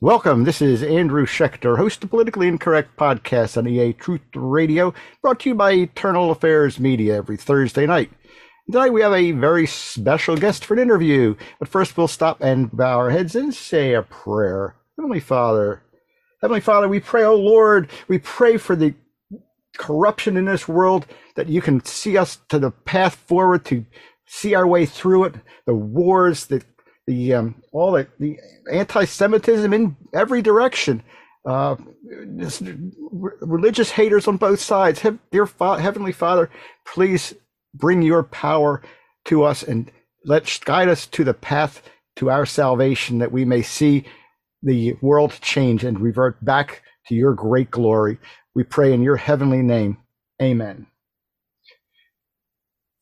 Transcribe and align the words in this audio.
Welcome. 0.00 0.44
This 0.44 0.62
is 0.62 0.84
Andrew 0.84 1.26
Shecktor, 1.26 1.78
host 1.78 2.04
of 2.04 2.10
Politically 2.10 2.46
Incorrect 2.46 2.96
Podcast 2.96 3.56
on 3.56 3.66
EA 3.66 3.92
Truth 3.94 4.20
Radio, 4.34 4.94
brought 5.20 5.40
to 5.40 5.48
you 5.48 5.56
by 5.56 5.72
Eternal 5.72 6.30
Affairs 6.30 6.78
Media 6.78 7.16
every 7.16 7.36
Thursday 7.36 7.86
night. 7.86 8.12
Tonight 8.70 8.92
we 8.92 9.00
have 9.00 9.14
a 9.14 9.32
very 9.32 9.66
special 9.66 10.36
guest 10.36 10.64
for 10.64 10.74
an 10.74 10.80
interview, 10.80 11.34
but 11.58 11.66
first 11.66 11.96
we'll 11.96 12.06
stop 12.06 12.40
and 12.40 12.70
bow 12.70 12.98
our 12.98 13.10
heads 13.10 13.34
and 13.34 13.52
say 13.52 13.94
a 13.94 14.02
prayer. 14.02 14.76
Heavenly 14.96 15.18
Father, 15.20 15.82
Heavenly 16.44 16.60
Father, 16.60 16.88
we 16.88 17.00
pray, 17.00 17.24
oh 17.24 17.36
Lord, 17.36 17.88
we 18.06 18.18
pray 18.18 18.58
for 18.58 18.76
the 18.76 18.92
corruption 19.78 20.36
in 20.36 20.44
this 20.44 20.68
world 20.68 21.06
that 21.36 21.48
you 21.48 21.62
can 21.62 21.82
see 21.86 22.18
us 22.18 22.36
to 22.50 22.58
the 22.58 22.70
path 22.70 23.14
forward 23.14 23.64
to 23.64 23.86
see 24.26 24.54
our 24.54 24.66
way 24.66 24.84
through 24.84 25.24
it, 25.24 25.36
the 25.64 25.72
wars, 25.72 26.44
the 26.44 26.62
the 27.06 27.32
um, 27.32 27.62
all 27.72 27.92
the, 27.92 28.08
the 28.20 28.36
anti-Semitism 28.70 29.72
in 29.72 29.96
every 30.12 30.42
direction, 30.42 31.02
uh, 31.46 31.76
religious 33.40 33.92
haters 33.92 34.28
on 34.28 34.36
both 34.36 34.60
sides. 34.60 35.00
He- 35.00 35.18
dear 35.32 35.46
Fa- 35.46 35.80
Heavenly 35.80 36.12
Father, 36.12 36.50
please 36.86 37.32
bring 37.72 38.02
your 38.02 38.22
power 38.22 38.82
to 39.24 39.44
us 39.44 39.62
and 39.62 39.90
let 40.26 40.60
guide 40.66 40.90
us 40.90 41.06
to 41.06 41.24
the 41.24 41.32
path 41.32 41.80
to 42.16 42.28
our 42.28 42.44
salvation, 42.44 43.16
that 43.20 43.32
we 43.32 43.46
may 43.46 43.62
see 43.62 44.04
the 44.64 44.96
world 45.00 45.38
change 45.40 45.84
and 45.84 46.00
revert 46.00 46.42
back 46.44 46.82
to 47.08 47.14
your 47.14 47.34
great 47.34 47.70
glory. 47.70 48.18
We 48.54 48.64
pray 48.64 48.92
in 48.92 49.02
your 49.02 49.16
heavenly 49.16 49.62
name. 49.62 49.98
Amen. 50.42 50.86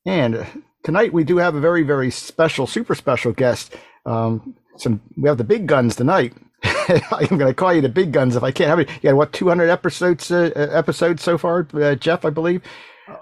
And 0.05 0.47
tonight 0.83 1.13
we 1.13 1.25
do 1.25 1.37
have 1.39 1.55
a 1.55 1.61
very, 1.61 1.83
very 1.83 2.11
special, 2.11 2.67
super 2.67 2.95
special 2.95 3.33
guest. 3.33 3.75
Um, 4.05 4.57
some 4.77 5.01
we 5.17 5.29
have 5.29 5.39
the 5.39 5.45
big 5.45 5.67
guns 5.67 5.95
tonight. 5.97 6.35
I'm 6.65 7.27
going 7.39 7.47
to 7.47 7.55
call 7.55 7.73
you 7.75 7.81
the 7.81 7.89
big 7.89 8.13
guns 8.13 8.35
if 8.37 8.43
I 8.43 8.51
can. 8.51 8.69
How 8.69 8.77
many? 8.77 8.91
You 8.95 9.11
got 9.11 9.17
what? 9.17 9.33
200 9.33 9.69
episodes 9.69 10.31
uh, 10.31 10.51
uh, 10.57 10.59
episodes 10.73 11.23
so 11.23 11.39
far, 11.39 11.67
uh, 11.75 11.95
Jeff, 11.95 12.25
I 12.25 12.31
believe. 12.31 12.63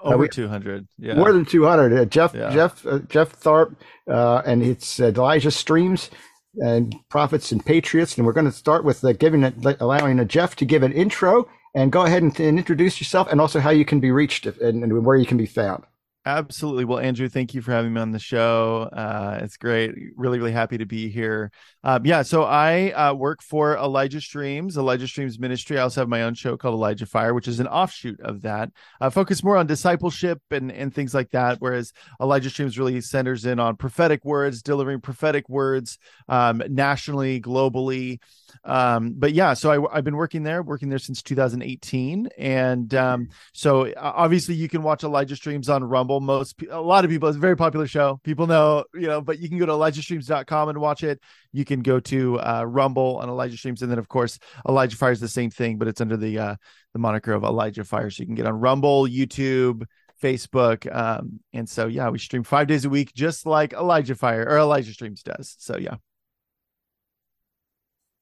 Over 0.03 0.17
we- 0.17 0.29
200. 0.29 0.87
Yeah. 0.97 1.15
More 1.15 1.33
than 1.33 1.45
200. 1.45 1.93
Uh, 1.93 2.05
Jeff 2.05 2.33
Yeah. 2.33 2.51
Jeff 2.51 2.85
uh, 2.85 2.99
Jeff 3.09 3.39
Tharp 3.39 3.75
uh, 4.09 4.41
and 4.45 4.63
it's 4.63 4.99
uh, 4.99 5.05
Elijah 5.07 5.51
Streams 5.51 6.09
and 6.55 6.95
Prophets 7.09 7.51
and 7.51 7.65
Patriots. 7.65 8.17
And 8.17 8.25
we're 8.25 8.33
going 8.33 8.45
to 8.45 8.51
start 8.51 8.83
with 8.83 9.03
uh, 9.03 9.13
giving 9.13 9.43
it, 9.43 9.55
allowing 9.79 10.19
uh, 10.19 10.25
Jeff 10.25 10.55
to 10.57 10.65
give 10.65 10.83
an 10.83 10.91
intro 10.91 11.47
and 11.73 11.91
go 11.91 12.05
ahead 12.05 12.23
and, 12.23 12.37
and 12.39 12.57
introduce 12.57 12.99
yourself 12.99 13.27
and 13.31 13.39
also 13.39 13.59
how 13.59 13.69
you 13.69 13.85
can 13.85 13.99
be 13.99 14.11
reached 14.11 14.45
and, 14.45 14.83
and 14.83 15.05
where 15.05 15.15
you 15.15 15.25
can 15.25 15.37
be 15.37 15.45
found. 15.45 15.83
Absolutely. 16.23 16.85
Well, 16.85 16.99
Andrew, 16.99 17.27
thank 17.27 17.55
you 17.55 17.63
for 17.63 17.71
having 17.71 17.93
me 17.93 17.99
on 17.99 18.11
the 18.11 18.19
show. 18.19 18.87
Uh, 18.93 19.39
it's 19.41 19.57
great. 19.57 19.95
Really, 20.15 20.37
really 20.37 20.51
happy 20.51 20.77
to 20.77 20.85
be 20.85 21.09
here. 21.09 21.51
Um, 21.83 22.05
yeah, 22.05 22.21
so 22.21 22.43
I 22.43 22.91
uh, 22.91 23.15
work 23.15 23.41
for 23.41 23.75
Elijah 23.75 24.21
Streams, 24.21 24.77
Elijah 24.77 25.07
Streams 25.07 25.39
Ministry. 25.39 25.79
I 25.79 25.81
also 25.81 26.01
have 26.01 26.09
my 26.09 26.21
own 26.21 26.35
show 26.35 26.55
called 26.57 26.75
Elijah 26.75 27.07
Fire, 27.07 27.33
which 27.33 27.47
is 27.47 27.59
an 27.59 27.65
offshoot 27.65 28.19
of 28.21 28.43
that. 28.43 28.69
I 28.99 29.09
focus 29.09 29.43
more 29.43 29.57
on 29.57 29.65
discipleship 29.65 30.39
and, 30.51 30.71
and 30.71 30.93
things 30.93 31.15
like 31.15 31.31
that, 31.31 31.57
whereas 31.59 31.91
Elijah 32.21 32.51
Streams 32.51 32.77
really 32.77 33.01
centers 33.01 33.45
in 33.45 33.59
on 33.59 33.75
prophetic 33.75 34.23
words, 34.23 34.61
delivering 34.61 35.01
prophetic 35.01 35.49
words 35.49 35.97
um, 36.29 36.61
nationally, 36.69 37.41
globally. 37.41 38.19
Um, 38.63 39.13
but 39.17 39.33
yeah, 39.33 39.53
so 39.53 39.71
I, 39.71 39.97
I've 39.97 40.03
been 40.03 40.15
working 40.15 40.43
there, 40.43 40.63
working 40.63 40.89
there 40.89 40.99
since 40.99 41.21
2018. 41.21 42.29
And 42.37 42.93
um, 42.93 43.29
so 43.53 43.87
uh, 43.87 43.93
obviously 44.15 44.55
you 44.55 44.69
can 44.69 44.83
watch 44.83 45.03
Elijah 45.03 45.35
Streams 45.35 45.69
on 45.69 45.83
Rumble. 45.83 46.19
Most 46.19 46.61
a 46.69 46.81
lot 46.81 47.05
of 47.05 47.11
people, 47.11 47.29
it's 47.29 47.37
a 47.37 47.39
very 47.39 47.57
popular 47.57 47.87
show. 47.87 48.19
People 48.23 48.47
know, 48.47 48.85
you 48.93 49.07
know, 49.07 49.21
but 49.21 49.39
you 49.39 49.49
can 49.49 49.57
go 49.57 49.65
to 49.65 49.71
ElijahStreams.com 49.71 50.69
and 50.69 50.77
watch 50.79 51.03
it. 51.03 51.19
You 51.51 51.65
can 51.65 51.81
go 51.81 51.99
to 51.99 52.39
uh, 52.39 52.63
Rumble 52.67 53.17
on 53.17 53.29
Elijah 53.29 53.57
Streams, 53.57 53.81
and 53.81 53.91
then 53.91 53.99
of 53.99 54.07
course 54.07 54.39
Elijah 54.67 54.97
Fire 54.97 55.11
is 55.11 55.19
the 55.19 55.27
same 55.27 55.49
thing, 55.49 55.77
but 55.77 55.87
it's 55.87 56.01
under 56.01 56.17
the 56.17 56.39
uh, 56.39 56.55
the 56.93 56.99
moniker 56.99 57.33
of 57.33 57.43
Elijah 57.43 57.83
Fire. 57.83 58.09
So 58.09 58.21
you 58.21 58.27
can 58.27 58.35
get 58.35 58.47
on 58.47 58.53
Rumble, 58.53 59.07
YouTube, 59.07 59.83
Facebook, 60.21 60.93
um, 60.93 61.39
and 61.53 61.67
so 61.67 61.87
yeah, 61.87 62.09
we 62.09 62.19
stream 62.19 62.43
five 62.43 62.67
days 62.67 62.85
a 62.85 62.89
week, 62.89 63.13
just 63.13 63.45
like 63.45 63.73
Elijah 63.73 64.15
Fire 64.15 64.45
or 64.47 64.57
Elijah 64.57 64.93
Streams 64.93 65.23
does. 65.23 65.55
So 65.59 65.77
yeah, 65.77 65.95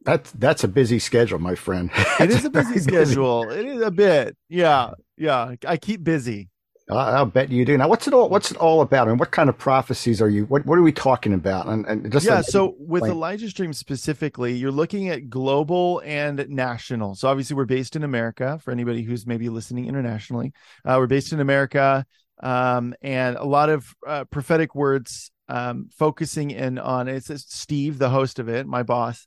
That's 0.09 0.31
that's 0.31 0.63
a 0.63 0.67
busy 0.67 0.97
schedule, 0.99 1.39
my 1.39 1.55
friend. 1.55 1.91
it 2.19 2.31
is 2.31 2.43
a 2.45 2.49
busy 2.49 2.79
schedule. 2.87 3.49
It 3.49 3.65
is 3.65 3.81
a 3.81 3.91
bit, 3.91 4.35
yeah, 4.49 4.91
yeah. 5.17 5.53
I 5.67 5.77
keep 5.77 6.03
busy. 6.03 6.49
I- 6.89 7.11
I'll 7.11 7.25
bet 7.27 7.51
you 7.51 7.63
do. 7.65 7.77
Now, 7.77 7.87
what's 7.87 8.07
it 8.07 8.13
all? 8.15 8.27
What's 8.29 8.49
it 8.49 8.57
all 8.57 8.81
about? 8.81 9.07
And 9.07 9.19
what 9.19 9.29
kind 9.29 9.47
of 9.49 9.57
prophecies 9.59 10.19
are 10.23 10.29
you? 10.29 10.45
What 10.45 10.65
What 10.65 10.79
are 10.79 10.81
we 10.81 10.91
talking 10.91 11.33
about? 11.33 11.67
And, 11.67 11.85
and 11.85 12.11
just 12.11 12.25
yeah 12.25 12.37
like- 12.37 12.45
so 12.45 12.73
with 12.79 13.01
explain. 13.03 13.17
elijah 13.17 13.49
stream 13.49 13.73
specifically 13.73 14.53
you're 14.53 14.71
looking 14.71 15.09
at 15.09 15.29
global 15.29 16.01
and 16.03 16.43
national 16.49 17.13
so 17.13 17.27
obviously 17.27 17.55
we're 17.55 17.65
based 17.65 17.95
in 17.95 18.03
america 18.03 18.59
for 18.63 18.71
anybody 18.71 19.03
who's 19.03 19.27
maybe 19.27 19.49
listening 19.49 19.85
internationally 19.87 20.51
uh, 20.85 20.95
we're 20.97 21.05
based 21.07 21.31
in 21.33 21.39
america 21.39 22.03
um, 22.41 22.95
and 23.03 23.35
a 23.37 23.43
lot 23.43 23.69
of 23.69 23.93
uh, 24.07 24.23
prophetic 24.25 24.73
words 24.73 25.29
um, 25.49 25.89
focusing 25.95 26.49
in 26.51 26.79
on 26.79 27.07
it's, 27.07 27.29
it's 27.29 27.53
steve 27.55 27.99
the 27.99 28.09
host 28.09 28.39
of 28.39 28.49
it 28.49 28.65
my 28.65 28.81
boss 28.83 29.25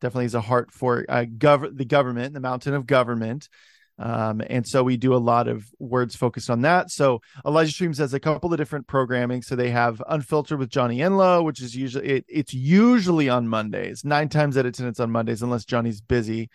definitely 0.00 0.24
has 0.24 0.34
a 0.34 0.40
heart 0.40 0.72
for 0.72 1.04
uh, 1.08 1.24
gov- 1.24 1.76
the 1.76 1.84
government 1.84 2.34
the 2.34 2.40
mountain 2.40 2.74
of 2.74 2.86
government 2.86 3.48
um, 3.98 4.40
and 4.48 4.66
so 4.66 4.82
we 4.84 4.96
do 4.96 5.14
a 5.14 5.16
lot 5.16 5.48
of 5.48 5.68
words 5.78 6.14
focused 6.14 6.50
on 6.50 6.62
that. 6.62 6.90
So 6.90 7.20
Elijah 7.44 7.72
Streams 7.72 7.98
has 7.98 8.14
a 8.14 8.20
couple 8.20 8.52
of 8.52 8.58
different 8.58 8.86
programming. 8.86 9.42
So 9.42 9.56
they 9.56 9.70
have 9.70 10.00
Unfiltered 10.08 10.58
with 10.58 10.70
Johnny 10.70 10.98
Enlow, 10.98 11.44
which 11.44 11.60
is 11.60 11.74
usually 11.74 12.08
it, 12.08 12.24
it's 12.28 12.54
usually 12.54 13.28
on 13.28 13.48
Mondays. 13.48 14.04
Nine 14.04 14.28
times 14.28 14.56
out 14.56 14.66
of 14.66 14.72
ten, 14.72 14.86
it's 14.86 15.00
on 15.00 15.10
Mondays 15.10 15.42
unless 15.42 15.64
Johnny's 15.64 16.00
busy. 16.00 16.48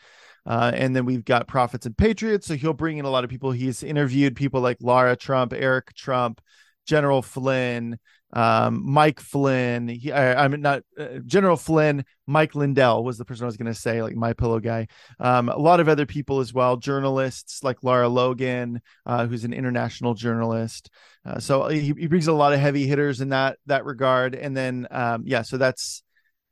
Uh, 0.46 0.72
and 0.74 0.96
then 0.96 1.06
we've 1.06 1.24
got 1.24 1.48
Prophets 1.48 1.86
and 1.86 1.98
Patriots. 1.98 2.48
So 2.48 2.56
he'll 2.56 2.74
bring 2.74 2.98
in 2.98 3.06
a 3.06 3.10
lot 3.10 3.24
of 3.24 3.30
people. 3.30 3.52
He's 3.52 3.84
interviewed 3.84 4.36
people 4.36 4.62
like 4.62 4.78
Lara 4.82 5.16
Trump, 5.16 5.54
Eric 5.54 5.94
Trump, 5.96 6.42
General 6.86 7.22
Flynn, 7.22 7.98
um, 8.34 8.82
Mike 8.84 9.20
Flynn. 9.20 9.88
He, 9.88 10.12
I, 10.12 10.44
I'm 10.44 10.60
not 10.62 10.84
uh, 10.98 11.20
General 11.26 11.56
Flynn. 11.56 12.04
Mike 12.28 12.56
Lindell 12.56 13.04
was 13.04 13.18
the 13.18 13.26
person 13.26 13.44
I 13.44 13.48
was 13.48 13.58
going 13.58 13.72
to 13.72 13.80
say, 13.80 14.02
like 14.02 14.16
my 14.16 14.34
pillow 14.34 14.60
guy. 14.60 14.88
Um, 15.20 15.50
a 15.50 15.58
lot 15.58 15.80
of 15.80 15.88
other 15.88 16.06
people 16.06 16.40
as 16.40 16.54
well, 16.54 16.78
journalists 16.78 17.64
like 17.64 17.84
Lara 17.84 18.10
Logan, 18.10 18.82
uh, 19.06 19.28
who's 19.28 19.44
an 19.44 19.54
international 19.54 20.14
journalist. 20.14 20.90
Uh, 21.26 21.40
so 21.40 21.68
he, 21.68 21.94
he 21.98 22.08
brings 22.08 22.28
a 22.28 22.34
lot 22.34 22.54
of 22.54 22.60
heavy 22.60 22.88
hitters 22.88 23.22
in 23.22 23.30
that 23.30 23.58
that 23.68 23.86
regard. 23.86 24.36
And 24.36 24.58
then 24.58 24.88
um, 24.92 25.24
yeah, 25.26 25.44
so 25.44 25.58
that's 25.58 26.04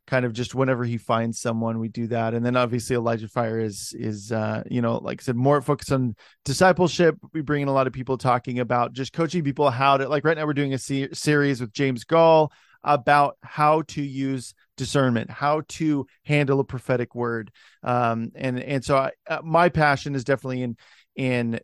kind 0.07 0.25
of 0.25 0.33
just 0.33 0.55
whenever 0.55 0.83
he 0.83 0.97
finds 0.97 1.39
someone 1.39 1.79
we 1.79 1.87
do 1.87 2.07
that. 2.07 2.33
And 2.33 2.45
then 2.45 2.55
obviously 2.55 2.95
elijah 2.95 3.27
fire 3.27 3.59
is 3.59 3.93
is 3.97 4.31
uh 4.31 4.63
you 4.69 4.81
know 4.81 4.97
like 4.97 5.21
i 5.21 5.23
said 5.23 5.35
more 5.35 5.61
focused 5.61 5.91
on 5.91 6.15
discipleship. 6.45 7.15
We 7.33 7.41
bring 7.41 7.61
in 7.61 7.67
a 7.67 7.73
lot 7.73 7.87
of 7.87 7.93
people 7.93 8.17
talking 8.17 8.59
about 8.59 8.93
just 8.93 9.13
coaching 9.13 9.43
people 9.43 9.69
how 9.69 9.97
to 9.97 10.09
like 10.09 10.25
right 10.25 10.37
now 10.37 10.45
we're 10.45 10.53
doing 10.53 10.73
a 10.73 10.77
se- 10.77 11.13
series 11.13 11.61
with 11.61 11.71
james 11.73 12.03
goll 12.03 12.51
about 12.83 13.37
how 13.43 13.83
to 13.83 14.01
use 14.01 14.53
discernment 14.75 15.29
how 15.29 15.61
to 15.67 16.07
handle 16.23 16.59
a 16.59 16.63
prophetic 16.63 17.13
word. 17.15 17.51
Um 17.83 18.31
and 18.35 18.59
and 18.59 18.83
so 18.83 18.97
I, 18.97 19.11
uh, 19.27 19.41
my 19.43 19.69
passion 19.69 20.15
is 20.15 20.23
definitely 20.23 20.63
in 20.63 20.77
in 21.15 21.59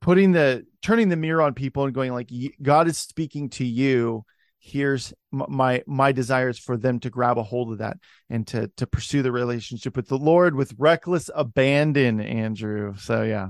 putting 0.00 0.32
the 0.32 0.64
turning 0.82 1.08
the 1.08 1.16
mirror 1.16 1.42
on 1.42 1.54
people 1.54 1.84
and 1.84 1.94
going 1.94 2.12
like 2.12 2.30
god 2.62 2.88
is 2.88 2.98
speaking 2.98 3.50
to 3.50 3.64
you 3.64 4.24
here's 4.60 5.12
my 5.32 5.82
my 5.86 6.12
desires 6.12 6.58
for 6.58 6.76
them 6.76 7.00
to 7.00 7.10
grab 7.10 7.38
a 7.38 7.42
hold 7.42 7.72
of 7.72 7.78
that 7.78 7.96
and 8.28 8.46
to 8.46 8.70
to 8.76 8.86
pursue 8.86 9.22
the 9.22 9.32
relationship 9.32 9.96
with 9.96 10.08
the 10.08 10.18
lord 10.18 10.54
with 10.54 10.74
reckless 10.78 11.30
abandon 11.34 12.20
andrew 12.20 12.94
so 12.96 13.22
yeah 13.22 13.48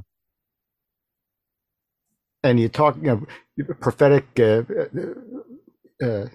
and 2.43 2.59
you 2.59 2.69
talk, 2.69 2.97
you 2.97 3.03
know, 3.03 3.27
prophetic 3.81 4.25
uh, 4.39 4.62
uh, 6.03 6.27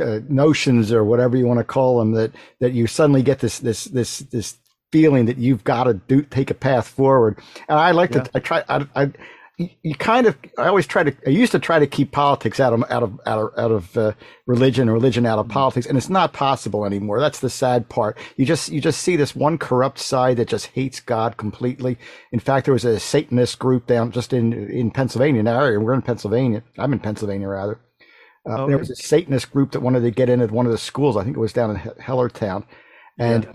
uh, 0.00 0.20
notions 0.28 0.92
or 0.92 1.04
whatever 1.04 1.36
you 1.36 1.46
want 1.46 1.58
to 1.58 1.64
call 1.64 1.98
them. 1.98 2.12
That 2.12 2.32
that 2.60 2.72
you 2.72 2.86
suddenly 2.86 3.22
get 3.22 3.38
this 3.40 3.58
this 3.58 3.84
this 3.84 4.20
this 4.20 4.58
feeling 4.92 5.26
that 5.26 5.38
you've 5.38 5.64
got 5.64 5.84
to 5.84 5.94
do 5.94 6.22
take 6.22 6.50
a 6.50 6.54
path 6.54 6.88
forward. 6.88 7.38
And 7.68 7.78
I 7.78 7.92
like 7.92 8.12
Yeah. 8.12 8.22
to 8.22 8.30
I 8.34 8.38
try 8.40 8.64
I, 8.68 8.86
I 8.94 9.12
you- 9.58 9.70
you 9.82 9.94
kind 9.94 10.26
of 10.26 10.36
I 10.58 10.66
always 10.68 10.86
try 10.86 11.02
to 11.02 11.14
I 11.26 11.30
used 11.30 11.52
to 11.52 11.58
try 11.58 11.78
to 11.78 11.86
keep 11.86 12.12
politics 12.12 12.60
out 12.60 12.72
of 12.74 12.84
out 12.90 13.02
of 13.02 13.20
out 13.26 13.38
of, 13.38 13.58
out 13.58 13.70
of 13.70 13.96
uh, 13.96 14.12
religion 14.46 14.90
religion 14.90 15.24
out 15.24 15.38
of 15.38 15.48
politics 15.48 15.86
and 15.86 15.96
it's 15.96 16.10
not 16.10 16.32
possible 16.34 16.84
anymore. 16.84 17.20
That's 17.20 17.40
the 17.40 17.48
sad 17.50 17.88
part. 17.88 18.18
You 18.36 18.44
just 18.44 18.70
you 18.70 18.80
just 18.80 19.00
see 19.00 19.16
this 19.16 19.34
one 19.34 19.56
corrupt 19.58 19.98
side 19.98 20.36
that 20.36 20.48
just 20.48 20.66
hates 20.68 21.00
God 21.00 21.36
completely. 21.38 21.96
In 22.32 22.38
fact 22.40 22.66
there 22.66 22.74
was 22.74 22.84
a 22.84 23.00
satanist 23.00 23.58
group 23.58 23.86
down 23.86 24.12
just 24.12 24.32
in 24.34 24.52
in 24.52 24.90
Pennsylvania 24.90 25.42
area. 25.50 25.80
We're 25.80 25.94
in 25.94 26.02
Pennsylvania. 26.02 26.62
I'm 26.78 26.92
in 26.92 26.98
Pennsylvania 27.00 27.48
rather. 27.48 27.80
Uh, 28.48 28.52
Okay. 28.62 28.68
there 28.72 28.78
was 28.78 28.90
a 28.90 28.96
satanist 28.96 29.50
group 29.50 29.72
that 29.72 29.80
wanted 29.80 30.00
to 30.02 30.10
get 30.10 30.28
into 30.28 30.46
one 30.48 30.66
of 30.66 30.72
the 30.72 30.78
schools. 30.78 31.16
I 31.16 31.24
think 31.24 31.36
it 31.36 31.40
was 31.40 31.52
down 31.52 31.70
in 31.70 31.76
Hellertown. 31.78 32.64
And 33.18 33.48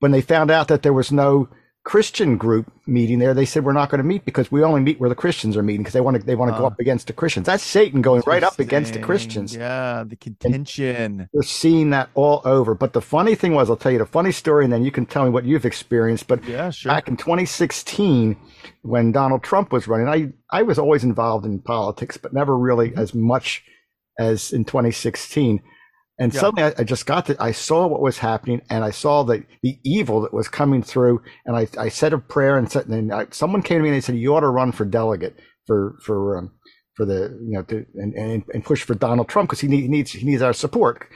when 0.00 0.10
they 0.10 0.20
found 0.20 0.50
out 0.50 0.68
that 0.68 0.82
there 0.82 0.92
was 0.92 1.10
no 1.12 1.48
Christian 1.88 2.36
group 2.36 2.70
meeting 2.86 3.18
there, 3.18 3.32
they 3.32 3.46
said 3.46 3.64
we're 3.64 3.72
not 3.72 3.88
going 3.88 3.96
to 4.00 4.04
meet 4.04 4.26
because 4.26 4.52
we 4.52 4.62
only 4.62 4.82
meet 4.82 5.00
where 5.00 5.08
the 5.08 5.14
Christians 5.14 5.56
are 5.56 5.62
meeting 5.62 5.80
because 5.80 5.94
they 5.94 6.02
want 6.02 6.18
to 6.18 6.22
they 6.22 6.34
want 6.34 6.50
to 6.50 6.54
uh, 6.54 6.58
go 6.58 6.66
up 6.66 6.78
against 6.78 7.06
the 7.06 7.14
Christians. 7.14 7.46
That's 7.46 7.62
Satan 7.62 8.02
going 8.02 8.22
right 8.26 8.42
up 8.42 8.58
against 8.58 8.92
the 8.92 8.98
Christians. 8.98 9.56
Yeah, 9.56 10.04
the 10.06 10.16
contention. 10.16 10.96
And 10.96 11.28
we're 11.32 11.40
seeing 11.40 11.88
that 11.88 12.10
all 12.12 12.42
over. 12.44 12.74
But 12.74 12.92
the 12.92 13.00
funny 13.00 13.34
thing 13.34 13.54
was, 13.54 13.70
I'll 13.70 13.76
tell 13.78 13.90
you 13.90 13.96
the 13.96 14.04
funny 14.04 14.32
story, 14.32 14.64
and 14.64 14.72
then 14.72 14.84
you 14.84 14.90
can 14.90 15.06
tell 15.06 15.24
me 15.24 15.30
what 15.30 15.46
you've 15.46 15.64
experienced. 15.64 16.26
But 16.26 16.44
yeah, 16.44 16.68
sure. 16.68 16.92
back 16.92 17.08
in 17.08 17.16
2016, 17.16 18.36
when 18.82 19.10
Donald 19.10 19.42
Trump 19.42 19.72
was 19.72 19.88
running, 19.88 20.08
I 20.08 20.30
I 20.54 20.64
was 20.64 20.78
always 20.78 21.04
involved 21.04 21.46
in 21.46 21.58
politics, 21.58 22.18
but 22.18 22.34
never 22.34 22.54
really 22.54 22.90
mm-hmm. 22.90 23.00
as 23.00 23.14
much 23.14 23.64
as 24.18 24.52
in 24.52 24.66
2016. 24.66 25.62
And 26.18 26.34
yeah. 26.34 26.40
suddenly 26.40 26.64
I, 26.64 26.74
I, 26.78 26.84
just 26.84 27.06
got 27.06 27.26
to, 27.26 27.36
I 27.40 27.52
saw 27.52 27.86
what 27.86 28.00
was 28.00 28.18
happening 28.18 28.60
and 28.70 28.82
I 28.82 28.90
saw 28.90 29.22
the, 29.22 29.44
the 29.62 29.78
evil 29.84 30.20
that 30.22 30.34
was 30.34 30.48
coming 30.48 30.82
through. 30.82 31.22
And 31.46 31.56
I, 31.56 31.68
I 31.78 31.88
said 31.88 32.12
a 32.12 32.18
prayer 32.18 32.58
and, 32.58 32.70
said, 32.70 32.86
and 32.86 33.12
I, 33.12 33.26
someone 33.30 33.62
came 33.62 33.78
to 33.78 33.82
me 33.82 33.90
and 33.90 33.96
they 33.96 34.00
said, 34.00 34.16
you 34.16 34.34
ought 34.34 34.40
to 34.40 34.48
run 34.48 34.72
for 34.72 34.84
delegate 34.84 35.38
for, 35.66 35.96
for, 36.04 36.38
um, 36.38 36.50
for 36.94 37.06
the, 37.06 37.38
you 37.40 37.52
know, 37.52 37.62
to, 37.62 37.86
and, 37.94 38.14
and, 38.14 38.42
and 38.52 38.64
push 38.64 38.82
for 38.82 38.94
Donald 38.94 39.28
Trump 39.28 39.48
because 39.48 39.60
he, 39.60 39.68
need, 39.68 39.82
he 39.82 39.88
needs, 39.88 40.10
he 40.10 40.26
needs 40.26 40.42
our 40.42 40.52
support. 40.52 41.06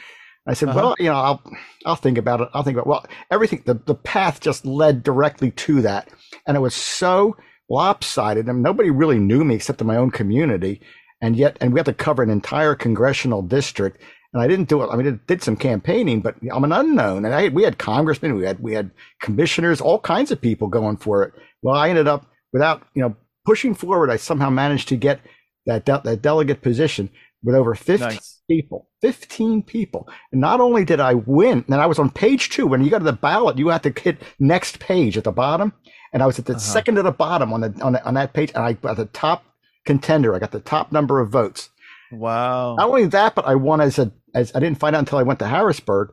I 0.46 0.54
said, 0.54 0.68
uh-huh. 0.68 0.78
well, 0.78 0.96
you 0.98 1.06
know, 1.06 1.14
I'll, 1.14 1.42
I'll 1.84 1.96
think 1.96 2.18
about 2.18 2.40
it. 2.40 2.48
I'll 2.54 2.62
think 2.62 2.76
about, 2.76 2.86
well, 2.86 3.06
everything, 3.30 3.62
the, 3.66 3.74
the 3.74 3.94
path 3.94 4.40
just 4.40 4.64
led 4.64 5.02
directly 5.02 5.50
to 5.52 5.82
that. 5.82 6.10
And 6.46 6.56
it 6.56 6.60
was 6.60 6.74
so 6.74 7.36
lopsided. 7.68 8.48
I 8.48 8.52
mean, 8.52 8.62
nobody 8.62 8.90
really 8.90 9.18
knew 9.18 9.44
me 9.44 9.56
except 9.56 9.80
in 9.80 9.86
my 9.86 9.96
own 9.96 10.10
community. 10.10 10.80
And 11.20 11.36
yet, 11.36 11.56
and 11.60 11.72
we 11.72 11.78
had 11.78 11.86
to 11.86 11.94
cover 11.94 12.22
an 12.22 12.30
entire 12.30 12.74
congressional 12.74 13.42
district 13.42 14.00
and 14.32 14.42
I 14.42 14.48
didn't 14.48 14.68
do 14.68 14.82
it. 14.82 14.88
I 14.90 14.96
mean, 14.96 15.06
I 15.06 15.18
did 15.26 15.42
some 15.42 15.56
campaigning, 15.56 16.20
but 16.20 16.36
I'm 16.52 16.64
an 16.64 16.72
unknown. 16.72 17.24
And 17.24 17.34
I 17.34 17.48
we 17.48 17.62
had 17.62 17.78
congressmen, 17.78 18.36
we 18.36 18.44
had 18.44 18.60
we 18.60 18.72
had 18.72 18.90
commissioners, 19.20 19.80
all 19.80 20.00
kinds 20.00 20.30
of 20.30 20.40
people 20.40 20.68
going 20.68 20.96
for 20.96 21.22
it. 21.22 21.34
Well, 21.62 21.74
I 21.74 21.90
ended 21.90 22.08
up 22.08 22.26
without 22.52 22.82
you 22.94 23.02
know 23.02 23.16
pushing 23.44 23.74
forward. 23.74 24.10
I 24.10 24.16
somehow 24.16 24.50
managed 24.50 24.88
to 24.88 24.96
get 24.96 25.20
that 25.66 25.84
de- 25.84 26.02
that 26.04 26.22
delegate 26.22 26.62
position 26.62 27.10
with 27.42 27.54
over 27.54 27.74
15 27.74 28.08
nice. 28.08 28.40
people. 28.48 28.88
15 29.00 29.62
people. 29.62 30.08
And 30.30 30.40
not 30.40 30.60
only 30.60 30.84
did 30.84 31.00
I 31.00 31.14
win, 31.14 31.64
and 31.66 31.74
I 31.74 31.86
was 31.86 31.98
on 31.98 32.10
page 32.10 32.50
two. 32.50 32.66
When 32.66 32.84
you 32.84 32.90
got 32.90 32.98
to 32.98 33.04
the 33.04 33.12
ballot, 33.12 33.58
you 33.58 33.68
had 33.68 33.82
to 33.82 33.92
hit 34.00 34.22
next 34.38 34.78
page 34.78 35.18
at 35.18 35.24
the 35.24 35.32
bottom. 35.32 35.72
And 36.12 36.22
I 36.22 36.26
was 36.26 36.38
at 36.38 36.46
the 36.46 36.52
uh-huh. 36.52 36.60
second 36.60 36.96
to 36.96 37.02
the 37.02 37.10
bottom 37.10 37.52
on 37.52 37.62
the, 37.62 37.80
on 37.82 37.94
the, 37.94 38.04
on 38.04 38.14
that 38.14 38.32
page, 38.32 38.52
and 38.54 38.64
I 38.64 38.74
got 38.74 38.96
the 38.96 39.06
top 39.06 39.44
contender. 39.84 40.34
I 40.34 40.38
got 40.38 40.52
the 40.52 40.60
top 40.60 40.92
number 40.92 41.20
of 41.20 41.30
votes. 41.30 41.70
Wow. 42.12 42.76
Not 42.76 42.88
only 42.88 43.06
that, 43.06 43.34
but 43.34 43.46
I 43.46 43.54
won 43.54 43.80
as 43.80 43.98
a 43.98 44.12
as 44.34 44.54
I 44.54 44.60
didn't 44.60 44.78
find 44.78 44.94
out 44.96 45.00
until 45.00 45.18
I 45.18 45.22
went 45.22 45.38
to 45.40 45.46
Harrisburg 45.46 46.12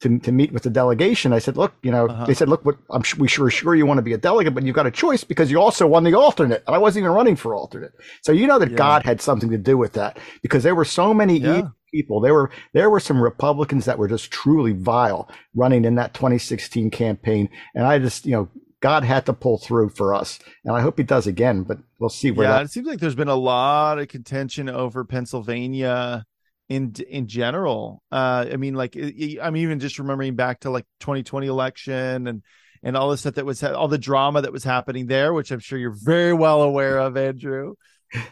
to, 0.00 0.18
to 0.20 0.32
meet 0.32 0.52
with 0.52 0.62
the 0.62 0.70
delegation. 0.70 1.32
I 1.32 1.40
said, 1.40 1.56
look, 1.56 1.74
you 1.82 1.90
know, 1.90 2.06
uh-huh. 2.06 2.26
they 2.26 2.34
said, 2.34 2.48
look, 2.48 2.64
what, 2.64 2.76
I'm 2.90 3.02
we 3.18 3.26
sure 3.26 3.50
sure 3.50 3.74
you 3.74 3.86
want 3.86 3.98
to 3.98 4.02
be 4.02 4.12
a 4.12 4.18
delegate, 4.18 4.54
but 4.54 4.62
you've 4.62 4.76
got 4.76 4.86
a 4.86 4.90
choice 4.90 5.24
because 5.24 5.50
you 5.50 5.60
also 5.60 5.86
won 5.86 6.04
the 6.04 6.14
alternate. 6.14 6.62
And 6.66 6.74
I 6.74 6.78
wasn't 6.78 7.02
even 7.04 7.14
running 7.14 7.36
for 7.36 7.54
alternate. 7.54 7.92
So 8.22 8.32
you 8.32 8.46
know 8.46 8.58
that 8.58 8.70
yeah. 8.70 8.76
God 8.76 9.02
had 9.04 9.20
something 9.20 9.50
to 9.50 9.58
do 9.58 9.76
with 9.76 9.94
that 9.94 10.18
because 10.42 10.62
there 10.62 10.74
were 10.74 10.84
so 10.84 11.12
many 11.12 11.38
yeah. 11.38 11.68
people. 11.92 12.20
There 12.20 12.34
were 12.34 12.50
there 12.74 12.90
were 12.90 13.00
some 13.00 13.20
Republicans 13.20 13.86
that 13.86 13.98
were 13.98 14.08
just 14.08 14.30
truly 14.30 14.72
vile 14.72 15.28
running 15.54 15.84
in 15.84 15.96
that 15.96 16.14
2016 16.14 16.90
campaign. 16.90 17.48
And 17.74 17.84
I 17.84 17.98
just, 17.98 18.24
you 18.24 18.32
know, 18.32 18.48
God 18.80 19.04
had 19.04 19.26
to 19.26 19.32
pull 19.32 19.58
through 19.58 19.90
for 19.90 20.14
us, 20.14 20.38
and 20.64 20.76
I 20.76 20.80
hope 20.80 20.98
He 20.98 21.04
does 21.04 21.26
again. 21.26 21.62
But 21.62 21.78
we'll 21.98 22.10
see 22.10 22.30
where. 22.30 22.48
Yeah, 22.48 22.58
that... 22.58 22.66
it 22.66 22.70
seems 22.70 22.86
like 22.86 23.00
there's 23.00 23.14
been 23.14 23.28
a 23.28 23.34
lot 23.34 23.98
of 23.98 24.08
contention 24.08 24.68
over 24.68 25.04
Pennsylvania 25.04 26.24
in 26.68 26.94
in 27.08 27.26
general. 27.26 28.02
Uh, 28.12 28.46
I 28.52 28.56
mean, 28.56 28.74
like 28.74 28.96
I'm 29.42 29.56
even 29.56 29.80
just 29.80 29.98
remembering 29.98 30.36
back 30.36 30.60
to 30.60 30.70
like 30.70 30.86
2020 31.00 31.46
election 31.46 32.26
and 32.26 32.42
and 32.82 32.96
all 32.96 33.10
the 33.10 33.18
stuff 33.18 33.34
that 33.34 33.46
was 33.46 33.62
all 33.62 33.88
the 33.88 33.98
drama 33.98 34.42
that 34.42 34.52
was 34.52 34.64
happening 34.64 35.06
there, 35.06 35.32
which 35.32 35.50
I'm 35.50 35.60
sure 35.60 35.78
you're 35.78 35.96
very 36.04 36.32
well 36.32 36.62
aware 36.62 36.98
of, 36.98 37.16
Andrew. 37.16 37.74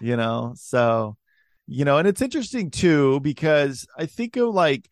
You 0.01 0.17
know, 0.17 0.55
so 0.57 1.17
you 1.67 1.85
know, 1.85 1.99
and 1.99 2.07
it's 2.07 2.23
interesting 2.23 2.71
too 2.71 3.21
because 3.21 3.87
I 3.99 4.07
think 4.07 4.37
of 4.37 4.55
like 4.55 4.89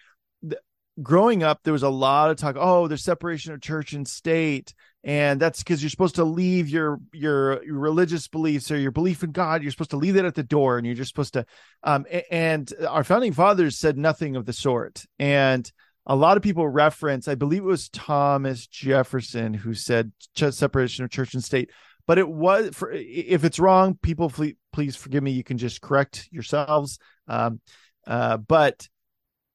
growing 1.02 1.42
up, 1.42 1.60
there 1.62 1.72
was 1.72 1.82
a 1.82 1.88
lot 1.88 2.30
of 2.30 2.36
talk. 2.36 2.56
Oh, 2.58 2.88
there's 2.88 3.04
separation 3.04 3.52
of 3.52 3.60
church 3.60 3.92
and 3.92 4.06
state 4.06 4.74
and 5.04 5.38
that's 5.38 5.62
because 5.62 5.82
you're 5.82 5.90
supposed 5.90 6.14
to 6.14 6.24
leave 6.24 6.70
your, 6.70 6.98
your, 7.12 7.62
your 7.62 7.78
religious 7.78 8.26
beliefs 8.26 8.70
or 8.70 8.78
your 8.78 8.90
belief 8.90 9.22
in 9.22 9.32
God. 9.32 9.62
You're 9.62 9.70
supposed 9.70 9.90
to 9.90 9.98
leave 9.98 10.16
it 10.16 10.24
at 10.24 10.34
the 10.34 10.42
door, 10.42 10.78
and 10.78 10.86
you're 10.86 10.96
just 10.96 11.10
supposed 11.10 11.34
to. 11.34 11.44
Um, 11.82 12.06
and 12.30 12.72
our 12.88 13.04
founding 13.04 13.34
fathers 13.34 13.76
said 13.78 13.98
nothing 13.98 14.34
of 14.34 14.46
the 14.46 14.54
sort. 14.54 15.04
And 15.18 15.70
a 16.06 16.16
lot 16.16 16.38
of 16.38 16.42
people 16.42 16.66
reference, 16.66 17.28
I 17.28 17.34
believe 17.34 17.62
it 17.62 17.66
was 17.66 17.90
Thomas 17.90 18.66
Jefferson 18.66 19.52
who 19.52 19.74
said 19.74 20.10
separation 20.34 21.04
of 21.04 21.10
church 21.10 21.34
and 21.34 21.44
state. 21.44 21.70
But 22.06 22.18
it 22.18 22.28
was 22.28 22.70
for 22.74 22.90
if 22.92 23.44
it's 23.44 23.58
wrong, 23.58 23.98
people 24.00 24.30
please, 24.30 24.54
please 24.72 24.96
forgive 24.96 25.22
me. 25.22 25.32
You 25.32 25.44
can 25.44 25.58
just 25.58 25.80
correct 25.80 26.28
yourselves. 26.30 26.98
Um, 27.28 27.60
uh, 28.06 28.38
but 28.38 28.88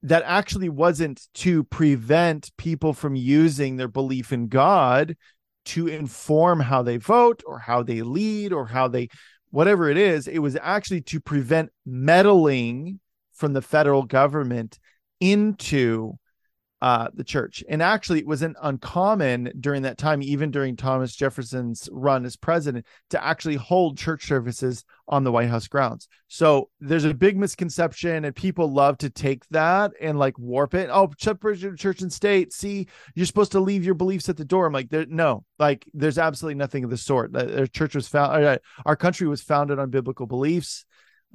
that 0.03 0.23
actually 0.25 0.69
wasn't 0.69 1.27
to 1.35 1.63
prevent 1.65 2.51
people 2.57 2.93
from 2.93 3.15
using 3.15 3.75
their 3.75 3.87
belief 3.87 4.31
in 4.31 4.47
God 4.47 5.15
to 5.69 5.87
inform 5.87 6.59
how 6.59 6.81
they 6.81 6.97
vote 6.97 7.43
or 7.45 7.59
how 7.59 7.83
they 7.83 8.01
lead 8.01 8.51
or 8.51 8.65
how 8.65 8.87
they 8.87 9.07
whatever 9.51 9.87
it 9.87 9.97
is 9.97 10.27
it 10.27 10.39
was 10.39 10.57
actually 10.61 11.01
to 11.01 11.19
prevent 11.19 11.69
meddling 11.85 12.99
from 13.33 13.53
the 13.53 13.61
federal 13.61 14.03
government 14.03 14.79
into 15.19 16.13
uh, 16.81 17.09
the 17.13 17.23
church. 17.23 17.63
And 17.67 17.81
actually, 17.81 18.19
it 18.19 18.27
wasn't 18.27 18.55
uncommon 18.61 19.51
during 19.59 19.81
that 19.81 19.97
time, 19.97 20.21
even 20.21 20.49
during 20.49 20.75
Thomas 20.75 21.15
Jefferson's 21.15 21.89
run 21.91 22.25
as 22.25 22.37
president, 22.37 22.85
to 23.09 23.23
actually 23.23 23.55
hold 23.55 23.97
church 23.97 24.25
services 24.25 24.85
on 25.07 25.23
the 25.23 25.31
White 25.31 25.49
House 25.49 25.67
grounds. 25.67 26.07
So 26.27 26.69
there's 26.79 27.03
a 27.03 27.13
big 27.13 27.37
misconception, 27.37 28.23
and 28.23 28.35
people 28.35 28.71
love 28.71 28.97
to 28.99 29.09
take 29.09 29.47
that 29.49 29.91
and 29.99 30.17
like 30.17 30.39
warp 30.39 30.73
it. 30.73 30.89
Oh, 30.91 31.11
separation 31.19 31.69
of 31.69 31.77
church 31.77 32.01
and 32.01 32.13
state. 32.13 32.53
See, 32.53 32.87
you're 33.13 33.25
supposed 33.25 33.51
to 33.53 33.59
leave 33.59 33.83
your 33.83 33.95
beliefs 33.95 34.29
at 34.29 34.37
the 34.37 34.45
door. 34.45 34.65
I'm 34.65 34.73
like, 34.73 34.91
no, 34.91 35.43
like 35.57 35.85
there's 35.93 36.17
absolutely 36.17 36.55
nothing 36.55 36.83
of 36.83 36.89
the 36.89 36.97
sort. 36.97 37.33
The 37.33 37.67
church 37.67 37.95
was 37.95 38.07
found, 38.07 38.45
uh, 38.45 38.57
our 38.85 38.95
country 38.95 39.27
was 39.27 39.41
founded 39.41 39.79
on 39.79 39.89
biblical 39.89 40.27
beliefs, 40.27 40.85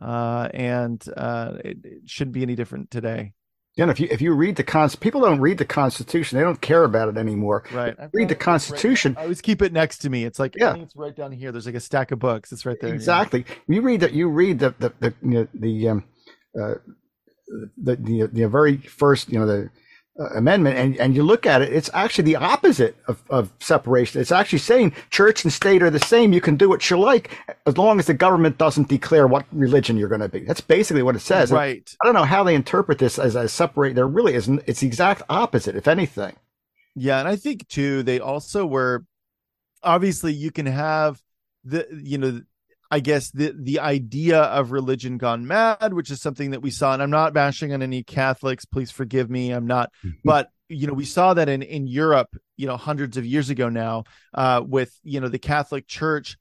uh, 0.01 0.49
and 0.55 1.05
uh, 1.17 1.59
it, 1.65 1.79
it 1.85 2.03
shouldn't 2.07 2.35
be 2.35 2.43
any 2.43 2.55
different 2.55 2.91
today. 2.91 3.33
Yeah, 3.77 3.91
if 3.91 3.99
you 3.99 4.07
if 4.09 4.21
you 4.21 4.33
read 4.35 4.55
the 4.55 4.63
cons, 4.63 4.95
people 4.95 5.21
don't 5.23 5.41
read 5.41 5.59
the 5.59 5.65
Constitution. 5.65 6.39
They 6.39 6.45
don't 6.45 6.61
care 6.61 6.85
about 6.85 7.09
it 7.09 7.17
anymore. 7.17 7.65
Right. 7.73 7.97
Read 8.13 8.29
the 8.29 8.37
Constitution. 8.37 9.15
Right, 9.15 9.21
I 9.21 9.25
always 9.25 9.41
keep 9.41 9.63
it 9.63 9.73
next 9.73 9.99
to 9.99 10.11
me. 10.11 10.25
It's 10.25 10.39
like 10.39 10.55
yeah, 10.57 10.77
it's 10.77 10.95
right 10.95 11.15
down 11.15 11.33
here. 11.33 11.51
There's 11.51 11.67
like 11.67 11.75
a 11.75 11.81
stack 11.81 12.13
of 12.13 12.21
books. 12.21 12.53
It's 12.53 12.65
right 12.65 12.81
there. 12.81 12.95
Exactly. 12.95 13.45
Yeah. 13.49 13.75
You 13.75 13.83
read 13.83 14.01
that. 14.01 14.13
You 14.13 14.29
read 14.29 14.61
the 14.61 14.75
the 14.79 14.93
the 15.01 15.15
you 15.23 15.31
know, 15.31 15.49
the 15.55 15.89
um 15.89 16.05
uh 16.57 16.75
the 17.77 17.97
the, 17.97 18.31
the 18.33 18.49
very 18.49 18.77
first 18.77 19.29
you 19.29 19.41
know 19.41 19.47
the 19.47 19.71
Uh, 20.17 20.27
amendment 20.37 20.77
and, 20.77 20.97
and 20.99 21.17
you 21.17 21.25
look 21.25 21.45
at 21.45 21.61
it, 21.61 21.73
it's 21.73 21.91
actually 21.93 22.23
the 22.23 22.37
opposite 22.37 22.97
of, 23.09 23.21
of 23.31 23.51
separation. 23.59 24.21
It's 24.21 24.31
actually 24.31 24.61
saying 24.61 24.93
church 25.11 25.43
and 25.43 25.53
state 25.53 25.83
are 25.83 25.91
the 25.91 25.99
same. 25.99 26.33
You 26.33 26.41
can 26.41 26.55
do 26.55 26.69
what 26.69 26.89
you 26.89 26.97
like 26.97 27.37
as 27.67 27.77
long 27.77 27.99
as 27.99 28.07
the 28.07 28.15
government 28.15 28.57
doesn't 28.57 28.89
declare 28.89 29.27
what 29.27 29.45
religion 29.51 29.97
you're 29.97 30.09
going 30.09 30.21
to 30.21 30.29
be. 30.29 30.45
That's 30.45 30.61
basically 30.61 31.03
what 31.03 31.17
it 31.17 31.21
says. 31.21 31.51
Right. 31.51 31.79
And 31.79 31.97
I 32.01 32.07
don't 32.07 32.15
know 32.15 32.23
how 32.23 32.45
they 32.45 32.55
interpret 32.55 33.01
this 33.01 33.19
as, 33.19 33.35
as 33.35 33.53
separate. 33.53 33.97
There 33.97 34.07
really 34.07 34.35
isn't. 34.35 34.63
It's 34.69 34.79
the 34.79 34.87
exact 34.87 35.23
opposite, 35.29 35.75
if 35.75 35.89
anything. 35.89 36.37
Yeah. 36.95 37.19
And 37.19 37.27
I 37.27 37.35
think 37.35 37.67
too, 37.67 38.05
they 38.05 38.21
also 38.21 38.67
were 38.67 39.05
obviously 39.83 40.33
you 40.33 40.53
can 40.53 40.67
have 40.67 41.21
the, 41.65 41.89
you 41.91 42.19
know, 42.19 42.41
I 42.91 43.01
guess 43.01 43.31
the 43.31 43.55
the 43.59 43.81
idea 43.81 44.41
of 44.43 44.73
religion 44.73 45.19
gone 45.19 45.47
mad, 45.47 45.93
which 45.93 46.11
is 46.11 46.21
something 46.21 46.51
that 46.51 46.63
we 46.63 46.71
saw, 46.71 46.93
and 46.93 47.03
I'm 47.03 47.11
not 47.11 47.33
bashing 47.33 47.73
on 47.73 47.83
any 47.83 48.03
Catholics. 48.03 48.65
Please 48.65 48.91
forgive 48.91 49.31
me. 49.31 49.51
I'm 49.51 49.67
not, 49.67 49.91
mm-hmm. 50.05 50.17
but 50.25 50.51
you 50.69 50.87
know, 50.87 50.93
we 50.93 51.05
saw 51.05 51.35
that 51.35 51.49
in 51.49 51.63
in 51.63 51.87
Europe, 51.87 52.37
you 52.57 52.67
know, 52.67 52.77
hundreds 52.77 53.17
of 53.17 53.27
years 53.27 53.51
ago 53.51 53.69
now, 53.69 54.05
uh, 54.35 54.63
with 54.67 54.99
you 55.03 55.21
know 55.21 55.29
the 55.29 55.39
Catholic 55.39 55.87
Church 55.87 56.37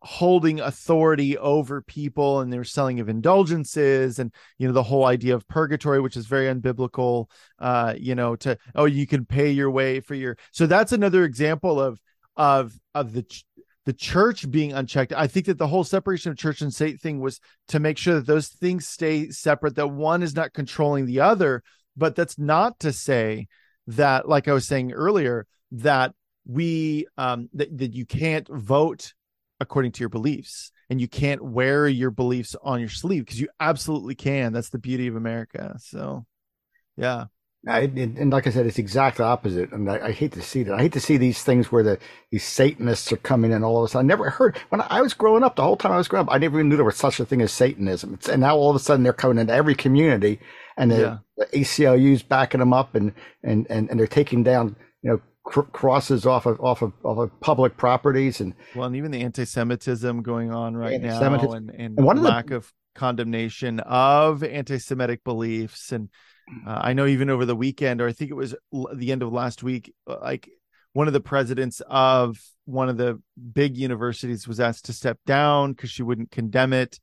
holding 0.00 0.60
authority 0.60 1.36
over 1.36 1.82
people, 1.82 2.40
and 2.40 2.52
their 2.52 2.64
selling 2.64 3.00
of 3.00 3.08
indulgences, 3.08 4.18
and 4.18 4.32
you 4.58 4.66
know 4.66 4.74
the 4.74 4.82
whole 4.82 5.04
idea 5.04 5.34
of 5.34 5.46
purgatory, 5.48 6.00
which 6.00 6.16
is 6.16 6.26
very 6.26 6.52
unbiblical. 6.52 7.26
Uh, 7.58 7.94
you 7.96 8.14
know, 8.14 8.36
to 8.36 8.58
oh, 8.74 8.84
you 8.84 9.06
can 9.06 9.24
pay 9.24 9.50
your 9.50 9.70
way 9.70 10.00
for 10.00 10.14
your. 10.14 10.36
So 10.52 10.66
that's 10.66 10.92
another 10.92 11.24
example 11.24 11.80
of 11.80 12.00
of 12.36 12.78
of 12.94 13.12
the 13.12 13.26
the 13.88 13.94
church 13.94 14.50
being 14.50 14.74
unchecked. 14.74 15.14
I 15.14 15.26
think 15.26 15.46
that 15.46 15.56
the 15.56 15.66
whole 15.66 15.82
separation 15.82 16.30
of 16.30 16.36
church 16.36 16.60
and 16.60 16.74
state 16.74 17.00
thing 17.00 17.20
was 17.20 17.40
to 17.68 17.80
make 17.80 17.96
sure 17.96 18.16
that 18.16 18.26
those 18.26 18.48
things 18.48 18.86
stay 18.86 19.30
separate, 19.30 19.76
that 19.76 19.88
one 19.88 20.22
is 20.22 20.36
not 20.36 20.52
controlling 20.52 21.06
the 21.06 21.20
other. 21.20 21.62
But 21.96 22.14
that's 22.14 22.38
not 22.38 22.78
to 22.80 22.92
say 22.92 23.48
that, 23.86 24.28
like 24.28 24.46
I 24.46 24.52
was 24.52 24.66
saying 24.66 24.92
earlier, 24.92 25.46
that 25.72 26.12
we 26.46 27.06
um 27.16 27.48
that, 27.54 27.78
that 27.78 27.94
you 27.94 28.04
can't 28.04 28.46
vote 28.50 29.14
according 29.58 29.92
to 29.92 30.00
your 30.00 30.10
beliefs 30.10 30.70
and 30.90 31.00
you 31.00 31.08
can't 31.08 31.42
wear 31.42 31.88
your 31.88 32.10
beliefs 32.10 32.54
on 32.62 32.80
your 32.80 32.90
sleeve 32.90 33.24
because 33.24 33.40
you 33.40 33.48
absolutely 33.58 34.14
can. 34.14 34.52
That's 34.52 34.68
the 34.68 34.78
beauty 34.78 35.06
of 35.06 35.16
America. 35.16 35.76
So 35.78 36.26
yeah. 36.98 37.24
I, 37.68 37.80
and 37.80 38.30
like 38.30 38.46
I 38.46 38.50
said, 38.50 38.66
it's 38.66 38.78
exact 38.78 39.20
opposite. 39.20 39.72
And 39.72 39.90
I, 39.90 40.06
I, 40.06 40.12
hate 40.12 40.32
to 40.32 40.42
see 40.42 40.62
that. 40.62 40.74
I 40.74 40.82
hate 40.82 40.92
to 40.94 41.00
see 41.00 41.16
these 41.16 41.42
things 41.42 41.70
where 41.70 41.82
the 41.82 41.98
these 42.30 42.44
Satanists 42.44 43.12
are 43.12 43.18
coming 43.18 43.52
in 43.52 43.62
all 43.62 43.78
of 43.78 43.84
a 43.84 43.88
sudden. 43.88 44.06
I 44.06 44.08
never 44.08 44.30
heard 44.30 44.56
when 44.70 44.80
I 44.80 45.02
was 45.02 45.12
growing 45.14 45.42
up. 45.42 45.56
The 45.56 45.62
whole 45.62 45.76
time 45.76 45.92
I 45.92 45.98
was 45.98 46.08
growing 46.08 46.26
up, 46.26 46.32
I 46.32 46.38
never 46.38 46.58
even 46.58 46.68
knew 46.68 46.76
there 46.76 46.84
was 46.84 46.96
such 46.96 47.20
a 47.20 47.26
thing 47.26 47.42
as 47.42 47.52
Satanism. 47.52 48.14
It's, 48.14 48.28
and 48.28 48.40
now 48.40 48.56
all 48.56 48.70
of 48.70 48.76
a 48.76 48.78
sudden 48.78 49.02
they're 49.02 49.12
coming 49.12 49.38
into 49.38 49.52
every 49.52 49.74
community, 49.74 50.40
and 50.76 50.90
the, 50.90 50.98
yeah. 50.98 51.18
the 51.36 51.46
ACLU's 51.58 52.22
backing 52.22 52.60
them 52.60 52.72
up, 52.72 52.94
and 52.94 53.12
and 53.42 53.66
and, 53.68 53.90
and 53.90 54.00
they're 54.00 54.06
taking 54.06 54.42
down 54.42 54.74
you 55.02 55.10
know 55.10 55.20
cr- 55.44 55.60
crosses 55.62 56.26
off 56.26 56.46
of 56.46 56.60
off 56.60 56.80
of 56.82 56.92
off 57.04 57.18
of 57.18 57.40
public 57.40 57.76
properties 57.76 58.40
and 58.40 58.54
well, 58.74 58.86
and 58.86 58.96
even 58.96 59.10
the 59.10 59.20
anti-Semitism 59.20 60.22
going 60.22 60.52
on 60.52 60.76
right 60.76 61.00
now, 61.00 61.20
and, 61.20 61.70
and, 61.70 61.96
and 61.98 62.04
one 62.04 62.22
lack 62.22 62.46
of, 62.46 62.50
the, 62.50 62.56
of 62.56 62.72
condemnation 62.94 63.80
of 63.80 64.42
anti-Semitic 64.42 65.22
beliefs 65.22 65.92
and 65.92 66.08
uh, 66.66 66.80
I 66.82 66.92
know 66.92 67.06
even 67.06 67.30
over 67.30 67.44
the 67.44 67.56
weekend, 67.56 68.00
or 68.00 68.08
I 68.08 68.12
think 68.12 68.30
it 68.30 68.34
was 68.34 68.54
l- 68.72 68.90
the 68.94 69.12
end 69.12 69.22
of 69.22 69.32
last 69.32 69.62
week, 69.62 69.92
uh, 70.06 70.18
like 70.20 70.48
one 70.92 71.06
of 71.06 71.12
the 71.12 71.20
presidents 71.20 71.80
of 71.86 72.38
one 72.64 72.88
of 72.88 72.96
the 72.96 73.20
big 73.52 73.76
universities 73.76 74.46
was 74.46 74.60
asked 74.60 74.86
to 74.86 74.92
step 74.92 75.18
down 75.26 75.72
because 75.72 75.90
she 75.90 76.02
wouldn't 76.02 76.30
condemn 76.30 76.72
it. 76.72 77.00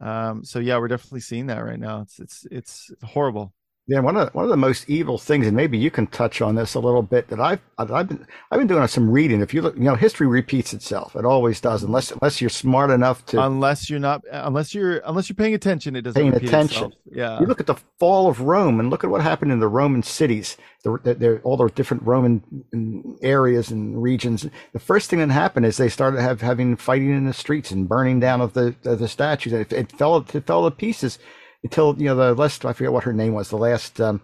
Um, 0.00 0.44
so 0.44 0.58
yeah, 0.58 0.78
we're 0.78 0.88
definitely 0.88 1.20
seeing 1.20 1.46
that 1.46 1.64
right 1.64 1.78
now. 1.78 2.02
It's 2.02 2.20
it's 2.20 2.46
it's 2.50 2.90
horrible. 3.02 3.52
Yeah, 3.88 4.00
one 4.00 4.18
of 4.18 4.26
the, 4.26 4.32
one 4.36 4.44
of 4.44 4.50
the 4.50 4.56
most 4.58 4.86
evil 4.90 5.16
things, 5.16 5.46
and 5.46 5.56
maybe 5.56 5.78
you 5.78 5.90
can 5.90 6.06
touch 6.08 6.42
on 6.42 6.56
this 6.56 6.74
a 6.74 6.78
little 6.78 7.00
bit. 7.00 7.28
That 7.28 7.40
I've 7.40 7.60
I've 7.78 8.06
been 8.06 8.26
I've 8.50 8.58
been 8.58 8.66
doing 8.66 8.86
some 8.86 9.10
reading. 9.10 9.40
If 9.40 9.54
you 9.54 9.62
look, 9.62 9.76
you 9.76 9.84
know, 9.84 9.94
history 9.94 10.26
repeats 10.26 10.74
itself. 10.74 11.16
It 11.16 11.24
always 11.24 11.58
does, 11.58 11.82
unless 11.82 12.10
unless 12.10 12.38
you're 12.38 12.50
smart 12.50 12.90
enough 12.90 13.24
to. 13.26 13.42
Unless 13.42 13.88
you're 13.88 13.98
not, 13.98 14.24
unless 14.30 14.74
you're 14.74 14.98
unless 15.06 15.30
you're 15.30 15.36
paying 15.36 15.54
attention, 15.54 15.96
it 15.96 16.02
doesn't 16.02 16.20
paying 16.20 16.34
attention. 16.34 16.84
Itself. 16.84 16.92
Yeah, 17.10 17.40
you 17.40 17.46
look 17.46 17.60
at 17.60 17.66
the 17.66 17.76
fall 17.98 18.28
of 18.28 18.42
Rome 18.42 18.78
and 18.78 18.90
look 18.90 19.04
at 19.04 19.10
what 19.10 19.22
happened 19.22 19.52
in 19.52 19.58
the 19.58 19.68
Roman 19.68 20.02
cities. 20.02 20.58
The, 20.84 20.98
the, 21.02 21.14
the, 21.14 21.40
all 21.40 21.56
the 21.56 21.68
different 21.68 22.02
Roman 22.04 22.42
mm, 22.72 23.18
areas 23.22 23.70
and 23.70 24.00
regions. 24.00 24.46
The 24.72 24.78
first 24.78 25.08
thing 25.08 25.18
that 25.18 25.30
happened 25.30 25.64
is 25.64 25.78
they 25.78 25.88
started 25.88 26.20
have 26.20 26.42
having 26.42 26.76
fighting 26.76 27.10
in 27.10 27.24
the 27.24 27.32
streets 27.32 27.70
and 27.70 27.88
burning 27.88 28.20
down 28.20 28.42
of 28.42 28.52
the 28.52 28.76
of 28.84 28.98
the 28.98 29.08
statues. 29.08 29.54
It, 29.54 29.72
it 29.72 29.92
fell 29.92 30.18
it 30.18 30.46
fell 30.46 30.68
to 30.68 30.76
pieces 30.76 31.18
until 31.62 31.94
you 31.98 32.06
know 32.06 32.14
the 32.14 32.34
last 32.34 32.64
I 32.64 32.72
forget 32.72 32.92
what 32.92 33.04
her 33.04 33.12
name 33.12 33.34
was 33.34 33.50
the 33.50 33.56
last 33.56 34.00
um, 34.00 34.20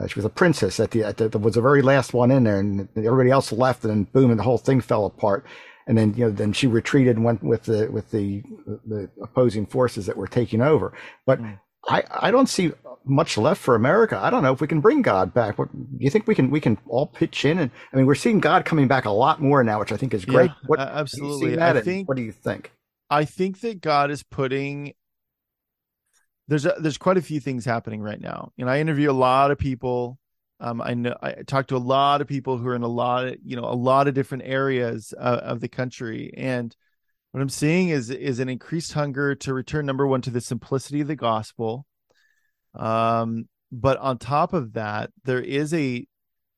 uh, 0.00 0.06
she 0.06 0.14
was 0.14 0.24
a 0.24 0.30
princess 0.30 0.80
at 0.80 0.92
the, 0.92 1.04
at 1.04 1.16
the 1.16 1.38
was 1.38 1.54
the 1.54 1.60
very 1.60 1.82
last 1.82 2.14
one 2.14 2.30
in 2.30 2.44
there 2.44 2.60
and 2.60 2.88
everybody 2.96 3.30
else 3.30 3.52
left 3.52 3.84
and 3.84 3.90
then 3.90 4.04
boom 4.04 4.30
and 4.30 4.38
the 4.38 4.44
whole 4.44 4.58
thing 4.58 4.80
fell 4.80 5.04
apart. 5.04 5.44
And 5.86 5.98
then 5.98 6.14
you 6.14 6.26
know 6.26 6.30
then 6.30 6.52
she 6.52 6.66
retreated 6.66 7.16
and 7.16 7.24
went 7.24 7.42
with 7.42 7.64
the 7.64 7.90
with 7.90 8.10
the 8.10 8.42
the 8.86 9.10
opposing 9.22 9.66
forces 9.66 10.06
that 10.06 10.16
were 10.16 10.28
taking 10.28 10.62
over. 10.62 10.96
But 11.26 11.40
mm. 11.40 11.58
I 11.88 12.04
I 12.10 12.30
don't 12.30 12.48
see 12.48 12.72
much 13.04 13.36
left 13.36 13.60
for 13.60 13.74
America. 13.74 14.18
I 14.22 14.30
don't 14.30 14.42
know 14.42 14.52
if 14.52 14.60
we 14.60 14.68
can 14.68 14.80
bring 14.80 15.02
God 15.02 15.34
back. 15.34 15.58
What 15.58 15.72
do 15.72 15.86
you 15.98 16.10
think 16.10 16.28
we 16.28 16.34
can 16.34 16.50
we 16.50 16.60
can 16.60 16.78
all 16.86 17.06
pitch 17.06 17.44
in 17.44 17.58
and 17.58 17.70
I 17.92 17.96
mean 17.96 18.06
we're 18.06 18.14
seeing 18.14 18.38
God 18.38 18.64
coming 18.64 18.86
back 18.86 19.04
a 19.04 19.10
lot 19.10 19.40
more 19.42 19.64
now 19.64 19.80
which 19.80 19.90
I 19.90 19.96
think 19.96 20.14
is 20.14 20.24
great. 20.24 20.50
Yeah, 20.50 20.66
what, 20.66 20.78
absolutely. 20.78 21.60
I 21.60 21.80
think 21.80 22.08
what 22.08 22.16
do 22.16 22.22
you 22.22 22.32
think? 22.32 22.70
I 23.10 23.24
think 23.24 23.60
that 23.60 23.80
God 23.80 24.12
is 24.12 24.22
putting 24.22 24.92
there's 26.50 26.66
a, 26.66 26.74
there's 26.80 26.98
quite 26.98 27.16
a 27.16 27.22
few 27.22 27.38
things 27.38 27.64
happening 27.64 28.02
right 28.02 28.20
now. 28.20 28.50
And 28.58 28.68
I 28.68 28.80
interview 28.80 29.08
a 29.08 29.12
lot 29.12 29.52
of 29.52 29.58
people. 29.58 30.18
Um, 30.58 30.82
I 30.82 30.94
know 30.94 31.16
I 31.22 31.34
talk 31.46 31.68
to 31.68 31.76
a 31.76 31.78
lot 31.78 32.20
of 32.20 32.26
people 32.26 32.58
who 32.58 32.66
are 32.66 32.74
in 32.74 32.82
a 32.82 32.88
lot 32.88 33.28
of 33.28 33.36
you 33.42 33.56
know 33.56 33.64
a 33.64 33.72
lot 33.72 34.08
of 34.08 34.14
different 34.14 34.42
areas 34.44 35.14
uh, 35.16 35.40
of 35.42 35.60
the 35.60 35.68
country, 35.68 36.34
and 36.36 36.74
what 37.30 37.40
I'm 37.40 37.48
seeing 37.48 37.90
is 37.90 38.10
is 38.10 38.40
an 38.40 38.48
increased 38.48 38.92
hunger 38.92 39.36
to 39.36 39.54
return 39.54 39.86
number 39.86 40.06
one 40.06 40.22
to 40.22 40.30
the 40.30 40.40
simplicity 40.40 41.00
of 41.00 41.06
the 41.06 41.16
gospel. 41.16 41.86
Um, 42.74 43.48
but 43.70 43.98
on 43.98 44.18
top 44.18 44.52
of 44.52 44.72
that, 44.72 45.10
there 45.24 45.40
is 45.40 45.72
a 45.72 46.04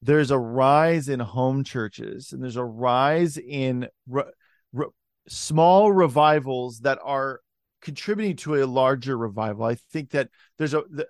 there's 0.00 0.30
a 0.30 0.38
rise 0.38 1.11
in 1.11 1.20
home 1.20 1.64
churches, 1.64 2.32
and 2.32 2.42
there's 2.42 2.56
a 2.56 2.64
rise 2.64 3.37
in 3.37 3.88
re, 4.08 4.25
re, 4.72 4.87
small 5.28 5.92
revivals 5.92 6.80
that 6.80 6.99
are 7.04 7.41
contributing 7.82 8.36
to 8.36 8.62
a 8.62 8.64
larger 8.64 9.18
revival. 9.18 9.64
I 9.64 9.76
think 9.92 10.10
that 10.10 10.30
there's 10.56 10.74
a 10.74 10.82
the, 10.90 11.06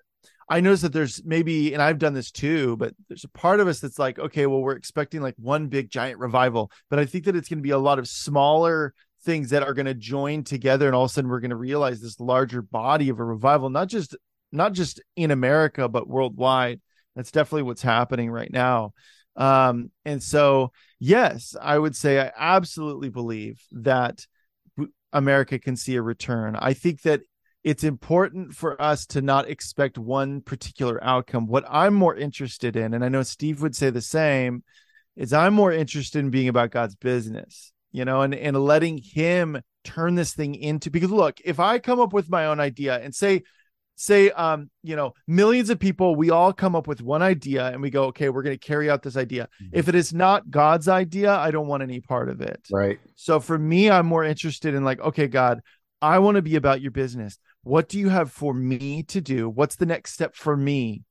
I 0.48 0.60
notice 0.60 0.82
that 0.82 0.92
there's 0.92 1.24
maybe, 1.24 1.72
and 1.72 1.80
I've 1.80 1.98
done 1.98 2.14
this 2.14 2.30
too, 2.30 2.76
but 2.76 2.92
there's 3.08 3.24
a 3.24 3.28
part 3.28 3.60
of 3.60 3.68
us 3.68 3.80
that's 3.80 3.98
like, 3.98 4.18
okay, 4.18 4.46
well, 4.46 4.60
we're 4.60 4.76
expecting 4.76 5.22
like 5.22 5.34
one 5.38 5.68
big 5.68 5.88
giant 5.88 6.18
revival, 6.18 6.70
but 6.90 6.98
I 6.98 7.06
think 7.06 7.24
that 7.24 7.36
it's 7.36 7.48
going 7.48 7.58
to 7.58 7.62
be 7.62 7.70
a 7.70 7.78
lot 7.78 7.98
of 7.98 8.08
smaller 8.08 8.92
things 9.24 9.50
that 9.50 9.62
are 9.62 9.72
going 9.72 9.86
to 9.86 9.94
join 9.94 10.44
together, 10.44 10.86
and 10.86 10.96
all 10.96 11.04
of 11.04 11.10
a 11.10 11.14
sudden 11.14 11.30
we're 11.30 11.40
going 11.40 11.50
to 11.50 11.56
realize 11.56 12.00
this 12.00 12.20
larger 12.20 12.60
body 12.60 13.08
of 13.08 13.20
a 13.20 13.24
revival, 13.24 13.70
not 13.70 13.88
just 13.88 14.16
not 14.50 14.72
just 14.72 15.00
in 15.16 15.30
America 15.30 15.88
but 15.88 16.08
worldwide. 16.08 16.80
That's 17.16 17.30
definitely 17.30 17.62
what's 17.62 17.82
happening 17.82 18.30
right 18.30 18.52
now. 18.52 18.92
Um, 19.36 19.90
and 20.04 20.22
so, 20.22 20.72
yes, 20.98 21.56
I 21.60 21.78
would 21.78 21.96
say 21.96 22.20
I 22.20 22.32
absolutely 22.36 23.08
believe 23.08 23.62
that 23.72 24.26
America 25.12 25.58
can 25.58 25.76
see 25.76 25.96
a 25.96 26.02
return. 26.02 26.56
I 26.56 26.72
think 26.72 27.02
that 27.02 27.20
it's 27.64 27.84
important 27.84 28.54
for 28.54 28.80
us 28.80 29.06
to 29.06 29.22
not 29.22 29.48
expect 29.48 29.98
one 29.98 30.40
particular 30.40 31.02
outcome. 31.02 31.46
What 31.46 31.64
I'm 31.68 31.94
more 31.94 32.16
interested 32.16 32.76
in, 32.76 32.94
and 32.94 33.04
I 33.04 33.08
know 33.08 33.22
Steve 33.22 33.62
would 33.62 33.76
say 33.76 33.90
the 33.90 34.00
same, 34.00 34.64
is 35.16 35.32
I'm 35.32 35.54
more 35.54 35.72
interested 35.72 36.18
in 36.18 36.30
being 36.30 36.48
about 36.48 36.70
God's 36.70 36.96
business, 36.96 37.72
you 37.92 38.04
know, 38.04 38.22
and, 38.22 38.34
and 38.34 38.56
letting 38.56 38.98
Him 38.98 39.60
turn 39.84 40.14
this 40.14 40.32
thing 40.34 40.54
into 40.54 40.90
because 40.90 41.10
look, 41.10 41.40
if 41.44 41.60
I 41.60 41.78
come 41.78 42.00
up 42.00 42.12
with 42.12 42.30
my 42.30 42.46
own 42.46 42.60
idea 42.60 42.98
and 42.98 43.14
say, 43.14 43.42
say 43.96 44.30
um 44.30 44.70
you 44.82 44.96
know 44.96 45.12
millions 45.26 45.70
of 45.70 45.78
people 45.78 46.16
we 46.16 46.30
all 46.30 46.52
come 46.52 46.74
up 46.74 46.86
with 46.86 47.02
one 47.02 47.22
idea 47.22 47.66
and 47.68 47.82
we 47.82 47.90
go 47.90 48.04
okay 48.04 48.28
we're 48.28 48.42
going 48.42 48.56
to 48.56 48.66
carry 48.66 48.90
out 48.90 49.02
this 49.02 49.16
idea. 49.16 49.48
Mm-hmm. 49.62 49.78
if 49.78 49.88
it 49.88 49.94
is 49.94 50.12
not 50.12 50.50
god's 50.50 50.88
idea 50.88 51.34
i 51.34 51.50
don't 51.50 51.68
want 51.68 51.82
any 51.82 52.00
part 52.00 52.28
of 52.28 52.40
it. 52.40 52.66
Right. 52.70 52.98
So 53.14 53.40
for 53.40 53.58
me 53.58 53.90
i'm 53.90 54.06
more 54.06 54.24
interested 54.24 54.74
in 54.74 54.84
like 54.84 55.00
okay 55.00 55.26
god 55.26 55.60
i 56.00 56.18
want 56.18 56.36
to 56.36 56.42
be 56.42 56.56
about 56.56 56.80
your 56.80 56.92
business. 56.92 57.38
What 57.64 57.88
do 57.88 57.98
you 57.98 58.08
have 58.08 58.32
for 58.32 58.52
me 58.52 59.04
to 59.04 59.20
do? 59.20 59.48
What's 59.48 59.76
the 59.76 59.86
next 59.86 60.14
step 60.14 60.34
for 60.34 60.56
me 60.56 61.04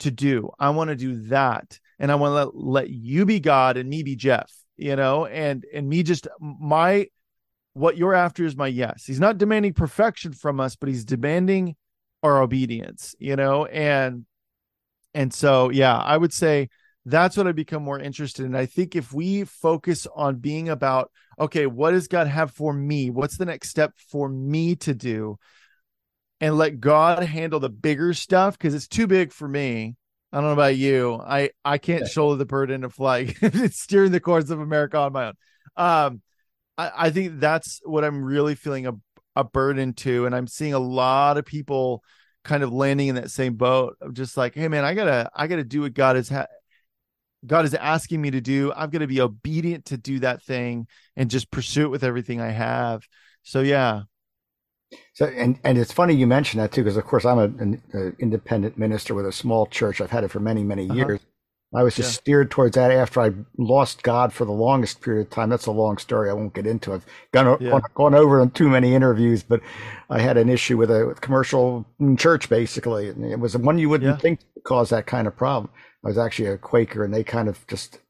to 0.00 0.10
do? 0.10 0.50
I 0.58 0.70
want 0.70 0.90
to 0.90 0.96
do 0.96 1.22
that 1.28 1.78
and 1.98 2.10
i 2.10 2.14
want 2.14 2.30
to 2.30 2.34
let, 2.34 2.54
let 2.54 2.90
you 2.90 3.26
be 3.26 3.40
god 3.40 3.76
and 3.76 3.88
me 3.88 4.02
be 4.02 4.16
jeff 4.16 4.50
you 4.80 4.96
know? 4.96 5.26
And 5.26 5.64
and 5.72 5.88
me 5.88 6.02
just 6.02 6.26
my 6.40 7.06
what 7.74 7.96
you're 7.96 8.14
after 8.14 8.44
is 8.44 8.56
my 8.56 8.66
yes. 8.66 9.04
He's 9.04 9.20
not 9.20 9.38
demanding 9.38 9.74
perfection 9.74 10.32
from 10.32 10.58
us 10.58 10.74
but 10.74 10.88
he's 10.88 11.04
demanding 11.04 11.76
our 12.22 12.42
obedience, 12.42 13.14
you 13.18 13.36
know, 13.36 13.66
and 13.66 14.24
and 15.14 15.32
so 15.32 15.70
yeah, 15.70 15.96
I 15.96 16.16
would 16.16 16.32
say 16.32 16.68
that's 17.06 17.36
what 17.36 17.46
I 17.46 17.52
become 17.52 17.82
more 17.82 17.98
interested 17.98 18.44
in. 18.44 18.54
I 18.54 18.66
think 18.66 18.94
if 18.94 19.12
we 19.12 19.44
focus 19.44 20.06
on 20.14 20.36
being 20.36 20.68
about, 20.68 21.10
okay, 21.38 21.66
what 21.66 21.92
does 21.92 22.08
God 22.08 22.26
have 22.26 22.52
for 22.52 22.72
me? 22.72 23.10
What's 23.10 23.38
the 23.38 23.46
next 23.46 23.70
step 23.70 23.94
for 24.10 24.28
me 24.28 24.76
to 24.76 24.94
do? 24.94 25.38
And 26.40 26.56
let 26.56 26.80
God 26.80 27.22
handle 27.22 27.60
the 27.60 27.68
bigger 27.68 28.14
stuff 28.14 28.56
because 28.56 28.74
it's 28.74 28.88
too 28.88 29.06
big 29.06 29.32
for 29.32 29.48
me. 29.48 29.96
I 30.32 30.36
don't 30.36 30.46
know 30.46 30.52
about 30.52 30.76
you. 30.76 31.14
I 31.14 31.50
I 31.64 31.78
can't 31.78 32.02
yeah. 32.02 32.08
shoulder 32.08 32.36
the 32.36 32.46
burden 32.46 32.84
of 32.84 32.98
like 32.98 33.36
steering 33.70 34.12
the 34.12 34.20
course 34.20 34.48
of 34.50 34.60
America 34.60 34.98
on 34.98 35.12
my 35.12 35.26
own. 35.28 35.34
Um, 35.76 36.22
I, 36.78 36.92
I 36.96 37.10
think 37.10 37.40
that's 37.40 37.80
what 37.84 38.04
I'm 38.04 38.22
really 38.22 38.54
feeling 38.54 38.86
a, 38.86 38.92
a 39.40 39.44
burden 39.44 39.92
to 39.92 40.26
and 40.26 40.34
i'm 40.34 40.46
seeing 40.46 40.74
a 40.74 40.78
lot 40.78 41.36
of 41.36 41.44
people 41.44 42.02
kind 42.44 42.62
of 42.62 42.72
landing 42.72 43.08
in 43.08 43.16
that 43.16 43.30
same 43.30 43.54
boat 43.54 43.96
of 44.00 44.14
just 44.14 44.36
like 44.36 44.54
hey 44.54 44.68
man 44.68 44.84
i 44.84 44.94
gotta 44.94 45.30
i 45.34 45.46
gotta 45.46 45.64
do 45.64 45.82
what 45.82 45.94
god 45.94 46.16
is 46.16 46.28
ha- 46.28 46.46
god 47.46 47.64
is 47.64 47.74
asking 47.74 48.20
me 48.20 48.30
to 48.30 48.40
do. 48.40 48.72
I've 48.74 48.90
got 48.90 48.98
to 48.98 49.06
be 49.06 49.20
obedient 49.20 49.86
to 49.86 49.96
do 49.96 50.18
that 50.20 50.42
thing 50.42 50.86
and 51.16 51.30
just 51.30 51.50
pursue 51.50 51.84
it 51.84 51.90
with 51.90 52.04
everything 52.04 52.40
i 52.40 52.50
have. 52.50 53.06
So 53.42 53.60
yeah. 53.60 54.02
So 55.14 55.26
and 55.26 55.58
and 55.64 55.78
it's 55.78 55.92
funny 55.92 56.14
you 56.14 56.26
mentioned 56.26 56.62
that 56.62 56.72
too 56.72 56.82
because 56.82 56.96
of 56.96 57.04
course 57.04 57.24
i'm 57.24 57.38
an, 57.38 58.14
independent 58.18 58.76
minister 58.76 59.14
with 59.14 59.26
a 59.26 59.32
small 59.32 59.66
church. 59.66 60.00
I've 60.00 60.10
had 60.10 60.24
it 60.24 60.28
for 60.28 60.40
many 60.40 60.64
many 60.64 60.90
uh-huh. 60.90 61.18
I 61.72 61.84
was 61.84 61.94
just 61.94 62.08
yeah. 62.08 62.20
steered 62.20 62.50
towards 62.50 62.74
that 62.74 62.90
after 62.90 63.20
I 63.20 63.32
lost 63.56 64.02
God 64.02 64.32
for 64.32 64.44
the 64.44 64.52
longest 64.52 65.00
period 65.00 65.28
of 65.28 65.30
time. 65.30 65.50
That's 65.50 65.66
a 65.66 65.72
long 65.72 65.98
story. 65.98 66.28
I 66.28 66.32
won't 66.32 66.52
get 66.52 66.66
into. 66.66 66.92
I've 66.92 67.06
gone, 67.30 67.58
yeah. 67.60 67.70
gone, 67.70 67.82
gone 67.94 68.14
over 68.14 68.40
in 68.40 68.50
too 68.50 68.68
many 68.68 68.92
interviews, 68.92 69.44
but 69.44 69.60
I 70.08 70.20
had 70.20 70.36
an 70.36 70.48
issue 70.48 70.76
with 70.76 70.90
a 70.90 71.06
with 71.06 71.20
commercial 71.20 71.86
church 72.16 72.48
basically. 72.48 73.08
And 73.08 73.24
it 73.24 73.38
was 73.38 73.56
one 73.56 73.78
you 73.78 73.88
wouldn't 73.88 74.16
yeah. 74.16 74.20
think 74.20 74.40
caused 74.64 74.90
that 74.90 75.06
kind 75.06 75.28
of 75.28 75.36
problem. 75.36 75.70
I 76.04 76.08
was 76.08 76.18
actually 76.18 76.48
a 76.48 76.58
Quaker 76.58 77.04
and 77.04 77.14
they 77.14 77.22
kind 77.22 77.48
of 77.48 77.64
just 77.68 78.00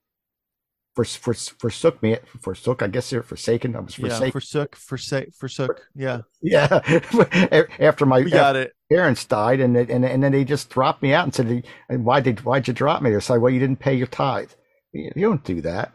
for, 0.95 1.05
for, 1.05 1.35
forsook 1.35 2.03
me 2.03 2.17
forsook 2.41 2.83
i 2.83 2.89
guess 2.89 3.11
they're 3.11 3.23
forsaken 3.23 3.77
i 3.77 3.81
was 3.81 3.95
forsaken 3.95 4.27
yeah, 4.27 4.31
forsook 4.33 4.77
forsake 4.77 5.35
forsook 5.35 5.83
yeah. 5.95 6.21
Yeah. 6.43 6.81
After 7.79 8.07
my 8.07 8.21
we 8.21 8.31
got 8.31 8.57
it. 8.57 8.73
parents 8.91 9.25
died 9.25 9.61
and 9.61 9.77
and 9.77 10.05
and 10.05 10.23
then 10.23 10.33
they 10.33 10.45
just 10.45 10.71
dropped 10.71 11.03
me 11.03 11.13
out 11.13 11.25
and 11.25 11.35
said 11.35 11.65
why 11.89 12.21
did 12.21 12.41
why'd 12.45 12.69
you 12.69 12.75
drop 12.75 13.03
me? 13.03 13.11
They 13.11 13.21
said 13.21 13.39
well 13.39 13.53
you 13.53 13.61
didn't 13.61 13.79
pay 13.79 13.95
your 13.95 14.07
tithe. 14.07 14.51
You, 14.93 15.11
don't 15.17 15.45
do 15.45 15.61
that. 15.61 15.93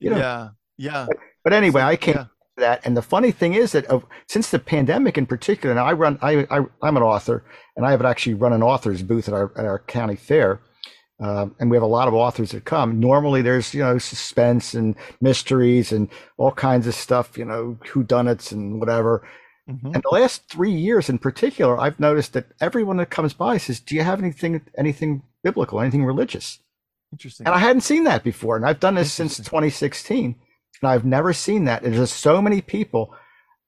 You 0.00 0.10
know 0.10 0.18
yeah 0.18 0.48
yeah. 0.76 1.06
But, 1.08 1.16
but 1.44 1.52
anyway 1.52 1.80
so, 1.80 1.86
i 1.86 1.96
came 1.96 2.14
yeah. 2.16 2.24
that. 2.58 2.80
And 2.84 2.96
the 2.96 3.02
funny 3.02 3.30
thing 3.30 3.54
is 3.54 3.72
that 3.72 3.90
uh, 3.90 4.00
since 4.28 4.50
the 4.50 4.58
pandemic 4.58 5.16
in 5.16 5.26
particular 5.26 5.70
and 5.70 5.80
i 5.80 5.92
run 5.92 6.18
I, 6.20 6.46
I 6.50 6.60
i'm 6.82 6.96
an 6.96 7.02
author 7.02 7.44
and 7.76 7.86
i 7.86 7.90
have 7.90 8.04
actually 8.04 8.34
run 8.34 8.52
an 8.52 8.62
author's 8.62 9.02
booth 9.02 9.28
at 9.28 9.34
our 9.34 9.52
at 9.56 9.64
our 9.64 9.78
county 9.78 10.16
fair 10.16 10.60
uh, 11.18 11.46
and 11.58 11.70
we 11.70 11.76
have 11.76 11.82
a 11.82 11.86
lot 11.86 12.08
of 12.08 12.14
authors 12.14 12.50
that 12.50 12.64
come. 12.64 13.00
Normally, 13.00 13.40
there's 13.42 13.72
you 13.72 13.82
know 13.82 13.98
suspense 13.98 14.74
and 14.74 14.94
mysteries 15.20 15.92
and 15.92 16.08
all 16.36 16.52
kinds 16.52 16.86
of 16.86 16.94
stuff, 16.94 17.38
you 17.38 17.44
know, 17.44 17.78
whodunits 17.84 18.52
and 18.52 18.78
whatever. 18.78 19.26
Mm-hmm. 19.68 19.94
And 19.94 20.02
the 20.02 20.14
last 20.14 20.48
three 20.50 20.70
years, 20.72 21.08
in 21.08 21.18
particular, 21.18 21.80
I've 21.80 21.98
noticed 21.98 22.34
that 22.34 22.46
everyone 22.60 22.98
that 22.98 23.10
comes 23.10 23.32
by 23.32 23.56
says, 23.56 23.80
"Do 23.80 23.94
you 23.94 24.02
have 24.02 24.20
anything 24.20 24.60
anything 24.76 25.22
biblical, 25.42 25.80
anything 25.80 26.04
religious?" 26.04 26.60
Interesting. 27.12 27.46
And 27.46 27.54
I 27.54 27.58
hadn't 27.58 27.82
seen 27.82 28.04
that 28.04 28.22
before, 28.22 28.56
and 28.56 28.66
I've 28.66 28.80
done 28.80 28.96
this 28.96 29.12
since 29.12 29.38
2016, 29.38 30.36
and 30.82 30.90
I've 30.90 31.04
never 31.04 31.32
seen 31.32 31.64
that. 31.64 31.82
There's 31.82 31.96
just 31.96 32.20
so 32.20 32.42
many 32.42 32.60
people 32.60 33.14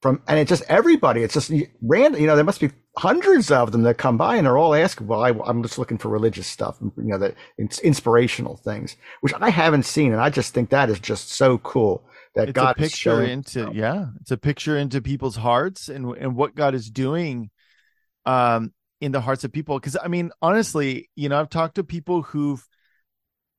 from, 0.01 0.23
and 0.29 0.39
it's 0.39 0.49
just 0.49 0.63
everybody. 0.69 1.23
It's 1.23 1.35
just 1.35 1.53
random. 1.83 2.21
You 2.21 2.27
know, 2.27 2.37
there 2.37 2.45
must 2.45 2.61
be 2.61 2.71
hundreds 2.99 3.51
of 3.51 3.73
them 3.73 3.83
that 3.83 3.97
come 3.97 4.17
by 4.17 4.37
and 4.37 4.47
they're 4.47 4.59
all 4.59 4.75
asking, 4.75 5.07
well, 5.07 5.23
I, 5.23 5.31
am 5.49 5.63
just 5.63 5.79
looking 5.79 5.99
for 5.99 6.09
religious 6.09 6.47
stuff, 6.47 6.79
you 6.81 6.93
know, 6.97 7.19
that 7.19 7.35
it's 7.57 7.79
inspirational 7.79 8.57
things, 8.57 8.97
which 9.21 9.33
I 9.41 9.51
haven't 9.51 9.85
seen. 9.85 10.13
And 10.13 10.21
I 10.21 10.31
just 10.31 10.53
think 10.53 10.71
that 10.71 10.91
is 10.91 10.99
just 10.99 11.31
so 11.31 11.59
cool 11.59 12.03
that 12.35 12.49
it's 12.49 12.57
God 12.57 12.77
a 12.77 12.81
picture 12.81 13.23
into, 13.23 13.71
yeah, 13.73 14.07
it's 14.21 14.33
a 14.33 14.37
picture 14.37 14.77
into 14.77 15.01
people's 15.01 15.37
hearts 15.37 15.89
and, 15.89 16.17
and 16.17 16.35
what 16.35 16.55
God 16.55 16.75
is 16.75 16.91
doing, 16.91 17.51
um, 18.27 18.73
in 19.01 19.13
the 19.13 19.21
hearts 19.21 19.45
of 19.45 19.53
people. 19.53 19.79
Cause 19.79 19.97
I 20.03 20.09
mean, 20.09 20.33
honestly, 20.43 21.09
you 21.15 21.29
know, 21.29 21.39
I've 21.39 21.51
talked 21.51 21.77
to 21.77 21.85
people 21.85 22.23
who've 22.23 22.67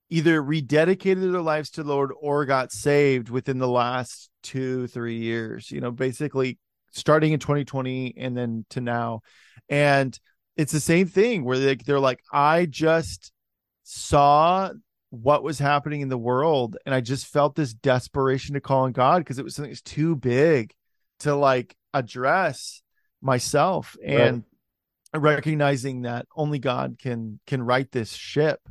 either 0.09 0.41
rededicated 0.41 1.31
their 1.31 1.41
lives 1.41 1.69
to 1.71 1.83
the 1.83 1.89
Lord 1.89 2.11
or 2.19 2.45
got 2.45 2.71
saved 2.71 3.29
within 3.29 3.59
the 3.59 3.67
last 3.67 4.29
two, 4.41 4.87
three 4.87 5.17
years, 5.17 5.69
you 5.69 5.81
know, 5.81 5.91
basically 5.91 6.57
starting 6.91 7.33
in 7.33 7.39
2020 7.39 8.15
and 8.17 8.35
then 8.35 8.65
to 8.71 8.81
now. 8.81 9.21
And 9.69 10.17
it's 10.57 10.71
the 10.71 10.79
same 10.79 11.07
thing 11.07 11.43
where 11.43 11.59
they, 11.59 11.75
they're 11.75 11.99
like, 11.99 12.21
I 12.33 12.65
just 12.65 13.31
saw 13.83 14.71
what 15.09 15.43
was 15.43 15.59
happening 15.59 16.01
in 16.01 16.09
the 16.09 16.17
world 16.17 16.77
and 16.85 16.93
I 16.93 17.01
just 17.01 17.27
felt 17.27 17.55
this 17.55 17.73
desperation 17.73 18.53
to 18.53 18.61
call 18.61 18.83
on 18.83 18.91
God 18.91 19.19
because 19.19 19.39
it 19.39 19.43
was 19.43 19.55
something 19.55 19.71
that's 19.71 19.81
too 19.81 20.15
big 20.15 20.73
to 21.21 21.35
like 21.35 21.75
address 21.93 22.81
myself 23.21 23.97
and 24.05 24.43
right. 25.13 25.21
recognizing 25.21 26.03
that 26.03 26.27
only 26.35 26.59
God 26.59 26.97
can 26.99 27.39
can 27.47 27.61
right 27.63 27.91
this 27.91 28.13
ship 28.13 28.61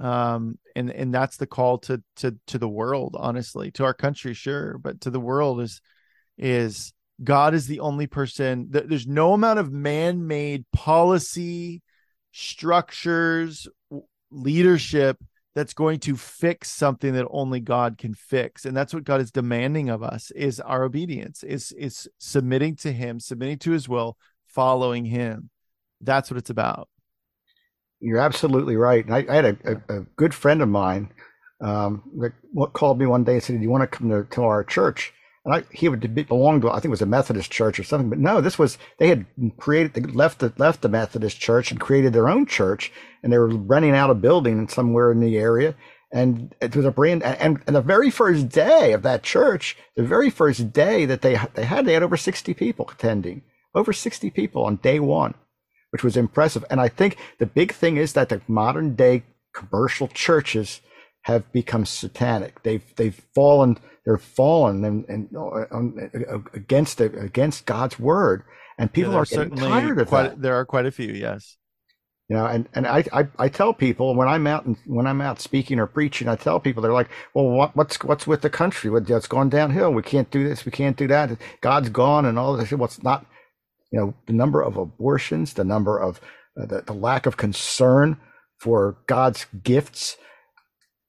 um 0.00 0.58
and 0.76 0.90
and 0.90 1.12
that's 1.12 1.36
the 1.36 1.46
call 1.46 1.78
to 1.78 2.02
to 2.16 2.36
to 2.46 2.58
the 2.58 2.68
world 2.68 3.16
honestly 3.18 3.70
to 3.70 3.84
our 3.84 3.94
country 3.94 4.34
sure 4.34 4.78
but 4.78 5.00
to 5.00 5.10
the 5.10 5.20
world 5.20 5.60
is 5.60 5.80
is 6.38 6.92
God 7.22 7.54
is 7.54 7.66
the 7.66 7.80
only 7.80 8.06
person 8.06 8.68
there's 8.70 9.06
no 9.06 9.34
amount 9.34 9.58
of 9.58 9.72
man-made 9.72 10.64
policy, 10.72 11.82
structures, 12.32 13.68
leadership 14.30 15.18
that's 15.54 15.74
going 15.74 15.98
to 16.00 16.16
fix 16.16 16.70
something 16.70 17.12
that 17.14 17.26
only 17.30 17.60
God 17.60 17.98
can 17.98 18.14
fix. 18.14 18.64
And 18.64 18.76
that's 18.76 18.94
what 18.94 19.04
God 19.04 19.20
is 19.20 19.32
demanding 19.32 19.90
of 19.90 20.02
us 20.02 20.30
is 20.30 20.60
our 20.60 20.84
obedience, 20.84 21.42
is 21.42 21.72
is 21.72 22.08
submitting 22.18 22.76
to 22.76 22.92
him, 22.92 23.20
submitting 23.20 23.58
to 23.58 23.72
his 23.72 23.88
will, 23.88 24.16
following 24.46 25.04
him. 25.04 25.50
That's 26.00 26.30
what 26.30 26.38
it's 26.38 26.50
about. 26.50 26.88
You're 28.00 28.20
absolutely 28.20 28.76
right. 28.76 29.04
I, 29.10 29.26
I 29.28 29.34
had 29.34 29.44
a, 29.44 29.56
a, 29.64 29.98
a, 29.98 30.00
good 30.16 30.34
friend 30.34 30.62
of 30.62 30.68
mine 30.68 31.10
um, 31.60 32.02
that 32.18 32.32
called 32.72 32.98
me 32.98 33.06
one 33.06 33.24
day 33.24 33.34
and 33.34 33.42
said, 33.42 33.56
"Do 33.56 33.62
you 33.62 33.70
want 33.70 33.90
to 33.90 33.98
come 33.98 34.08
to, 34.08 34.24
to 34.24 34.42
our 34.42 34.64
church?" 34.64 35.12
and 35.44 35.54
I, 35.54 35.62
he 35.72 35.88
would 35.88 36.14
belong 36.14 36.60
to 36.60 36.70
I 36.70 36.74
think 36.74 36.86
it 36.86 36.90
was 36.90 37.02
a 37.02 37.06
Methodist 37.06 37.50
church 37.50 37.78
or 37.78 37.84
something. 37.84 38.10
But 38.10 38.18
no, 38.18 38.40
this 38.40 38.58
was 38.58 38.78
they 38.98 39.08
had 39.08 39.26
created 39.56 39.94
they 39.94 40.02
left 40.12 40.40
the 40.40 40.52
left 40.58 40.82
the 40.82 40.88
Methodist 40.88 41.40
church 41.40 41.70
and 41.70 41.80
created 41.80 42.12
their 42.12 42.28
own 42.28 42.46
church, 42.46 42.92
and 43.22 43.32
they 43.32 43.38
were 43.38 43.48
renting 43.48 43.92
out 43.92 44.10
a 44.10 44.14
building 44.14 44.68
somewhere 44.68 45.10
in 45.10 45.20
the 45.20 45.38
area. 45.38 45.74
And 46.12 46.54
it 46.60 46.74
was 46.74 46.84
a 46.84 46.90
brand 46.90 47.22
and, 47.22 47.62
and 47.66 47.76
the 47.76 47.80
very 47.80 48.10
first 48.10 48.48
day 48.48 48.92
of 48.92 49.02
that 49.02 49.22
church, 49.22 49.76
the 49.96 50.02
very 50.02 50.28
first 50.28 50.72
day 50.72 51.06
that 51.06 51.22
they 51.22 51.38
they 51.54 51.64
had 51.64 51.86
they 51.86 51.94
had 51.94 52.02
over 52.02 52.16
sixty 52.16 52.52
people 52.52 52.90
attending, 52.92 53.42
over 53.74 53.92
sixty 53.92 54.28
people 54.28 54.64
on 54.64 54.76
day 54.76 55.00
one, 55.00 55.34
which 55.90 56.04
was 56.04 56.16
impressive. 56.16 56.64
And 56.70 56.80
I 56.80 56.88
think 56.88 57.16
the 57.38 57.46
big 57.46 57.72
thing 57.72 57.96
is 57.96 58.12
that 58.14 58.28
the 58.28 58.40
modern 58.48 58.94
day 58.94 59.22
commercial 59.54 60.08
churches 60.08 60.80
have 61.22 61.50
become 61.52 61.84
satanic. 61.84 62.62
They've 62.62 62.84
they've 62.96 63.20
fallen 63.34 63.78
they're 64.04 64.18
fallen 64.18 64.84
and, 64.84 65.04
and 65.08 65.28
uh, 65.36 66.38
against 66.54 67.00
against 67.00 67.66
God's 67.66 67.98
word, 67.98 68.42
and 68.78 68.92
people 68.92 69.12
yeah, 69.12 69.18
are 69.18 69.24
getting 69.26 69.56
tired 69.56 70.00
of 70.00 70.08
quite, 70.08 70.22
that. 70.22 70.42
There 70.42 70.54
are 70.54 70.64
quite 70.64 70.86
a 70.86 70.90
few, 70.90 71.12
yes. 71.12 71.56
You 72.30 72.36
know, 72.36 72.46
and, 72.46 72.68
and 72.74 72.86
I, 72.86 73.04
I, 73.12 73.26
I 73.40 73.48
tell 73.48 73.74
people 73.74 74.14
when 74.14 74.28
I'm 74.28 74.46
out 74.46 74.64
and 74.64 74.76
when 74.86 75.08
I'm 75.08 75.20
out 75.20 75.40
speaking 75.40 75.80
or 75.80 75.88
preaching, 75.88 76.28
I 76.28 76.36
tell 76.36 76.60
people 76.60 76.80
they're 76.80 76.92
like, 76.92 77.10
well, 77.34 77.46
what, 77.46 77.74
what's 77.74 78.02
what's 78.04 78.24
with 78.24 78.42
the 78.42 78.48
country? 78.48 78.88
What's 78.88 79.26
gone 79.26 79.48
downhill? 79.48 79.92
We 79.92 80.02
can't 80.02 80.30
do 80.30 80.48
this. 80.48 80.64
We 80.64 80.70
can't 80.70 80.96
do 80.96 81.08
that. 81.08 81.36
God's 81.60 81.88
gone 81.88 82.24
and 82.24 82.38
all 82.38 82.56
this. 82.56 82.70
What's 82.70 83.02
not, 83.02 83.26
you 83.90 83.98
know, 83.98 84.14
the 84.26 84.32
number 84.32 84.62
of 84.62 84.76
abortions, 84.76 85.54
the 85.54 85.64
number 85.64 85.98
of 85.98 86.20
uh, 86.60 86.66
the, 86.66 86.82
the 86.82 86.92
lack 86.92 87.26
of 87.26 87.36
concern 87.36 88.16
for 88.58 88.98
God's 89.06 89.46
gifts. 89.62 90.16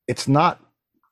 It's 0.07 0.27
not 0.27 0.59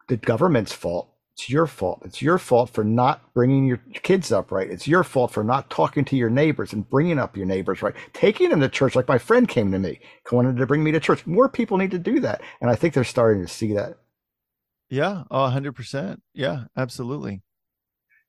the 0.08 0.18
government's 0.18 0.74
fault. 0.74 1.10
It's 1.34 1.50
your 1.50 1.68
fault. 1.68 2.02
It's 2.04 2.22
your 2.22 2.38
fault 2.38 2.70
for 2.70 2.84
not 2.84 3.34
bringing 3.34 3.66
your 3.66 3.78
kids 3.94 4.30
up 4.30 4.52
right. 4.52 4.70
It's 4.70 4.90
your 4.90 5.06
fault 5.06 5.32
for 5.32 5.42
not 5.42 5.70
talking 5.70 6.04
to 6.06 6.18
your 6.18 6.30
neighbors 6.30 6.74
and 6.74 6.90
bringing 6.90 7.18
up 7.18 7.38
your 7.38 7.46
neighbors 7.46 7.82
right. 7.82 7.96
Taking 8.12 8.50
them 8.50 8.60
to 8.60 8.68
church, 8.68 8.94
like 8.94 9.08
my 9.08 9.18
friend 9.18 9.48
came 9.48 9.72
to 9.72 9.80
me, 9.80 10.02
wanted 10.34 10.58
to 10.58 10.66
bring 10.66 10.84
me 10.84 10.92
to 10.92 11.00
church. 11.00 11.26
More 11.26 11.48
people 11.48 11.78
need 11.78 11.92
to 11.92 12.00
do 12.00 12.20
that, 12.20 12.42
and 12.60 12.70
I 12.70 12.76
think 12.76 12.94
they're 12.94 13.06
starting 13.06 13.42
to 13.42 13.48
see 13.48 13.74
that. 13.74 14.00
Yeah, 14.90 15.24
hundred 15.32 15.74
percent. 15.74 16.22
Yeah, 16.34 16.66
absolutely. 16.76 17.42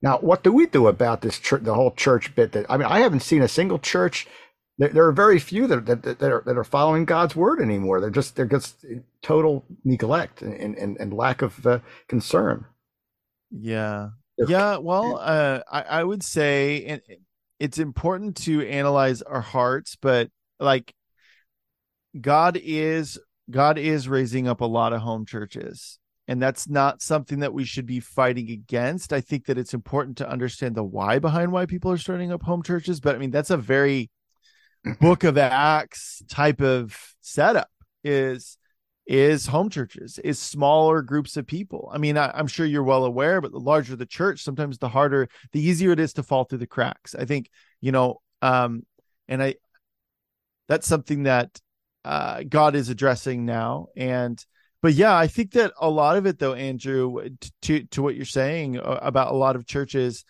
Now, 0.02 0.18
what 0.18 0.42
do 0.42 0.52
we 0.52 0.66
do 0.66 0.86
about 0.86 1.20
this 1.20 1.38
church, 1.38 1.62
the 1.64 1.74
whole 1.74 1.90
church 1.92 2.34
bit? 2.34 2.52
That 2.52 2.66
I 2.68 2.76
mean, 2.76 2.86
I 2.86 3.00
haven't 3.00 3.20
seen 3.20 3.42
a 3.42 3.48
single 3.48 3.78
church. 3.78 4.26
There, 4.78 4.88
there 4.88 5.06
are 5.06 5.12
very 5.12 5.38
few 5.38 5.66
that, 5.66 5.84
that, 5.86 6.02
that, 6.02 6.22
are, 6.22 6.42
that 6.46 6.56
are 6.56 6.64
following 6.64 7.04
God's 7.04 7.36
word 7.36 7.60
anymore. 7.60 8.00
They're 8.00 8.10
just 8.10 8.36
they're 8.36 8.46
just 8.46 8.84
total 9.22 9.64
neglect 9.84 10.40
and, 10.42 10.76
and, 10.76 10.96
and 10.98 11.12
lack 11.12 11.42
of 11.42 11.66
uh, 11.66 11.80
concern. 12.08 12.64
Yeah. 13.50 14.10
Yeah. 14.38 14.78
Well, 14.78 15.18
uh, 15.20 15.60
I, 15.70 15.82
I 15.82 16.04
would 16.04 16.22
say 16.22 17.00
it's 17.58 17.78
important 17.78 18.36
to 18.44 18.66
analyze 18.66 19.20
our 19.20 19.42
hearts, 19.42 19.96
but 20.00 20.30
like 20.58 20.94
God 22.18 22.58
is 22.60 23.18
God 23.50 23.78
is 23.78 24.08
raising 24.08 24.48
up 24.48 24.60
a 24.62 24.66
lot 24.66 24.92
of 24.92 25.02
home 25.02 25.26
churches. 25.26 25.98
And 26.30 26.40
that's 26.40 26.68
not 26.68 27.02
something 27.02 27.40
that 27.40 27.52
we 27.52 27.64
should 27.64 27.86
be 27.86 27.98
fighting 27.98 28.52
against. 28.52 29.12
I 29.12 29.20
think 29.20 29.46
that 29.46 29.58
it's 29.58 29.74
important 29.74 30.16
to 30.18 30.30
understand 30.30 30.76
the 30.76 30.84
why 30.84 31.18
behind 31.18 31.50
why 31.50 31.66
people 31.66 31.90
are 31.90 31.98
starting 31.98 32.30
up 32.30 32.44
home 32.44 32.62
churches. 32.62 33.00
But 33.00 33.16
I 33.16 33.18
mean, 33.18 33.32
that's 33.32 33.50
a 33.50 33.56
very 33.56 34.10
book 35.00 35.24
of 35.24 35.36
Acts 35.36 36.22
type 36.28 36.60
of 36.60 36.96
setup 37.20 37.68
is 38.04 38.58
is 39.08 39.48
home 39.48 39.70
churches, 39.70 40.20
is 40.20 40.38
smaller 40.38 41.02
groups 41.02 41.36
of 41.36 41.48
people. 41.48 41.90
I 41.92 41.98
mean, 41.98 42.16
I, 42.16 42.38
am 42.38 42.46
sure 42.46 42.64
you're 42.64 42.84
well 42.84 43.04
aware, 43.04 43.40
but 43.40 43.50
the 43.50 43.58
larger 43.58 43.96
the 43.96 44.06
church, 44.06 44.44
sometimes 44.44 44.78
the 44.78 44.88
harder, 44.88 45.28
the 45.50 45.60
easier 45.60 45.90
it 45.90 45.98
is 45.98 46.12
to 46.12 46.22
fall 46.22 46.44
through 46.44 46.58
the 46.58 46.66
cracks. 46.68 47.12
I 47.16 47.24
think, 47.24 47.50
you 47.80 47.90
know, 47.90 48.20
um, 48.40 48.86
and 49.26 49.42
I, 49.42 49.56
that's 50.68 50.86
something 50.86 51.24
that 51.24 51.60
uh, 52.04 52.44
God 52.48 52.76
is 52.76 52.88
addressing 52.88 53.46
now. 53.46 53.88
And, 53.96 54.40
but 54.82 54.94
yeah, 54.94 55.16
I 55.16 55.26
think 55.26 55.52
that 55.52 55.72
a 55.80 55.90
lot 55.90 56.16
of 56.16 56.26
it, 56.26 56.38
though, 56.38 56.54
Andrew, 56.54 57.28
to 57.62 57.84
to 57.84 58.02
what 58.02 58.16
you're 58.16 58.24
saying 58.24 58.78
uh, 58.78 58.98
about 59.02 59.32
a 59.32 59.36
lot 59.36 59.56
of 59.56 59.66
churches 59.66 60.24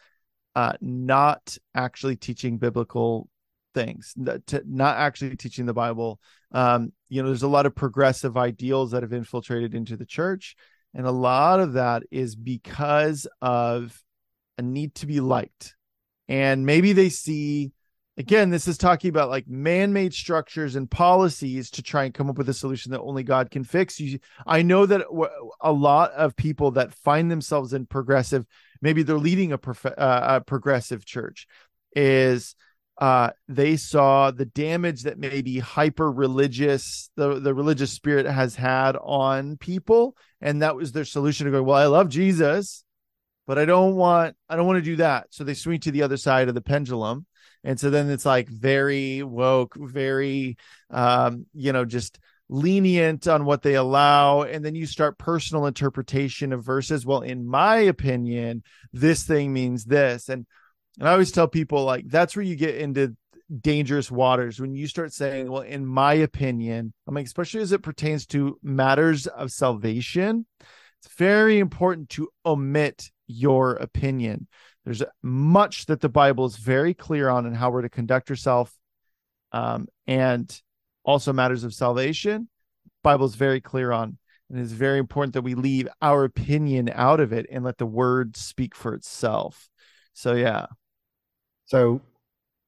uh, 0.54 0.72
not 0.80 1.56
actually 1.74 2.16
teaching 2.16 2.58
biblical 2.58 3.28
things, 3.74 4.14
not 4.16 4.96
actually 4.96 5.36
teaching 5.36 5.66
the 5.66 5.74
Bible, 5.74 6.18
um, 6.52 6.92
you 7.08 7.22
know 7.22 7.28
there's 7.28 7.42
a 7.42 7.48
lot 7.48 7.66
of 7.66 7.74
progressive 7.74 8.36
ideals 8.36 8.90
that 8.90 9.02
have 9.02 9.12
infiltrated 9.12 9.74
into 9.74 9.96
the 9.96 10.06
church 10.06 10.56
and 10.94 11.06
a 11.06 11.12
lot 11.12 11.60
of 11.60 11.74
that 11.74 12.02
is 12.10 12.34
because 12.34 13.26
of 13.40 14.02
a 14.58 14.62
need 14.62 14.94
to 14.96 15.06
be 15.06 15.20
liked. 15.20 15.76
And 16.28 16.66
maybe 16.66 16.92
they 16.92 17.08
see 17.08 17.72
again 18.20 18.50
this 18.50 18.68
is 18.68 18.76
talking 18.76 19.08
about 19.08 19.30
like 19.30 19.48
man-made 19.48 20.12
structures 20.12 20.76
and 20.76 20.90
policies 20.90 21.70
to 21.70 21.82
try 21.82 22.04
and 22.04 22.12
come 22.12 22.28
up 22.28 22.36
with 22.36 22.48
a 22.50 22.54
solution 22.54 22.92
that 22.92 23.00
only 23.00 23.22
god 23.22 23.50
can 23.50 23.64
fix. 23.64 23.98
You 23.98 24.18
i 24.46 24.60
know 24.62 24.86
that 24.86 25.06
a 25.60 25.72
lot 25.72 26.12
of 26.12 26.36
people 26.36 26.72
that 26.72 26.92
find 26.92 27.30
themselves 27.30 27.72
in 27.72 27.86
progressive 27.86 28.44
maybe 28.82 29.02
they're 29.02 29.18
leading 29.18 29.52
a, 29.52 29.58
prof- 29.58 29.86
uh, 29.86 29.92
a 29.96 30.40
progressive 30.42 31.04
church 31.04 31.46
is 31.96 32.54
uh, 32.98 33.30
they 33.48 33.78
saw 33.78 34.30
the 34.30 34.44
damage 34.44 35.04
that 35.04 35.18
maybe 35.18 35.58
hyper 35.58 36.12
religious 36.12 37.10
the, 37.16 37.40
the 37.40 37.54
religious 37.54 37.90
spirit 37.90 38.26
has 38.26 38.54
had 38.54 38.96
on 38.96 39.56
people 39.56 40.14
and 40.42 40.60
that 40.60 40.76
was 40.76 40.92
their 40.92 41.06
solution 41.06 41.46
to 41.46 41.52
go 41.52 41.62
well 41.62 41.78
i 41.78 41.86
love 41.86 42.10
jesus 42.10 42.84
but 43.46 43.58
i 43.58 43.64
don't 43.64 43.96
want 43.96 44.36
i 44.50 44.56
don't 44.56 44.66
want 44.66 44.76
to 44.76 44.90
do 44.90 44.96
that. 44.96 45.26
So 45.30 45.42
they 45.42 45.54
swing 45.54 45.80
to 45.80 45.90
the 45.90 46.02
other 46.02 46.18
side 46.18 46.48
of 46.48 46.54
the 46.54 46.60
pendulum 46.60 47.24
and 47.64 47.78
so 47.78 47.90
then 47.90 48.10
it's 48.10 48.26
like 48.26 48.48
very 48.48 49.22
woke 49.22 49.76
very 49.78 50.56
um 50.90 51.46
you 51.52 51.72
know 51.72 51.84
just 51.84 52.18
lenient 52.50 53.28
on 53.28 53.44
what 53.44 53.62
they 53.62 53.76
allow. 53.76 54.42
And 54.42 54.64
then 54.64 54.74
you 54.74 54.84
start 54.84 55.18
personal 55.18 55.66
interpretation 55.66 56.52
of 56.52 56.64
verses. 56.64 57.06
Well 57.06 57.20
in 57.20 57.46
my 57.46 57.76
opinion 57.76 58.64
this 58.92 59.22
thing 59.22 59.52
means 59.52 59.84
this. 59.84 60.28
And 60.28 60.46
and 60.98 61.08
i 61.08 61.12
always 61.12 61.30
tell 61.30 61.48
people 61.48 61.84
like 61.84 62.04
that's 62.08 62.34
where 62.34 62.44
you 62.44 62.56
get 62.56 62.76
into 62.76 63.16
dangerous 63.60 64.10
waters. 64.10 64.60
When 64.60 64.74
you 64.74 64.86
start 64.88 65.12
saying 65.12 65.50
well 65.50 65.62
in 65.62 65.86
my 65.86 66.14
opinion 66.14 66.92
i 67.08 67.10
mean 67.12 67.24
especially 67.24 67.62
as 67.62 67.72
it 67.72 67.82
pertains 67.82 68.26
to 68.26 68.58
matters 68.62 69.26
of 69.26 69.52
salvation 69.52 70.46
it's 71.02 71.14
very 71.14 71.58
important 71.58 72.10
to 72.10 72.28
omit 72.44 73.10
your 73.26 73.72
opinion 73.72 74.48
there's 74.84 75.02
much 75.22 75.86
that 75.86 76.00
the 76.00 76.08
bible 76.08 76.44
is 76.46 76.56
very 76.56 76.94
clear 76.94 77.28
on 77.28 77.46
and 77.46 77.56
how 77.56 77.70
we're 77.70 77.82
to 77.82 77.88
conduct 77.88 78.30
ourselves 78.30 78.72
um, 79.52 79.86
and 80.06 80.60
also 81.04 81.32
matters 81.32 81.64
of 81.64 81.74
salvation 81.74 82.48
bible 83.02 83.26
is 83.26 83.34
very 83.34 83.60
clear 83.60 83.92
on. 83.92 84.18
And 84.48 84.58
it's 84.58 84.72
very 84.72 84.98
important 84.98 85.34
that 85.34 85.42
we 85.42 85.54
leave 85.54 85.88
our 86.02 86.24
opinion 86.24 86.90
out 86.92 87.20
of 87.20 87.32
it 87.32 87.46
and 87.50 87.64
let 87.64 87.78
the 87.78 87.86
word 87.86 88.36
speak 88.36 88.74
for 88.74 88.94
itself. 88.94 89.68
So 90.12 90.34
yeah. 90.34 90.66
So 91.66 92.00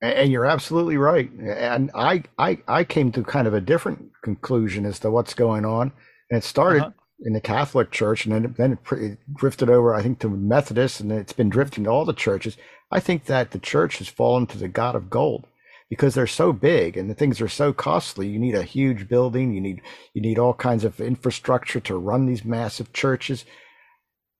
and 0.01 0.31
you're 0.31 0.47
absolutely 0.47 0.97
right. 0.97 1.31
And 1.33 1.91
i 1.95 2.23
i 2.39 2.59
i 2.69 2.85
came 2.85 3.11
to 3.13 3.23
kind 3.23 3.47
of 3.47 3.55
a 3.55 3.61
different 3.61 4.11
conclusion 4.23 4.87
as 4.87 4.99
to 5.01 5.11
what's 5.11 5.35
going 5.35 5.65
on. 5.65 5.93
And 6.31 6.39
it 6.39 6.45
started 6.45 6.83
uh-huh. 6.83 6.91
In 7.23 7.33
the 7.33 7.41
catholic 7.41 7.91
church 7.91 8.27
and 8.27 8.35
then, 8.35 8.55
then 8.59 8.79
it 8.99 9.19
drifted 9.35 9.71
over 9.71 9.95
i 9.95 10.03
think 10.03 10.19
to 10.19 10.29
methodist 10.29 11.01
and 11.01 11.13
it's 11.13 11.33
been 11.33 11.49
drifting 11.49 11.85
to 11.85 11.91
all 11.91 12.05
the 12.05 12.13
churches 12.13 12.57
i 12.91 13.01
think 13.01 13.25
that 13.25 13.53
the 13.53 13.59
church 13.59 13.99
has 13.99 14.09
fallen 14.09 14.47
to 14.47 14.59
the 14.59 14.69
god 14.69 14.95
of 14.95 15.11
gold 15.11 15.47
because 15.93 16.15
they're 16.15 16.27
so 16.27 16.55
big 16.55 16.97
and 16.97 17.11
the 17.11 17.15
things 17.15 17.39
are 17.39 17.49
so 17.49 17.71
costly. 17.71 18.27
You 18.27 18.39
need 18.39 18.55
a 18.55 18.63
huge 18.63 19.09
building. 19.09 19.53
You 19.53 19.61
need 19.61 19.83
you 20.15 20.23
need 20.23 20.39
all 20.39 20.55
kinds 20.55 20.85
of 20.85 20.99
infrastructure 21.03 21.81
to 21.81 21.99
run 21.99 22.25
these 22.25 22.47
massive 22.47 22.95
churches, 22.95 23.45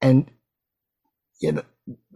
and 0.01 0.31
you 1.41 1.53
know 1.53 1.63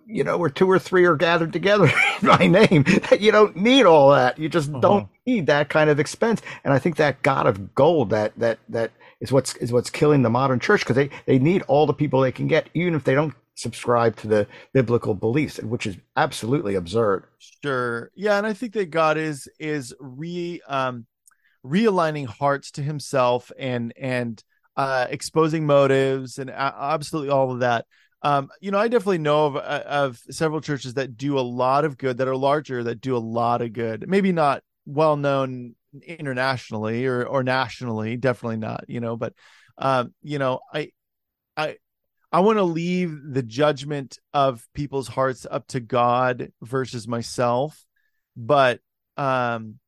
you 0.07 0.25
know 0.25 0.39
where 0.39 0.49
two 0.49 0.71
or 0.71 0.79
three 0.79 1.05
are 1.05 1.17
gathered 1.17 1.53
together 1.53 1.85
in 2.23 2.27
my 2.27 2.47
name. 2.47 2.87
You 3.21 3.31
don't 3.31 3.57
need 3.57 3.85
all 3.85 4.13
that. 4.13 4.39
You 4.39 4.49
just 4.49 4.71
uh-huh. 4.71 4.81
don't 4.81 5.09
need 5.27 5.49
that 5.49 5.69
kind 5.69 5.91
of 5.91 6.01
expense. 6.01 6.41
And 6.65 6.73
I 6.73 6.79
think 6.79 6.97
that 6.97 7.21
God 7.21 7.47
of 7.47 7.75
gold 7.75 8.09
that 8.11 8.33
that 8.39 8.59
that 8.71 8.93
is 9.21 9.33
what's 9.33 9.57
is 9.57 9.73
what's 9.73 9.91
killing 9.91 10.23
the 10.23 10.31
modern 10.31 10.61
church 10.61 10.81
because 10.81 10.97
they 10.97 11.11
they 11.27 11.39
need 11.39 11.63
all 11.63 11.87
the 11.87 11.95
people 11.95 12.21
they 12.21 12.33
can 12.33 12.47
get, 12.47 12.69
even 12.75 12.95
if 12.95 13.05
they 13.05 13.15
don't 13.15 13.35
subscribe 13.55 14.17
to 14.17 14.29
the 14.29 14.47
biblical 14.73 15.15
beliefs, 15.15 15.59
which 15.63 15.87
is 15.87 15.97
absolutely 16.17 16.75
absurd. 16.75 17.25
Sure. 17.63 18.11
Yeah, 18.15 18.37
and 18.39 18.47
I 18.47 18.53
think 18.53 18.75
that 18.75 18.91
God 18.91 19.17
is 19.17 19.49
is 19.59 19.95
re 19.99 20.61
um 20.69 21.07
realigning 21.65 22.27
hearts 22.27 22.71
to 22.73 22.83
himself 22.83 23.51
and 23.59 23.93
and 23.97 24.43
uh 24.77 25.07
exposing 25.11 25.67
motives 25.67 26.39
and 26.39 26.51
absolutely 26.51 27.31
all 27.31 27.53
of 27.53 27.61
that. 27.61 27.87
Um, 28.23 28.51
you 28.61 28.71
know, 28.71 28.79
I 28.79 28.89
definitely 28.89 29.19
know 29.19 29.47
of 29.47 29.57
uh, 29.57 29.83
of 29.87 30.21
several 30.31 30.61
churches 30.61 30.95
that 30.95 31.17
do 31.17 31.39
a 31.39 31.41
lot 31.41 31.85
of 31.85 31.97
good 31.97 32.19
that 32.19 32.29
are 32.29 32.37
larger 32.37 32.83
that 32.85 33.01
do 33.01 33.17
a 33.17 33.19
lot 33.19 33.63
of 33.63 33.73
good. 33.73 34.09
Maybe 34.09 34.33
not 34.33 34.63
well 34.85 35.17
known 35.17 35.75
internationally 36.03 37.07
or 37.07 37.25
or 37.25 37.43
nationally, 37.43 38.17
definitely 38.17 38.59
not, 38.59 38.85
you 38.89 39.01
know, 39.01 39.17
but 39.17 39.35
um, 39.79 40.15
you 40.23 40.39
know, 40.39 40.61
I 40.73 40.91
I 41.57 41.77
I 42.33 42.41
want 42.41 42.59
to 42.59 42.65
leave 42.65 43.19
the 43.25 43.43
judgment 43.43 44.19
of 44.35 44.67
people's 44.75 45.09
hearts 45.09 45.47
up 45.51 45.67
to 45.69 45.81
God 45.81 46.53
versus 46.63 47.07
myself. 47.09 47.85
But 48.37 48.81
um 49.17 49.79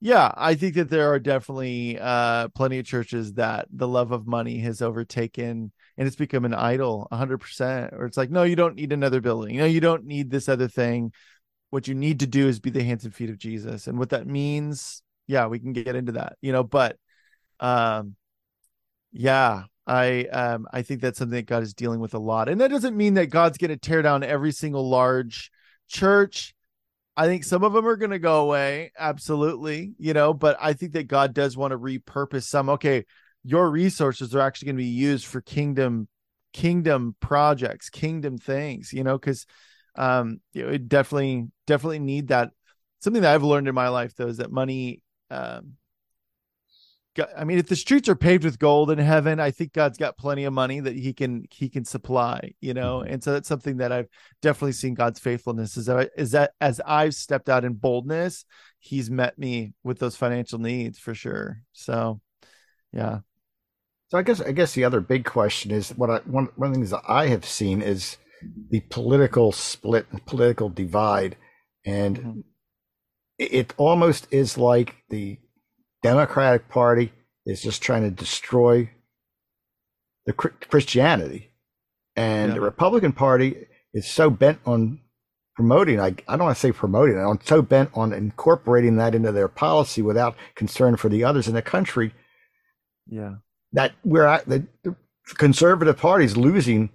yeah, 0.00 0.32
I 0.36 0.56
think 0.56 0.74
that 0.74 0.90
there 0.90 1.12
are 1.12 1.20
definitely 1.20 1.98
uh 2.00 2.48
plenty 2.48 2.78
of 2.80 2.86
churches 2.86 3.34
that 3.34 3.68
the 3.70 3.86
love 3.86 4.10
of 4.10 4.26
money 4.26 4.58
has 4.60 4.82
overtaken 4.82 5.70
and 5.96 6.06
it's 6.08 6.16
become 6.16 6.44
an 6.44 6.54
idol 6.54 7.06
100% 7.12 7.92
or 7.92 8.06
it's 8.06 8.16
like 8.16 8.30
no, 8.30 8.42
you 8.42 8.56
don't 8.56 8.74
need 8.76 8.92
another 8.92 9.20
building. 9.20 9.54
You 9.54 9.60
know, 9.60 9.66
you 9.66 9.80
don't 9.80 10.04
need 10.04 10.30
this 10.30 10.48
other 10.48 10.68
thing. 10.68 11.12
What 11.70 11.88
you 11.88 11.94
need 11.94 12.20
to 12.20 12.26
do 12.26 12.48
is 12.48 12.60
be 12.60 12.70
the 12.70 12.82
hands 12.82 13.04
and 13.04 13.14
feet 13.14 13.30
of 13.30 13.38
Jesus. 13.38 13.86
And 13.86 13.98
what 13.98 14.10
that 14.10 14.26
means, 14.26 15.02
yeah, 15.32 15.46
we 15.46 15.58
can 15.58 15.72
get 15.72 15.96
into 15.96 16.12
that. 16.12 16.36
You 16.42 16.52
know, 16.52 16.62
but 16.62 16.96
um 17.58 18.16
yeah, 19.12 19.64
I 19.86 20.26
um 20.26 20.66
I 20.72 20.82
think 20.82 21.00
that's 21.00 21.18
something 21.18 21.36
that 21.36 21.46
God 21.46 21.62
is 21.62 21.74
dealing 21.74 22.00
with 22.00 22.14
a 22.14 22.18
lot. 22.18 22.48
And 22.48 22.60
that 22.60 22.70
doesn't 22.70 22.96
mean 22.96 23.14
that 23.14 23.26
God's 23.26 23.58
going 23.58 23.70
to 23.70 23.76
tear 23.76 24.02
down 24.02 24.22
every 24.22 24.52
single 24.52 24.88
large 24.88 25.50
church. 25.88 26.54
I 27.16 27.26
think 27.26 27.44
some 27.44 27.64
of 27.64 27.72
them 27.72 27.86
are 27.86 27.96
going 27.96 28.10
to 28.10 28.18
go 28.18 28.42
away, 28.42 28.92
absolutely, 28.98 29.92
you 29.98 30.14
know, 30.14 30.32
but 30.32 30.56
I 30.60 30.72
think 30.72 30.92
that 30.92 31.08
God 31.08 31.34
does 31.34 31.56
want 31.56 31.72
to 31.72 31.78
repurpose 31.78 32.44
some. 32.44 32.68
Okay, 32.70 33.04
your 33.44 33.70
resources 33.70 34.34
are 34.34 34.40
actually 34.40 34.66
going 34.66 34.76
to 34.76 34.82
be 34.82 34.88
used 34.88 35.26
for 35.26 35.40
kingdom 35.40 36.08
kingdom 36.52 37.16
projects, 37.20 37.88
kingdom 37.88 38.36
things, 38.36 38.92
you 38.92 39.02
know, 39.04 39.18
cuz 39.18 39.46
um 39.96 40.40
you 40.52 40.66
know, 40.66 40.76
definitely 40.78 41.48
definitely 41.66 41.98
need 42.00 42.28
that 42.28 42.50
something 43.00 43.22
that 43.22 43.34
I've 43.34 43.42
learned 43.42 43.68
in 43.68 43.74
my 43.74 43.88
life 43.88 44.14
though 44.16 44.28
is 44.28 44.38
that 44.38 44.52
money 44.52 45.01
um 45.32 45.74
I 47.36 47.44
mean, 47.44 47.58
if 47.58 47.66
the 47.66 47.76
streets 47.76 48.08
are 48.08 48.14
paved 48.14 48.44
with 48.44 48.58
gold 48.58 48.90
in 48.90 48.98
heaven, 48.98 49.38
I 49.38 49.50
think 49.50 49.74
God's 49.74 49.98
got 49.98 50.16
plenty 50.16 50.44
of 50.44 50.54
money 50.54 50.80
that 50.80 50.96
He 50.96 51.12
can 51.12 51.44
He 51.50 51.68
can 51.68 51.84
supply, 51.84 52.54
you 52.60 52.72
know. 52.72 53.00
Mm-hmm. 53.00 53.12
And 53.12 53.24
so 53.24 53.32
that's 53.32 53.48
something 53.48 53.78
that 53.78 53.92
I've 53.92 54.08
definitely 54.40 54.72
seen 54.72 54.94
God's 54.94 55.20
faithfulness 55.20 55.76
is 55.76 55.86
that 55.86 56.10
is 56.16 56.30
that 56.30 56.52
as 56.60 56.80
I've 56.86 57.14
stepped 57.14 57.50
out 57.50 57.64
in 57.64 57.74
boldness, 57.74 58.46
He's 58.78 59.10
met 59.10 59.38
me 59.38 59.74
with 59.84 59.98
those 59.98 60.16
financial 60.16 60.58
needs 60.58 60.98
for 60.98 61.14
sure. 61.14 61.62
So, 61.72 62.20
yeah. 62.92 63.18
So 64.08 64.18
I 64.18 64.22
guess 64.22 64.40
I 64.40 64.52
guess 64.52 64.72
the 64.72 64.84
other 64.84 65.00
big 65.00 65.26
question 65.26 65.70
is 65.70 65.90
what 65.90 66.08
I 66.08 66.18
one 66.24 66.48
one 66.56 66.68
of 66.68 66.74
the 66.74 66.78
things 66.78 66.90
that 66.90 67.04
I 67.06 67.26
have 67.26 67.44
seen 67.44 67.82
is 67.82 68.16
the 68.70 68.80
political 68.80 69.52
split, 69.52 70.06
and 70.10 70.24
political 70.24 70.70
divide, 70.70 71.36
and 71.84 72.18
mm-hmm. 72.18 72.40
It 73.42 73.74
almost 73.76 74.26
is 74.30 74.58
like 74.58 74.96
the 75.08 75.38
Democratic 76.02 76.68
Party 76.68 77.12
is 77.46 77.62
just 77.62 77.82
trying 77.82 78.02
to 78.02 78.10
destroy 78.10 78.90
the 80.26 80.32
Christianity, 80.32 81.50
and 82.14 82.50
yeah. 82.50 82.54
the 82.54 82.60
Republican 82.60 83.12
Party 83.12 83.66
is 83.92 84.06
so 84.06 84.30
bent 84.30 84.60
on 84.64 85.00
promoting. 85.54 86.00
I, 86.00 86.14
I 86.28 86.36
don't 86.36 86.44
want 86.44 86.56
to 86.56 86.60
say 86.60 86.72
promoting. 86.72 87.18
I'm 87.18 87.40
so 87.44 87.62
bent 87.62 87.90
on 87.94 88.12
incorporating 88.12 88.96
that 88.96 89.14
into 89.14 89.32
their 89.32 89.48
policy 89.48 90.02
without 90.02 90.36
concern 90.54 90.96
for 90.96 91.08
the 91.08 91.24
others 91.24 91.48
in 91.48 91.54
the 91.54 91.62
country. 91.62 92.14
Yeah, 93.06 93.36
that 93.72 93.92
we're 94.04 94.26
at 94.26 94.48
the, 94.48 94.66
the 94.84 94.94
conservative 95.34 95.96
party 95.96 96.24
is 96.24 96.36
losing 96.36 96.90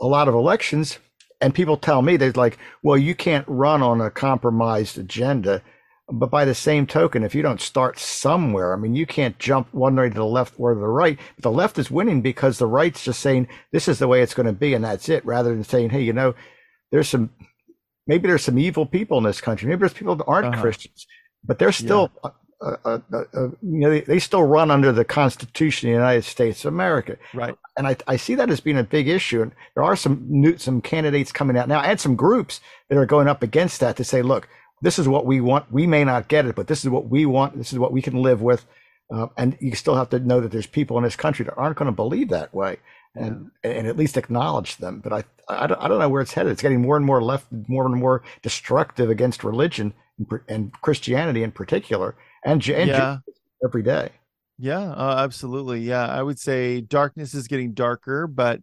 a 0.00 0.06
lot 0.06 0.28
of 0.28 0.34
elections, 0.34 0.98
and 1.40 1.54
people 1.54 1.76
tell 1.76 2.02
me 2.02 2.16
they're 2.16 2.32
like, 2.32 2.58
"Well, 2.82 2.98
you 2.98 3.14
can't 3.14 3.46
run 3.46 3.82
on 3.82 4.00
a 4.00 4.10
compromised 4.10 4.98
agenda." 4.98 5.62
But 6.12 6.30
by 6.30 6.44
the 6.44 6.54
same 6.54 6.86
token, 6.86 7.22
if 7.22 7.34
you 7.34 7.40
don't 7.40 7.62
start 7.62 7.98
somewhere, 7.98 8.74
I 8.74 8.76
mean, 8.76 8.94
you 8.94 9.06
can't 9.06 9.38
jump 9.38 9.72
one 9.72 9.96
way 9.96 10.10
to 10.10 10.14
the 10.14 10.24
left 10.24 10.54
or 10.58 10.74
to 10.74 10.80
the 10.80 10.86
right. 10.86 11.18
But 11.36 11.42
the 11.42 11.50
left 11.50 11.78
is 11.78 11.90
winning 11.90 12.20
because 12.20 12.58
the 12.58 12.66
right's 12.66 13.04
just 13.04 13.20
saying 13.20 13.48
this 13.72 13.88
is 13.88 13.98
the 13.98 14.08
way 14.08 14.20
it's 14.20 14.34
going 14.34 14.46
to 14.46 14.52
be 14.52 14.74
and 14.74 14.84
that's 14.84 15.08
it, 15.08 15.24
rather 15.24 15.54
than 15.54 15.64
saying, 15.64 15.90
hey, 15.90 16.02
you 16.02 16.12
know, 16.12 16.34
there's 16.92 17.08
some, 17.08 17.30
maybe 18.06 18.28
there's 18.28 18.44
some 18.44 18.58
evil 18.58 18.84
people 18.84 19.16
in 19.16 19.24
this 19.24 19.40
country. 19.40 19.68
Maybe 19.68 19.80
there's 19.80 19.94
people 19.94 20.16
that 20.16 20.26
aren't 20.26 20.48
uh-huh. 20.48 20.60
Christians, 20.60 21.06
but 21.42 21.58
they're 21.58 21.72
still, 21.72 22.12
yeah. 22.22 22.30
uh, 22.60 22.76
uh, 22.84 22.98
uh, 23.12 23.40
you 23.42 23.58
know, 23.62 23.90
they, 23.90 24.02
they, 24.02 24.18
still 24.18 24.42
run 24.42 24.70
under 24.70 24.92
the 24.92 25.06
Constitution 25.06 25.88
of 25.88 25.92
the 25.92 25.98
United 25.98 26.24
States 26.24 26.66
of 26.66 26.74
America. 26.74 27.16
Right. 27.32 27.56
And 27.78 27.86
I, 27.86 27.96
I 28.06 28.16
see 28.16 28.34
that 28.34 28.50
as 28.50 28.60
being 28.60 28.78
a 28.78 28.84
big 28.84 29.08
issue. 29.08 29.40
And 29.40 29.52
there 29.74 29.84
are 29.84 29.96
some 29.96 30.26
new, 30.28 30.58
some 30.58 30.82
candidates 30.82 31.32
coming 31.32 31.56
out 31.56 31.66
now 31.66 31.80
and 31.80 31.98
some 31.98 32.14
groups 32.14 32.60
that 32.90 32.98
are 32.98 33.06
going 33.06 33.26
up 33.26 33.42
against 33.42 33.80
that 33.80 33.96
to 33.96 34.04
say, 34.04 34.20
look, 34.20 34.48
this 34.82 34.98
is 34.98 35.08
what 35.08 35.26
we 35.26 35.40
want. 35.40 35.70
We 35.72 35.86
may 35.86 36.04
not 36.04 36.28
get 36.28 36.46
it, 36.46 36.54
but 36.54 36.66
this 36.66 36.84
is 36.84 36.90
what 36.90 37.08
we 37.08 37.26
want. 37.26 37.56
This 37.56 37.72
is 37.72 37.78
what 37.78 37.92
we 37.92 38.02
can 38.02 38.20
live 38.22 38.42
with. 38.42 38.66
Uh, 39.12 39.28
and 39.36 39.56
you 39.60 39.74
still 39.74 39.96
have 39.96 40.08
to 40.10 40.18
know 40.18 40.40
that 40.40 40.50
there's 40.50 40.66
people 40.66 40.96
in 40.96 41.04
this 41.04 41.16
country 41.16 41.44
that 41.44 41.54
aren't 41.56 41.76
going 41.76 41.86
to 41.86 41.92
believe 41.92 42.30
that 42.30 42.54
way, 42.54 42.78
and 43.14 43.50
yeah. 43.62 43.70
and 43.72 43.86
at 43.86 43.98
least 43.98 44.16
acknowledge 44.16 44.78
them. 44.78 45.00
But 45.00 45.12
I, 45.12 45.24
I 45.48 45.66
don't, 45.66 45.80
I 45.80 45.88
don't 45.88 45.98
know 45.98 46.08
where 46.08 46.22
it's 46.22 46.32
headed. 46.32 46.52
It's 46.52 46.62
getting 46.62 46.80
more 46.80 46.96
and 46.96 47.04
more 47.04 47.22
left, 47.22 47.46
more 47.68 47.84
and 47.84 47.94
more 47.94 48.22
destructive 48.42 49.10
against 49.10 49.44
religion 49.44 49.92
and, 50.18 50.40
and 50.48 50.72
Christianity 50.80 51.42
in 51.42 51.52
particular, 51.52 52.16
and, 52.44 52.66
and 52.68 52.88
yeah. 52.88 53.18
every 53.62 53.82
day. 53.82 54.10
Yeah, 54.58 54.90
uh, 54.92 55.16
absolutely. 55.18 55.80
Yeah, 55.80 56.06
I 56.06 56.22
would 56.22 56.38
say 56.38 56.80
darkness 56.80 57.34
is 57.34 57.46
getting 57.46 57.74
darker, 57.74 58.26
but 58.26 58.60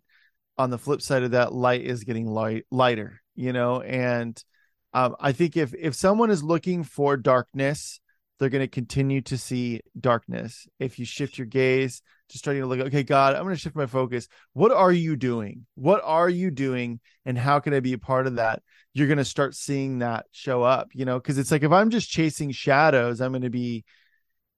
on 0.58 0.72
the 0.72 0.80
flip 0.80 1.04
side 1.04 1.24
of 1.24 1.32
that, 1.32 1.54
light 1.54 1.82
is 1.82 2.04
getting 2.04 2.26
light 2.26 2.66
lighter. 2.72 3.22
You 3.36 3.54
know, 3.54 3.82
and 3.82 4.44
um, 4.94 5.16
I 5.20 5.32
think 5.32 5.58
if 5.58 5.74
if 5.74 5.96
someone 5.96 6.32
is 6.32 6.44
looking 6.44 6.84
for 6.84 7.18
darkness, 7.18 8.00
they're 8.40 8.50
going 8.50 8.64
to 8.64 8.68
continue 8.68 9.22
to 9.22 9.38
see 9.38 9.82
darkness. 10.00 10.68
If 10.80 11.00
you 11.00 11.06
shift 11.06 11.38
your 11.38 11.48
gaze 11.48 12.02
to 12.30 12.38
starting 12.38 12.64
to 12.64 12.68
look, 12.68 12.80
okay, 12.80 13.04
God, 13.04 13.36
I'm 13.36 13.44
going 13.44 13.56
to 13.56 13.62
shift 13.62 13.76
my 13.76 13.86
focus. 13.86 14.28
What 14.54 14.72
are 14.72 14.92
you 14.92 15.16
doing? 15.16 15.66
What 15.76 16.02
are 16.04 16.30
you 16.30 16.50
doing? 16.52 17.00
And 17.26 17.38
how 17.38 17.60
can 17.60 17.74
I 17.74 17.80
be 17.80 17.94
a 17.94 18.00
part 18.00 18.28
of 18.28 18.36
that? 18.36 18.64
You're 18.94 19.08
going 19.08 19.18
to 19.20 19.26
start 19.26 19.56
seeing 19.56 20.00
that 20.00 20.26
show 20.32 20.64
up, 20.64 20.90
you 20.94 21.06
know, 21.06 21.20
because 21.20 21.38
it's 21.38 21.52
like 21.52 21.64
if 21.64 21.72
I'm 21.72 21.90
just 21.90 22.10
chasing 22.10 22.52
shadows, 22.52 23.22
I'm 23.22 23.32
going 23.32 23.44
to 23.44 23.50
be 23.50 23.86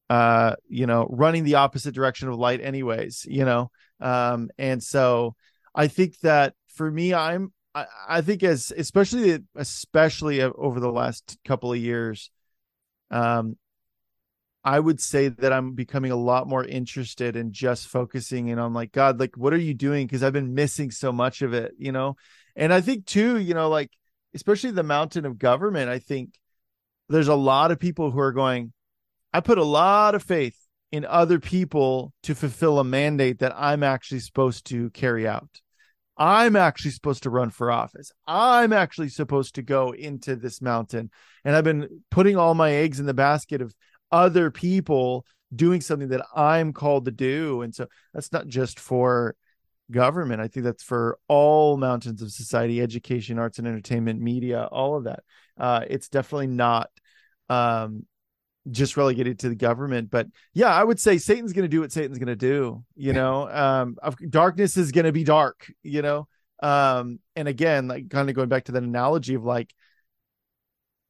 uh 0.09 0.55
you 0.67 0.85
know 0.85 1.07
running 1.09 1.43
the 1.43 1.55
opposite 1.55 1.95
direction 1.95 2.27
of 2.27 2.35
light 2.35 2.59
anyways 2.61 3.25
you 3.27 3.45
know 3.45 3.71
um 4.01 4.49
and 4.57 4.83
so 4.83 5.33
i 5.73 5.87
think 5.87 6.19
that 6.19 6.53
for 6.67 6.91
me 6.91 7.13
i'm 7.13 7.53
i, 7.75 7.85
I 8.07 8.21
think 8.21 8.43
as 8.43 8.71
especially 8.75 9.39
especially 9.55 10.41
over 10.41 10.79
the 10.79 10.91
last 10.91 11.37
couple 11.45 11.71
of 11.71 11.79
years 11.79 12.31
um 13.11 13.57
I 14.63 14.79
would 14.79 15.01
say 15.01 15.27
that 15.27 15.51
I'm 15.51 15.73
becoming 15.73 16.11
a 16.11 16.15
lot 16.15 16.47
more 16.47 16.63
interested 16.63 17.35
in 17.35 17.51
just 17.51 17.87
focusing 17.87 18.47
in 18.47 18.59
on 18.59 18.73
like 18.73 18.93
God, 18.93 19.19
like 19.19 19.35
what 19.35 19.51
are 19.51 19.57
you 19.57 19.73
doing? 19.73 20.07
Because 20.07 20.23
I've 20.23 20.33
been 20.33 20.53
missing 20.53 20.89
so 20.89 21.11
much 21.11 21.41
of 21.41 21.53
it, 21.53 21.73
you 21.77 21.91
know. 21.91 22.15
And 22.55 22.73
I 22.73 22.79
think 22.79 23.05
too, 23.05 23.39
you 23.39 23.53
know, 23.53 23.67
like 23.67 23.91
especially 24.33 24.71
the 24.71 24.83
mountain 24.83 25.25
of 25.25 25.37
government, 25.37 25.89
I 25.89 25.99
think 25.99 26.35
there's 27.09 27.27
a 27.27 27.35
lot 27.35 27.71
of 27.71 27.79
people 27.79 28.11
who 28.11 28.19
are 28.19 28.31
going, 28.31 28.71
I 29.33 29.41
put 29.41 29.57
a 29.57 29.65
lot 29.65 30.15
of 30.15 30.23
faith 30.23 30.55
in 30.91 31.05
other 31.05 31.39
people 31.39 32.13
to 32.23 32.33
fulfill 32.33 32.79
a 32.79 32.83
mandate 32.83 33.39
that 33.39 33.53
I'm 33.57 33.83
actually 33.83 34.19
supposed 34.19 34.65
to 34.67 34.91
carry 34.91 35.27
out. 35.27 35.49
I'm 36.17 36.55
actually 36.55 36.91
supposed 36.91 37.23
to 37.23 37.29
run 37.29 37.49
for 37.49 37.71
office. 37.71 38.11
I'm 38.27 38.71
actually 38.71 39.09
supposed 39.09 39.55
to 39.55 39.61
go 39.61 39.91
into 39.91 40.35
this 40.35 40.61
mountain. 40.61 41.09
And 41.43 41.55
I've 41.55 41.63
been 41.63 42.03
putting 42.11 42.37
all 42.37 42.53
my 42.53 42.71
eggs 42.71 42.99
in 42.99 43.05
the 43.05 43.13
basket 43.13 43.61
of 43.61 43.73
other 44.11 44.51
people 44.51 45.25
doing 45.55 45.81
something 45.81 46.09
that 46.09 46.25
I'm 46.35 46.73
called 46.73 47.05
to 47.05 47.11
do. 47.11 47.61
And 47.61 47.73
so 47.73 47.87
that's 48.13 48.31
not 48.31 48.47
just 48.47 48.79
for 48.79 49.35
government. 49.91 50.41
I 50.41 50.47
think 50.47 50.65
that's 50.65 50.83
for 50.83 51.17
all 51.27 51.77
mountains 51.77 52.21
of 52.21 52.31
society, 52.31 52.81
education, 52.81 53.39
arts 53.39 53.59
and 53.59 53.67
entertainment, 53.67 54.21
media, 54.21 54.67
all 54.71 54.95
of 54.95 55.05
that. 55.05 55.23
Uh, 55.57 55.81
it's 55.89 56.09
definitely 56.09 56.47
not 56.47 56.89
um, 57.49 58.05
just 58.71 58.97
relegated 58.97 59.39
to 59.39 59.49
the 59.49 59.55
government. 59.55 60.09
But 60.09 60.27
yeah, 60.53 60.73
I 60.73 60.83
would 60.83 60.99
say 60.99 61.17
Satan's 61.17 61.53
going 61.53 61.63
to 61.63 61.69
do 61.69 61.81
what 61.81 61.91
Satan's 61.91 62.17
going 62.17 62.27
to 62.27 62.35
do. 62.35 62.83
You 62.95 63.13
know, 63.13 63.49
um, 63.49 63.97
darkness 64.29 64.77
is 64.77 64.91
going 64.91 65.05
to 65.05 65.11
be 65.11 65.23
dark. 65.23 65.71
You 65.83 66.01
know, 66.01 66.27
um, 66.61 67.19
and 67.35 67.47
again, 67.47 67.87
like 67.87 68.09
kind 68.09 68.29
of 68.29 68.35
going 68.35 68.49
back 68.49 68.65
to 68.65 68.71
that 68.73 68.83
analogy 68.83 69.35
of 69.35 69.43
like 69.43 69.73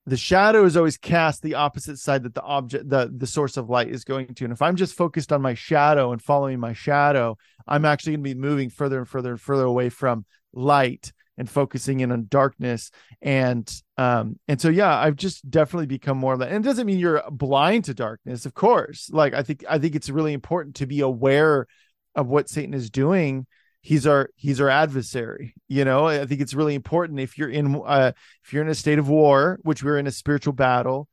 the 0.06 0.18
shadow 0.18 0.66
is 0.66 0.76
always 0.76 0.98
cast 0.98 1.42
the 1.42 1.56
opposite 1.56 1.98
side 1.98 2.24
that 2.24 2.36
the 2.36 2.42
object 2.42 2.89
the 2.89 3.12
the 3.16 3.28
source 3.28 3.58
of 3.58 3.70
light 3.70 3.88
is 3.88 4.04
going 4.04 4.34
to 4.34 4.44
and 4.44 4.54
if 4.54 4.62
i'm 4.62 4.76
just 4.76 4.96
focused 4.96 5.32
on 5.32 5.42
my 5.42 5.54
shadow 5.54 6.12
and 6.12 6.22
following 6.22 6.60
my 6.60 6.74
shadow 6.74 7.38
i'm 7.68 7.86
actually 7.86 8.12
going 8.13 8.24
to 8.24 8.36
be 8.36 8.39
moving 8.39 8.70
further 8.70 8.98
and 8.98 9.08
further 9.08 9.32
and 9.32 9.42
further 9.42 9.63
away 9.63 9.89
from 9.89 10.26
light 10.52 11.13
and 11.38 11.50
focusing 11.50 12.00
in 12.02 12.12
on 12.12 12.28
darkness. 12.30 12.91
And 13.22 13.72
um 13.98 14.39
and 14.48 14.60
so 14.60 14.69
yeah 14.69 14.98
i've 14.98 15.15
just 15.15 15.50
definitely 15.50 15.86
become 15.86 16.17
more 16.17 16.34
of 16.34 16.39
that 16.39 16.50
and 16.50 16.65
it 16.65 16.67
doesn't 16.67 16.88
mean 16.88 16.98
you're 16.98 17.22
blind 17.30 17.86
to 17.86 17.93
darkness 17.93 18.46
of 18.46 18.54
course. 18.54 19.10
Like 19.12 19.34
i 19.34 19.43
think 19.43 19.63
i 19.69 19.78
think 19.78 19.96
it's 19.96 20.10
really 20.10 20.34
important 20.34 20.76
to 20.78 20.86
be 20.86 21.02
aware 21.02 21.67
of 22.15 22.28
what 22.28 22.50
satan 22.50 22.74
is 22.74 22.89
doing. 22.89 23.46
He's 23.82 24.08
our 24.08 24.30
he's 24.36 24.62
our 24.62 24.69
adversary 24.69 25.54
you 25.67 25.86
know? 25.86 26.08
I 26.08 26.26
think 26.26 26.41
it's 26.41 26.54
really 26.54 26.76
important 26.76 27.19
if 27.19 27.38
you're 27.38 27.50
in 27.50 27.82
uh 27.86 28.13
if 28.43 28.54
you're 28.54 28.63
in 28.63 28.69
a 28.69 28.76
state 28.76 29.00
of 29.00 29.10
war 29.10 29.60
which 29.63 29.84
we're 29.84 29.98
in 29.98 30.08
a 30.08 30.12
spiritual 30.12 30.54
battle 30.54 31.08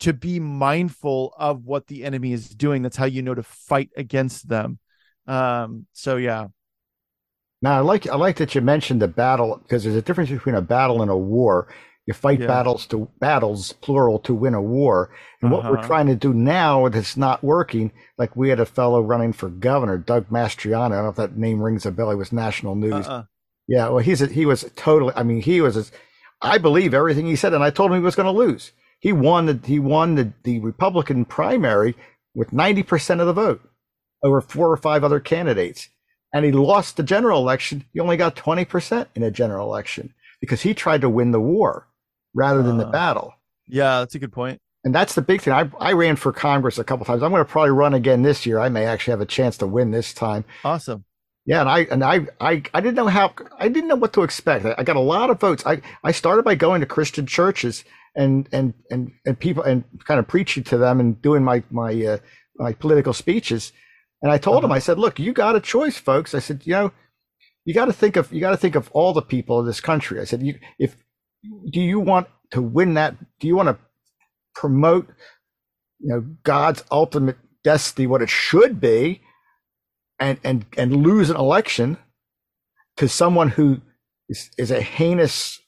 to 0.00 0.12
be 0.12 0.40
mindful 0.40 1.32
of 1.38 1.64
what 1.64 1.86
the 1.86 2.04
enemy 2.04 2.32
is 2.32 2.48
doing. 2.48 2.82
That's 2.82 2.96
how 2.96 3.06
you 3.06 3.22
know 3.22 3.34
to 3.34 3.44
fight 3.44 3.90
against 3.96 4.48
them. 4.48 4.78
Um 5.26 5.86
so 5.92 6.16
yeah 6.16 6.48
now 7.64 7.78
i 7.78 7.80
like 7.80 8.06
i 8.08 8.16
like 8.16 8.36
that 8.36 8.54
you 8.54 8.60
mentioned 8.60 9.02
the 9.02 9.08
battle 9.08 9.58
because 9.62 9.82
there's 9.82 9.96
a 9.96 10.02
difference 10.02 10.30
between 10.30 10.54
a 10.54 10.62
battle 10.62 11.02
and 11.02 11.10
a 11.10 11.16
war 11.16 11.66
you 12.06 12.12
fight 12.12 12.40
yeah. 12.40 12.46
battles 12.46 12.86
to 12.88 13.08
battles, 13.18 13.72
plural, 13.72 14.18
to 14.20 14.34
win 14.34 14.54
a 14.54 14.60
war. 14.60 15.10
And 15.40 15.50
uh-huh. 15.50 15.62
what 15.62 15.70
we're 15.70 15.78
uh-huh. 15.78 15.86
trying 15.86 16.06
to 16.08 16.14
do 16.14 16.34
now 16.34 16.88
that's 16.88 17.16
not 17.16 17.42
working, 17.42 17.92
like 18.18 18.36
we 18.36 18.50
had 18.50 18.60
a 18.60 18.66
fellow 18.66 19.00
running 19.00 19.32
for 19.32 19.48
governor, 19.48 19.96
Doug 19.96 20.28
Mastriano. 20.28 20.86
I 20.86 20.88
don't 20.96 21.04
know 21.04 21.08
if 21.08 21.16
that 21.16 21.36
name 21.36 21.62
rings 21.62 21.86
a 21.86 21.90
bell. 21.90 22.10
He 22.10 22.16
was 22.16 22.32
national 22.32 22.74
news. 22.74 23.06
Uh-uh. 23.06 23.24
Yeah, 23.66 23.88
well, 23.88 23.98
he's 23.98 24.20
a, 24.20 24.26
he 24.26 24.44
was 24.44 24.70
totally. 24.76 25.14
I 25.16 25.22
mean, 25.22 25.40
he 25.40 25.62
was. 25.62 25.76
A, 25.76 25.84
I 26.42 26.58
believe 26.58 26.92
everything 26.92 27.24
he 27.24 27.36
said, 27.36 27.54
and 27.54 27.64
I 27.64 27.70
told 27.70 27.90
him 27.90 27.96
he 27.96 28.04
was 28.04 28.16
going 28.16 28.26
to 28.26 28.38
lose. 28.38 28.72
He 29.00 29.12
won 29.12 29.46
the 29.46 29.58
he 29.64 29.78
won 29.78 30.16
the, 30.16 30.32
the 30.42 30.60
Republican 30.60 31.24
primary 31.24 31.96
with 32.34 32.52
ninety 32.52 32.82
percent 32.82 33.22
of 33.22 33.26
the 33.26 33.32
vote 33.32 33.62
over 34.22 34.42
four 34.42 34.70
or 34.70 34.76
five 34.76 35.02
other 35.02 35.20
candidates, 35.20 35.88
and 36.34 36.44
he 36.44 36.52
lost 36.52 36.98
the 36.98 37.02
general 37.02 37.38
election. 37.40 37.86
He 37.94 38.00
only 38.00 38.18
got 38.18 38.36
twenty 38.36 38.66
percent 38.66 39.08
in 39.14 39.22
a 39.22 39.30
general 39.30 39.66
election 39.66 40.12
because 40.40 40.60
he 40.60 40.74
tried 40.74 41.00
to 41.00 41.08
win 41.08 41.30
the 41.30 41.40
war 41.40 41.88
rather 42.34 42.62
than 42.62 42.78
uh, 42.78 42.84
the 42.84 42.90
battle. 42.90 43.32
Yeah, 43.66 44.00
that's 44.00 44.14
a 44.14 44.18
good 44.18 44.32
point. 44.32 44.60
And 44.84 44.94
that's 44.94 45.14
the 45.14 45.22
big 45.22 45.40
thing. 45.40 45.54
I, 45.54 45.70
I 45.80 45.94
ran 45.94 46.16
for 46.16 46.30
Congress 46.30 46.78
a 46.78 46.84
couple 46.84 47.06
times. 47.06 47.22
I'm 47.22 47.30
going 47.30 47.42
to 47.42 47.50
probably 47.50 47.70
run 47.70 47.94
again 47.94 48.20
this 48.20 48.44
year. 48.44 48.58
I 48.58 48.68
may 48.68 48.84
actually 48.84 49.12
have 49.12 49.22
a 49.22 49.26
chance 49.26 49.56
to 49.58 49.66
win 49.66 49.92
this 49.92 50.12
time. 50.12 50.44
Awesome. 50.62 51.06
Yeah, 51.46 51.60
and 51.60 51.70
I 51.70 51.78
and 51.90 52.04
I 52.04 52.26
I, 52.40 52.62
I 52.74 52.80
didn't 52.80 52.96
know 52.96 53.06
how 53.06 53.32
I 53.58 53.68
didn't 53.68 53.88
know 53.88 53.96
what 53.96 54.12
to 54.14 54.22
expect. 54.22 54.66
I, 54.66 54.74
I 54.76 54.82
got 54.82 54.96
a 54.96 55.00
lot 55.00 55.30
of 55.30 55.40
votes. 55.40 55.64
I, 55.64 55.80
I 56.02 56.12
started 56.12 56.44
by 56.44 56.54
going 56.54 56.80
to 56.80 56.86
Christian 56.86 57.26
churches 57.26 57.84
and 58.14 58.48
and 58.52 58.74
and 58.90 59.12
and 59.24 59.38
people 59.38 59.62
and 59.62 59.84
kind 60.04 60.20
of 60.20 60.26
preaching 60.26 60.64
to 60.64 60.78
them 60.78 61.00
and 61.00 61.20
doing 61.22 61.44
my 61.44 61.62
my 61.70 61.92
uh, 62.04 62.18
my 62.56 62.72
political 62.72 63.12
speeches. 63.12 63.72
And 64.24 64.32
I 64.32 64.38
told 64.38 64.56
uh-huh. 64.56 64.62
them, 64.62 64.72
I 64.72 64.78
said, 64.78 64.98
"Look, 64.98 65.18
you 65.20 65.34
got 65.34 65.54
a 65.54 65.60
choice, 65.60 65.98
folks." 65.98 66.34
I 66.34 66.38
said, 66.38 66.62
"You 66.64 66.72
know, 66.72 66.92
you 67.66 67.74
got 67.74 67.84
to 67.84 67.92
think 67.92 68.16
of 68.16 68.32
you 68.32 68.40
got 68.40 68.52
to 68.52 68.56
think 68.56 68.74
of 68.74 68.90
all 68.92 69.12
the 69.12 69.20
people 69.20 69.60
in 69.60 69.66
this 69.66 69.82
country." 69.82 70.18
I 70.18 70.24
said, 70.24 70.42
"You 70.42 70.58
if 70.78 70.96
do 71.70 71.80
you 71.80 72.00
want 72.00 72.28
to 72.52 72.62
win 72.62 72.94
that? 72.94 73.14
Do 73.38 73.46
you 73.46 73.54
want 73.54 73.68
to 73.68 73.76
promote, 74.54 75.08
you 76.00 76.08
know, 76.08 76.24
God's 76.42 76.82
ultimate 76.90 77.36
destiny, 77.64 78.06
what 78.06 78.22
it 78.22 78.30
should 78.30 78.80
be, 78.80 79.20
and 80.18 80.38
and 80.42 80.64
and 80.78 81.04
lose 81.04 81.28
an 81.28 81.36
election 81.36 81.98
to 82.96 83.08
someone 83.08 83.50
who 83.50 83.82
is, 84.30 84.50
is 84.56 84.70
a 84.70 84.80
heinous 84.80 85.60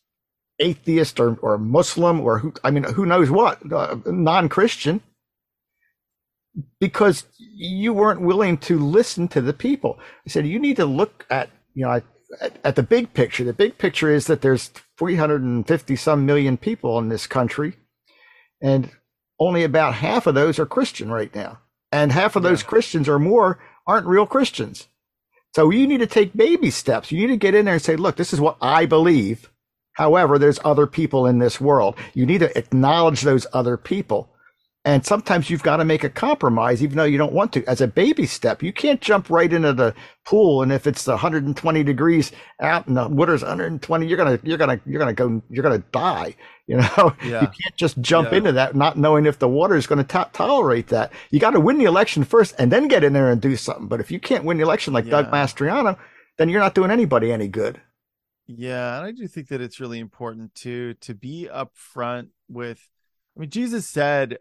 atheist 0.60 1.20
or 1.20 1.36
or 1.42 1.58
Muslim 1.58 2.20
or 2.20 2.38
who 2.38 2.54
I 2.64 2.70
mean 2.70 2.84
who 2.84 3.04
knows 3.04 3.30
what 3.30 3.70
uh, 3.70 3.96
non-Christian 4.06 5.02
because 6.80 7.24
you 7.38 7.92
weren't 7.92 8.20
willing 8.20 8.58
to 8.58 8.78
listen 8.78 9.28
to 9.28 9.40
the 9.40 9.52
people. 9.52 9.98
I 10.26 10.30
said 10.30 10.46
you 10.46 10.58
need 10.58 10.76
to 10.76 10.86
look 10.86 11.26
at 11.30 11.50
you 11.74 11.84
know 11.84 12.00
at, 12.40 12.58
at 12.64 12.76
the 12.76 12.82
big 12.82 13.14
picture. 13.14 13.44
The 13.44 13.52
big 13.52 13.78
picture 13.78 14.12
is 14.12 14.26
that 14.26 14.42
there's 14.42 14.70
350 14.98 15.96
some 15.96 16.26
million 16.26 16.56
people 16.56 16.98
in 16.98 17.08
this 17.08 17.26
country, 17.26 17.76
and 18.62 18.90
only 19.38 19.64
about 19.64 19.94
half 19.94 20.26
of 20.26 20.34
those 20.34 20.58
are 20.58 20.66
Christian 20.66 21.10
right 21.10 21.34
now. 21.34 21.58
And 21.92 22.12
half 22.12 22.36
of 22.36 22.42
those 22.42 22.62
yeah. 22.62 22.68
Christians 22.68 23.08
or 23.08 23.18
more 23.18 23.58
aren't 23.86 24.06
real 24.06 24.26
Christians. 24.26 24.88
So 25.54 25.70
you 25.70 25.86
need 25.86 26.00
to 26.00 26.06
take 26.06 26.36
baby 26.36 26.70
steps. 26.70 27.10
You 27.10 27.20
need 27.20 27.32
to 27.32 27.36
get 27.36 27.54
in 27.54 27.64
there 27.64 27.74
and 27.74 27.82
say, 27.82 27.96
look, 27.96 28.16
this 28.16 28.32
is 28.32 28.40
what 28.40 28.58
I 28.60 28.86
believe. 28.86 29.50
However, 29.92 30.38
there's 30.38 30.58
other 30.64 30.86
people 30.86 31.26
in 31.26 31.38
this 31.38 31.60
world. 31.60 31.96
You 32.12 32.26
need 32.26 32.40
to 32.40 32.58
acknowledge 32.58 33.22
those 33.22 33.46
other 33.54 33.78
people. 33.78 34.28
And 34.86 35.04
sometimes 35.04 35.50
you've 35.50 35.64
got 35.64 35.78
to 35.78 35.84
make 35.84 36.04
a 36.04 36.08
compromise, 36.08 36.80
even 36.80 36.96
though 36.96 37.02
you 37.02 37.18
don't 37.18 37.32
want 37.32 37.52
to, 37.54 37.64
as 37.66 37.80
a 37.80 37.88
baby 37.88 38.24
step. 38.24 38.62
You 38.62 38.72
can't 38.72 39.00
jump 39.00 39.28
right 39.28 39.52
into 39.52 39.72
the 39.72 39.92
pool, 40.24 40.62
and 40.62 40.70
if 40.72 40.86
it's 40.86 41.08
120 41.08 41.82
degrees 41.82 42.30
out 42.60 42.86
and 42.86 42.96
the 42.96 43.08
water's 43.08 43.42
120, 43.42 44.06
you're 44.06 44.16
gonna 44.16 44.38
you're 44.44 44.56
gonna 44.56 44.80
you're 44.86 45.00
gonna 45.00 45.12
go 45.12 45.42
you're 45.50 45.64
gonna 45.64 45.84
die. 45.92 46.36
You 46.68 46.78
know, 46.78 47.14
yeah. 47.24 47.42
you 47.42 47.46
can't 47.46 47.76
just 47.76 48.00
jump 48.00 48.32
yeah. 48.32 48.38
into 48.38 48.50
that 48.50 48.74
not 48.74 48.98
knowing 48.98 49.26
if 49.26 49.38
the 49.38 49.46
water 49.46 49.76
is 49.76 49.86
going 49.86 50.04
to 50.04 50.12
to- 50.12 50.30
tolerate 50.32 50.88
that. 50.88 51.12
You 51.30 51.38
got 51.38 51.52
to 51.52 51.60
win 51.60 51.78
the 51.78 51.84
election 51.84 52.24
first, 52.24 52.56
and 52.58 52.72
then 52.72 52.88
get 52.88 53.04
in 53.04 53.12
there 53.12 53.30
and 53.30 53.40
do 53.40 53.54
something. 53.54 53.86
But 53.86 54.00
if 54.00 54.10
you 54.10 54.18
can't 54.18 54.42
win 54.42 54.56
the 54.56 54.64
election 54.64 54.92
like 54.92 55.04
yeah. 55.04 55.12
Doug 55.12 55.30
Mastriano, 55.30 55.96
then 56.38 56.48
you're 56.48 56.58
not 56.58 56.74
doing 56.74 56.90
anybody 56.90 57.30
any 57.30 57.46
good. 57.46 57.80
Yeah, 58.48 58.96
and 58.96 59.06
I 59.06 59.12
do 59.12 59.28
think 59.28 59.46
that 59.46 59.60
it's 59.60 59.78
really 59.78 60.00
important 60.00 60.56
to 60.56 60.94
to 60.94 61.14
be 61.14 61.48
upfront 61.48 62.30
with. 62.48 62.80
I 63.36 63.40
mean, 63.42 63.50
Jesus 63.50 63.86
said 63.86 64.38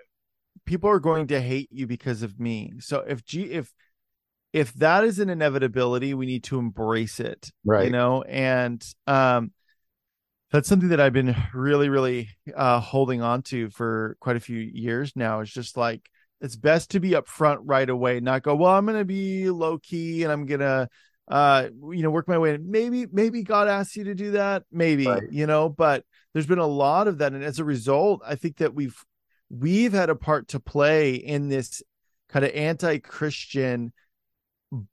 people 0.65 0.89
are 0.89 0.99
going 0.99 1.27
to 1.27 1.41
hate 1.41 1.69
you 1.71 1.87
because 1.87 2.23
of 2.23 2.39
me. 2.39 2.73
So 2.79 2.99
if 2.99 3.23
G 3.25 3.43
if 3.51 3.71
if 4.53 4.73
that 4.75 5.03
is 5.03 5.19
an 5.19 5.29
inevitability, 5.29 6.13
we 6.13 6.25
need 6.25 6.45
to 6.45 6.59
embrace 6.59 7.19
it. 7.19 7.51
Right. 7.63 7.85
You 7.85 7.91
know, 7.91 8.23
and 8.23 8.85
um 9.07 9.51
that's 10.51 10.69
something 10.69 10.89
that 10.89 11.01
I've 11.01 11.13
been 11.13 11.35
really, 11.53 11.89
really 11.89 12.29
uh 12.55 12.79
holding 12.79 13.21
on 13.21 13.41
to 13.43 13.69
for 13.69 14.17
quite 14.19 14.35
a 14.35 14.41
few 14.41 14.59
years 14.59 15.13
now. 15.15 15.41
It's 15.41 15.51
just 15.51 15.77
like 15.77 16.09
it's 16.41 16.55
best 16.55 16.91
to 16.91 16.99
be 16.99 17.11
upfront 17.11 17.59
right 17.61 17.89
away, 17.89 18.19
not 18.19 18.43
go, 18.43 18.55
well, 18.55 18.73
I'm 18.73 18.85
gonna 18.85 19.05
be 19.05 19.49
low 19.49 19.77
key 19.77 20.23
and 20.23 20.31
I'm 20.31 20.45
gonna 20.45 20.89
uh 21.27 21.69
you 21.91 22.03
know 22.03 22.11
work 22.11 22.27
my 22.27 22.37
way 22.37 22.53
in. 22.53 22.69
maybe 22.69 23.07
maybe 23.11 23.41
god 23.41 23.67
asks 23.67 23.95
you 23.95 24.03
to 24.03 24.13
do 24.13 24.31
that 24.31 24.61
maybe 24.71 25.07
right. 25.07 25.23
you 25.31 25.47
know 25.47 25.67
but 25.67 26.03
there's 26.33 26.45
been 26.45 26.59
a 26.59 26.67
lot 26.67 27.07
of 27.07 27.17
that 27.17 27.33
and 27.33 27.43
as 27.43 27.57
a 27.57 27.63
result 27.63 28.21
i 28.27 28.35
think 28.35 28.57
that 28.57 28.75
we've 28.75 28.95
we've 29.49 29.93
had 29.93 30.09
a 30.09 30.15
part 30.15 30.49
to 30.49 30.59
play 30.59 31.15
in 31.15 31.49
this 31.49 31.81
kind 32.29 32.45
of 32.45 32.51
anti-christian 32.51 33.93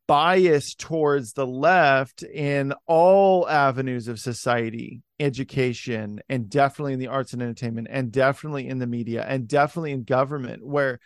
bias 0.06 0.74
towards 0.74 1.32
the 1.32 1.46
left 1.46 2.22
in 2.22 2.72
all 2.86 3.48
avenues 3.48 4.06
of 4.06 4.20
society 4.20 5.02
education 5.18 6.20
and 6.28 6.50
definitely 6.50 6.92
in 6.92 6.98
the 6.98 7.08
arts 7.08 7.32
and 7.32 7.42
entertainment 7.42 7.88
and 7.90 8.12
definitely 8.12 8.68
in 8.68 8.78
the 8.78 8.86
media 8.86 9.24
and 9.26 9.48
definitely 9.48 9.92
in 9.92 10.04
government 10.04 10.64
where 10.64 11.00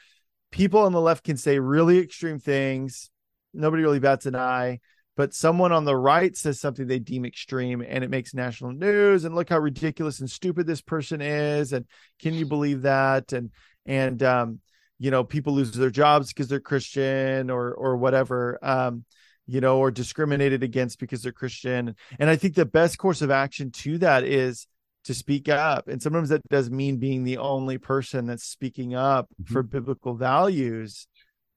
people 0.51 0.81
on 0.81 0.93
the 0.93 1.01
left 1.01 1.25
can 1.25 1.37
say 1.37 1.59
really 1.59 1.99
extreme 1.99 2.39
things. 2.39 3.11
Nobody 3.55 3.83
really 3.83 4.01
bats 4.01 4.27
an 4.27 4.37
eye, 4.37 4.81
but 5.17 5.35
someone 5.35 5.73
on 5.73 5.85
the 5.85 5.97
right 5.97 6.37
says 6.37 6.61
something 6.61 6.87
they 6.87 6.99
deem 6.99 7.25
extreme 7.25 7.83
and 7.87 8.05
it 8.05 8.11
makes 8.11 8.35
national 8.35 8.73
news. 8.73 9.25
And 9.25 9.35
look 9.35 9.49
how 9.49 9.59
ridiculous 9.59 10.21
and 10.21 10.31
stupid 10.31 10.67
this 10.67 10.83
person 10.83 11.21
is. 11.21 11.73
And 11.73 11.87
can 12.21 12.35
you 12.35 12.47
believe 12.47 12.83
that? 12.83 13.33
And, 13.33 13.51
and, 13.87 14.23
um, 14.23 14.61
you 14.99 15.11
know, 15.11 15.25
people 15.25 15.55
lose 15.55 15.73
their 15.73 15.91
jobs 15.91 16.33
because 16.33 16.49
they're 16.49 16.61
Christian 16.61 17.51
or, 17.51 17.73
or 17.73 17.97
whatever. 17.97 18.59
Um, 18.63 19.05
you 19.47 19.61
know, 19.61 19.79
or 19.79 19.91
discriminated 19.91 20.63
against 20.63 20.99
because 20.99 21.23
they're 21.23 21.33
Christian. 21.33 21.95
And 22.19 22.29
I 22.29 22.35
think 22.35 22.55
the 22.55 22.67
best 22.67 22.99
course 22.99 23.23
of 23.23 23.31
action 23.31 23.71
to 23.71 23.99
that 23.99 24.25
is 24.25 24.67
to 25.05 25.15
speak 25.15 25.49
up. 25.49 25.87
And 25.87 26.03
sometimes 26.03 26.31
that 26.31 26.47
does 26.49 26.69
mean 26.69 26.97
being 26.97 27.23
the 27.23 27.39
only 27.39 27.79
person 27.79 28.27
that's 28.27 28.45
speaking 28.45 28.97
up 28.97 29.29
mm-hmm. 29.41 29.53
for 29.53 29.63
biblical 29.63 30.15
values. 30.15 31.07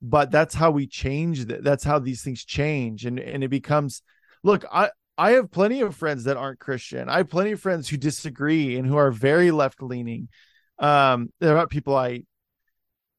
But 0.01 0.31
that's 0.31 0.55
how 0.55 0.71
we 0.71 0.87
change 0.87 1.45
that. 1.45 1.63
That's 1.63 1.83
how 1.83 1.99
these 1.99 2.21
things 2.21 2.45
change. 2.45 3.05
And 3.05 3.19
and 3.19 3.43
it 3.43 3.49
becomes 3.49 4.01
look, 4.43 4.65
I 4.71 4.89
I 5.17 5.31
have 5.31 5.51
plenty 5.51 5.81
of 5.81 5.95
friends 5.95 6.23
that 6.23 6.37
aren't 6.37 6.59
Christian. 6.59 7.09
I 7.09 7.17
have 7.17 7.29
plenty 7.29 7.51
of 7.51 7.59
friends 7.59 7.89
who 7.89 7.97
disagree 7.97 8.77
and 8.77 8.87
who 8.87 8.95
are 8.95 9.11
very 9.11 9.51
left 9.51 9.81
leaning. 9.81 10.29
Um, 10.77 11.33
they're 11.39 11.55
not 11.55 11.69
people 11.69 11.95
I 11.95 12.23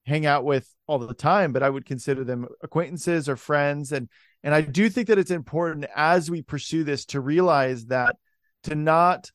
hang 0.06 0.24
out 0.24 0.44
with 0.44 0.66
all 0.86 0.98
the 0.98 1.12
time, 1.12 1.52
but 1.52 1.62
I 1.62 1.68
would 1.68 1.84
consider 1.84 2.24
them 2.24 2.48
acquaintances 2.62 3.28
or 3.28 3.36
friends. 3.36 3.92
And 3.92 4.08
and 4.42 4.54
I 4.54 4.62
do 4.62 4.88
think 4.88 5.08
that 5.08 5.18
it's 5.18 5.30
important 5.30 5.86
as 5.94 6.30
we 6.30 6.42
pursue 6.42 6.84
this 6.84 7.04
to 7.06 7.20
realize 7.20 7.86
that 7.86 8.16
to 8.64 8.74
not 8.74 9.30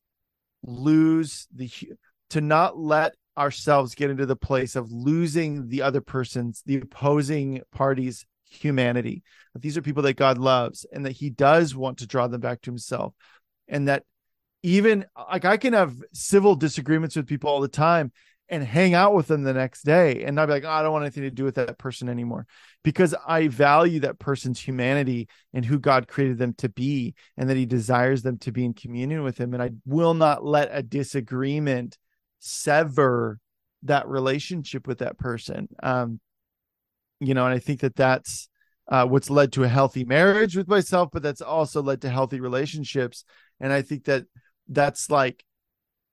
lose 0.64 1.48
the 1.54 1.70
to 2.32 2.42
not 2.42 2.78
let 2.78 3.14
ourselves 3.38 3.96
get 3.96 4.10
into 4.10 4.26
the 4.26 4.36
place 4.36 4.76
of 4.76 4.92
losing 4.92 5.68
the 5.68 5.82
other 5.82 6.02
person's 6.02 6.62
the 6.66 6.78
opposing 6.78 7.62
party's 7.72 8.26
humanity. 8.50 9.24
That 9.54 9.62
these 9.62 9.78
are 9.78 9.82
people 9.82 10.04
that 10.04 10.16
god 10.16 10.38
loves 10.38 10.86
and 10.92 11.06
that 11.06 11.14
he 11.14 11.30
does 11.30 11.76
want 11.76 12.00
to 12.00 12.08
draw 12.08 12.28
them 12.28 12.42
back 12.42 12.62
to 12.62 12.72
himself. 12.72 13.14
And 13.68 13.88
that 13.88 14.04
even 14.64 15.06
like 15.30 15.46
i 15.46 15.58
can 15.58 15.74
have 15.74 15.96
civil 16.12 16.56
disagreements 16.56 17.16
with 17.16 17.28
people 17.28 17.52
all 17.52 17.62
the 17.62 17.68
time 17.68 18.12
and 18.50 18.64
hang 18.64 18.94
out 18.94 19.14
with 19.14 19.28
them 19.28 19.44
the 19.44 19.54
next 19.54 19.84
day 19.84 20.24
and 20.24 20.36
not 20.36 20.46
be 20.46 20.54
like, 20.54 20.66
oh, 20.66 20.70
I 20.70 20.84
don't 20.84 20.92
want 20.92 21.04
anything 21.04 21.24
to 21.24 21.32
do 21.32 21.44
with 21.44 21.56
that 21.56 21.78
person 21.78 22.10
anymore. 22.10 22.46
Because 22.84 23.16
I 23.28 23.48
value 23.48 24.02
that 24.02 24.20
person's 24.20 24.60
humanity 24.60 25.28
and 25.54 25.66
who 25.66 25.80
God 25.80 26.08
created 26.08 26.38
them 26.38 26.54
to 26.60 26.70
be 26.70 27.16
and 27.38 27.50
that 27.50 27.58
he 27.58 27.66
desires 27.66 28.22
them 28.22 28.38
to 28.40 28.52
be 28.52 28.64
in 28.64 28.74
communion 28.74 29.24
with 29.24 29.40
him. 29.40 29.54
And 29.54 29.64
I 29.64 29.72
will 29.86 30.14
not 30.14 30.46
let 30.46 30.70
a 30.72 30.84
disagreement 30.84 31.98
sever 32.46 33.40
that 33.84 34.08
relationship 34.08 34.88
with 34.88 35.00
that 35.00 35.18
person. 35.18 35.68
Um, 35.82 36.20
you 37.20 37.34
know, 37.34 37.46
and 37.46 37.54
I 37.54 37.60
think 37.60 37.82
that 37.82 37.96
that's 37.96 38.50
uh, 38.90 39.06
what's 39.06 39.30
led 39.30 39.52
to 39.54 39.64
a 39.64 39.68
healthy 39.68 40.04
marriage 40.04 40.56
with 40.56 40.68
myself, 40.68 41.10
but 41.12 41.24
that's 41.24 41.42
also 41.42 41.82
led 41.82 42.02
to 42.02 42.10
healthy 42.10 42.40
relationships. 42.40 43.24
And 43.60 43.72
I 43.72 43.82
think 43.82 44.06
that 44.06 44.26
that's 44.68 45.10
like 45.10 45.44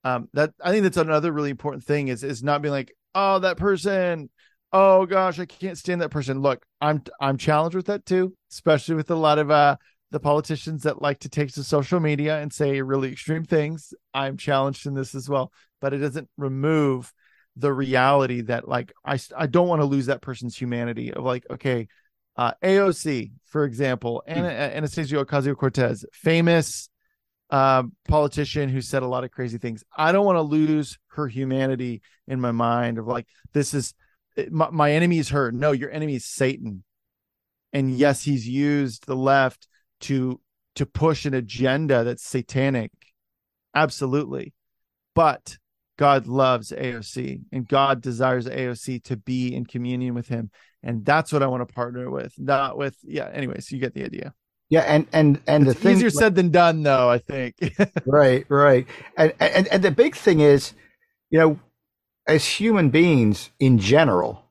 um 0.05 0.29
that 0.33 0.53
i 0.63 0.71
think 0.71 0.83
that's 0.83 0.97
another 0.97 1.33
really 1.33 1.51
important 1.51 1.85
thing 1.85 2.09
is 2.09 2.23
is 2.23 2.43
not 2.43 2.63
being 2.63 2.73
like 2.73 2.93
oh 3.15 3.39
that 3.39 3.57
person 3.57 4.29
oh 4.73 5.07
gosh 5.07 5.39
i 5.39 5.47
can't 5.47 5.79
stand 5.79 6.01
that 6.01 6.11
person 6.11 6.41
look 6.41 6.65
i'm 6.81 7.03
i'm 7.21 7.37
challenged 7.37 7.77
with 7.77 7.87
that 7.87 8.05
too 8.05 8.35
especially 8.51 8.95
with 8.95 9.11
a 9.11 9.15
lot 9.15 9.39
of 9.39 9.51
uh 9.51 9.77
the 10.11 10.21
politicians 10.21 10.83
that 10.83 11.01
like 11.01 11.19
to 11.19 11.29
take 11.29 11.51
to 11.51 11.65
social 11.65 11.99
media 11.99 12.39
and 12.41 12.53
say 12.53 12.83
really 12.83 13.13
extreme 13.13 13.45
things 13.45 13.95
i'm 14.13 14.37
challenged 14.37 14.87
in 14.87 14.95
this 14.95 15.15
as 15.15 15.29
well 15.29 15.53
but 15.83 15.93
it 15.93 15.99
doesn't 15.99 16.31
remove 16.39 17.13
the 17.57 17.73
reality 17.73 18.41
that 18.41 18.67
like 18.67 18.93
i 19.05 19.19
i 19.37 19.47
don't 19.47 19.69
want 19.69 19.83
to 19.83 19.87
lose 19.87 20.07
that 20.07 20.23
person's 20.23 20.57
humanity 20.57 21.13
of 21.13 21.23
like 21.23 21.45
okay 21.51 21.87
uh 22.37 22.53
aoc 22.65 23.31
for 23.45 23.65
example 23.65 24.23
hmm. 24.27 24.39
Anastasia 24.39 25.17
Ocasio-Cortez 25.17 26.07
famous 26.15 26.89
uh, 27.53 27.83
politician 28.09 28.71
who 28.71 28.81
said 28.81 29.03
a 29.03 29.07
lot 29.07 29.25
of 29.25 29.31
crazy 29.31 29.59
things. 29.59 29.85
I 29.95 30.11
don't 30.11 30.25
want 30.25 30.37
to 30.37 30.43
lose 30.43 30.99
her 31.09 31.29
humanity 31.29 32.01
in 32.27 32.41
my 32.41 32.51
mind 32.51 32.97
of 32.97 33.07
like, 33.07 33.29
this 33.53 33.75
is 33.75 33.93
my, 34.51 34.71
my 34.71 34.93
enemy 34.93 35.19
is 35.19 35.29
her. 35.29 35.53
No, 35.53 35.73
your 35.73 35.91
enemy 35.91 36.17
is 36.17 36.25
Satan. 36.25 36.83
And 37.75 37.97
yes, 37.97 38.23
he's 38.23 38.49
used 38.49 39.07
the 39.07 39.15
left 39.15 39.69
to 40.01 40.41
to 40.77 40.87
push 40.87 41.27
an 41.27 41.35
agenda 41.35 42.03
that's 42.05 42.25
satanic. 42.25 42.91
Absolutely. 43.75 44.55
But 45.15 45.59
God 46.03 46.27
loves 46.27 46.73
AOC 46.73 47.43
and 47.53 47.69
God 47.69 48.03
desires 48.03 48.47
AOC 48.47 49.05
to 49.05 49.17
be 49.17 49.55
in 49.55 49.65
communion 49.65 50.15
with 50.15 50.27
him. 50.27 50.51
And 50.83 51.05
that's 51.05 51.33
what 51.33 51.45
I 51.45 51.47
want 51.47 51.67
to 51.67 51.73
partner 51.73 52.11
with, 52.11 52.35
not 52.39 52.77
with, 52.77 52.97
yeah. 53.05 53.31
Anyways, 53.33 53.71
you 53.71 53.79
get 53.79 53.95
the 53.95 54.05
idea. 54.05 54.35
Yeah, 54.69 54.81
and 54.81 55.07
and 55.13 55.41
and 55.47 55.65
it's 55.69 55.75
the 55.77 55.81
thing 55.81 55.97
easier 55.99 56.11
said 56.11 56.35
than 56.35 56.51
done, 56.51 56.83
though. 56.83 57.09
I 57.09 57.19
think. 57.19 57.55
right, 58.07 58.45
right, 58.49 58.87
and 59.17 59.33
and 59.39 59.69
and 59.69 59.83
the 59.85 59.91
big 59.93 60.17
thing 60.17 60.41
is, 60.41 60.73
you 61.31 61.39
know, 61.39 61.61
as 62.27 62.45
human 62.47 62.89
beings 62.89 63.51
in 63.61 63.79
general, 63.79 64.47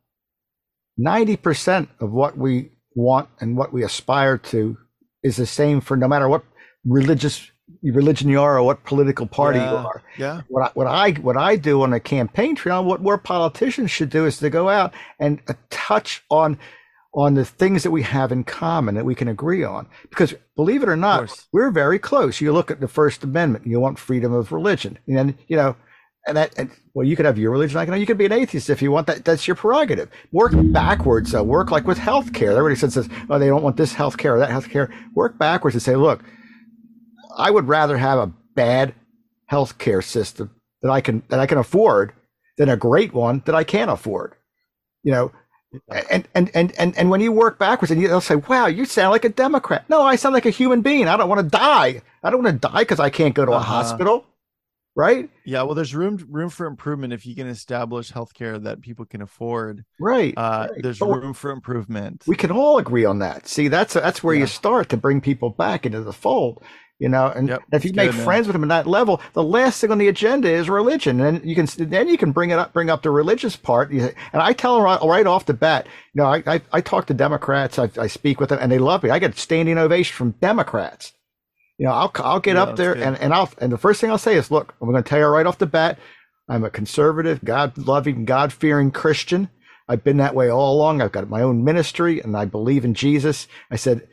ninety 0.96 1.36
percent 1.36 1.90
of 2.00 2.12
what 2.12 2.38
we 2.38 2.70
want 2.96 3.30
and 3.40 3.58
what 3.58 3.74
we 3.74 3.84
aspire 3.84 4.38
to 4.38 4.78
is 5.24 5.38
the 5.38 5.48
same 5.48 5.82
for 5.82 5.98
no 5.98 6.08
matter 6.08 6.30
what 6.30 6.44
religious 6.86 7.52
religion 7.84 8.30
you 8.30 8.40
are 8.40 8.58
or 8.58 8.64
what 8.64 8.84
political 8.84 9.26
party 9.26 9.60
yeah, 9.60 9.72
you 9.72 9.78
are. 9.78 10.04
Yeah. 10.18 10.42
What 10.50 10.64
I, 10.64 10.72
what 10.74 10.88
I 10.88 11.12
what 11.14 11.38
I 11.38 11.56
do 11.56 11.82
on 11.82 11.94
a 11.94 12.00
campaign 12.00 12.56
trail, 12.56 12.86
what 12.86 13.02
more 13.02 13.18
politicians 13.18 13.90
should 13.90 14.10
do 14.10 14.26
is 14.26 14.38
to 14.38 14.50
go 14.50 14.70
out 14.70 14.94
and 15.20 15.42
uh, 15.48 15.54
touch 15.70 16.24
on 16.30 16.60
on 17.14 17.34
the 17.34 17.44
things 17.44 17.84
that 17.84 17.92
we 17.92 18.04
have 18.04 18.32
in 18.32 18.44
common 18.44 18.96
that 18.96 19.06
we 19.06 19.16
can 19.16 19.28
agree 19.28 19.64
on. 19.64 19.88
Because 20.10 20.34
believe 20.56 20.84
it 20.84 20.90
or 20.90 20.96
not, 20.96 21.46
we're 21.52 21.72
very 21.72 22.00
close. 22.00 22.40
You 22.40 22.54
look 22.54 22.72
at 22.72 22.80
the 22.80 22.88
First 22.88 23.24
Amendment, 23.24 23.68
you 23.68 23.80
want 23.80 24.00
freedom 24.00 24.32
of 24.32 24.52
religion. 24.52 24.98
And, 25.08 25.38
you 25.48 25.58
know, 25.58 25.76
and 26.26 26.38
that, 26.38 26.54
and, 26.58 26.72
well, 26.94 27.06
you 27.06 27.16
could 27.16 27.26
have 27.26 27.38
your 27.38 27.52
religion. 27.52 27.78
I 27.78 27.86
can, 27.86 28.00
you 28.00 28.06
could 28.06 28.18
be 28.18 28.28
an 28.28 28.32
atheist 28.32 28.70
if 28.70 28.82
you 28.82 28.92
want 28.92 29.08
that. 29.08 29.26
That's 29.26 29.46
your 29.46 29.56
prerogative. 29.56 30.10
Work 30.32 30.54
backwards, 30.56 31.32
though. 31.32 31.44
Work 31.44 31.72
like 31.72 31.86
with 31.86 31.98
healthcare. 31.98 32.56
Everybody 32.56 32.76
says, 32.76 33.10
oh, 33.30 33.40
they 33.40 33.48
don't 33.48 33.64
want 33.64 33.76
this 33.76 33.94
healthcare 33.94 34.36
or 34.36 34.40
that 34.40 34.50
healthcare. 34.50 34.90
Work 35.14 35.38
backwards 35.38 35.76
and 35.76 35.82
say, 35.82 35.96
look, 35.98 36.24
I 37.38 37.52
would 37.52 37.68
rather 37.68 37.98
have 37.98 38.20
a 38.20 38.34
bad 38.56 38.94
healthcare 39.52 40.04
system 40.04 40.52
that 40.82 40.92
I 40.92 41.02
can, 41.02 41.24
that 41.30 41.40
I 41.40 41.46
can 41.46 41.58
afford 41.58 42.14
than 42.58 42.70
a 42.70 42.78
great 42.78 43.14
one 43.14 43.44
that 43.46 43.56
I 43.56 43.64
can't 43.64 43.92
afford. 43.92 44.36
You 45.04 45.12
know, 45.12 45.32
and, 45.90 46.28
and 46.36 46.52
and 46.54 46.74
and 46.78 46.98
and 46.98 47.10
when 47.10 47.22
you 47.22 47.32
work 47.32 47.58
backwards 47.58 47.92
and 47.92 48.04
they'll 48.04 48.20
say 48.20 48.36
wow 48.36 48.68
you 48.68 48.86
sound 48.86 49.12
like 49.12 49.26
a 49.26 49.30
democrat. 49.30 49.90
No 49.90 50.02
i 50.02 50.16
sound 50.16 50.34
like 50.34 50.46
a 50.46 50.52
human 50.52 50.82
being. 50.82 51.08
I 51.08 51.18
don't 51.18 51.30
want 51.30 51.42
to 51.42 51.58
die. 51.58 52.02
I 52.24 52.30
don't 52.30 52.44
want 52.44 52.62
to 52.62 52.68
die 52.68 52.82
because 52.82 53.00
i 53.00 53.10
can't 53.10 53.34
go 53.34 53.46
to 53.46 53.52
a 53.52 53.56
uh-huh. 53.56 53.66
hospital 53.66 54.26
right? 54.96 55.30
Yeah 55.46 55.64
well 55.64 55.76
there's 55.76 55.96
room 55.96 56.26
room 56.30 56.50
for 56.50 56.66
improvement 56.66 57.14
if 57.14 57.26
you 57.26 57.36
can 57.36 57.48
establish 57.48 58.12
healthcare 58.12 58.62
that 58.64 58.82
people 58.82 59.06
can 59.06 59.22
afford. 59.22 59.84
Right, 60.00 60.34
uh, 60.38 60.68
right. 60.72 60.84
there's 60.84 61.00
but 61.00 61.08
room 61.08 61.34
for 61.34 61.52
improvement. 61.52 62.24
we 62.28 62.36
can 62.36 62.52
all 62.52 62.78
agree 62.78 63.06
on 63.06 63.20
that. 63.20 63.48
See 63.48 63.68
that's 63.68 63.94
that's 63.94 64.24
where 64.24 64.36
yeah. 64.36 64.42
you 64.42 64.48
start 64.48 64.90
to 64.90 64.98
bring 64.98 65.22
people 65.22 65.50
back 65.50 65.86
into 65.86 66.02
the 66.02 66.14
fold 66.14 66.64
you 67.02 67.10
know 67.10 67.28
and 67.36 67.48
yep, 67.48 67.64
if 67.74 67.84
you 67.84 67.92
make 67.94 68.12
good, 68.12 68.24
friends 68.24 68.46
man. 68.46 68.54
with 68.54 68.62
them 68.62 68.72
at 68.72 68.86
that 68.86 68.90
level 68.90 69.20
the 69.34 69.42
last 69.42 69.82
thing 69.82 69.92
on 69.92 69.98
the 69.98 70.08
agenda 70.08 70.48
is 70.48 70.70
religion. 70.70 71.20
And 71.20 71.44
you 71.44 71.56
can 71.56 71.66
then 71.90 72.08
you 72.08 72.18
can 72.18 72.32
bring 72.32 72.52
it 72.52 72.60
up 72.60 72.74
bring 72.74 72.92
up 72.92 73.02
the 73.02 73.10
religious 73.10 73.56
part. 73.56 73.90
And 73.90 74.14
i 74.34 74.54
tell 74.54 74.76
them 74.76 74.84
right, 74.84 75.02
right 75.02 75.26
off 75.26 75.48
the 75.48 75.54
bat 75.54 75.88
you 76.14 76.22
know 76.22 76.28
i 76.28 76.44
i, 76.46 76.62
I 76.72 76.82
talk 76.82 77.08
to 77.08 77.16
democrats. 77.16 77.80
I, 77.80 77.90
I, 78.00 78.06
speak 78.06 78.40
with 78.40 78.50
them 78.50 78.60
and 78.62 78.72
they 78.72 78.78
love 78.78 79.02
me. 79.02 79.10
I 79.10 79.18
get 79.18 79.36
standing 79.36 79.80
ovation 79.80 80.16
from 80.16 80.32
democrats. 80.42 81.14
You 81.80 81.88
know 81.88 81.94
i'll 81.94 82.12
i'll 82.18 82.40
get 82.40 82.56
yeah, 82.56 82.62
up 82.62 82.76
there 82.76 82.94
and, 82.94 83.18
and 83.18 83.34
i'll 83.34 83.50
and 83.58 83.72
the 83.72 83.80
first 83.80 84.00
thing 84.00 84.12
i'll 84.12 84.20
say 84.20 84.36
is 84.36 84.52
look 84.52 84.76
i'm 84.80 84.90
going 84.90 85.02
to 85.04 85.10
tell 85.10 85.18
you 85.18 85.26
right 85.26 85.48
off 85.48 85.58
the 85.58 85.66
bat 85.66 85.98
i'm 86.48 86.64
a 86.64 86.70
conservative 86.70 87.44
god 87.44 87.76
loving 87.78 88.26
god 88.26 88.54
fearing 88.54 88.92
christian. 88.92 89.50
I've 89.90 90.04
been 90.06 90.18
that 90.18 90.36
way 90.36 90.50
all 90.50 90.76
along. 90.76 91.02
I've 91.02 91.12
got 91.12 91.28
my 91.28 91.42
own 91.42 91.64
ministry 91.64 92.22
and 92.22 92.38
i 92.38 92.46
believe 92.46 92.86
in 92.86 92.94
jesus. 92.94 93.48
I 93.72 93.76
said 93.76 94.08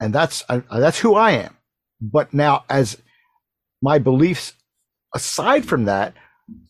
and 0.00 0.14
that's 0.14 0.42
I, 0.48 0.62
that's 0.70 1.00
who 1.00 1.14
i 1.14 1.32
am 1.32 1.54
but 2.00 2.32
now, 2.34 2.64
as 2.68 2.96
my 3.82 3.98
beliefs 3.98 4.54
aside 5.14 5.64
from 5.64 5.84
that 5.84 6.14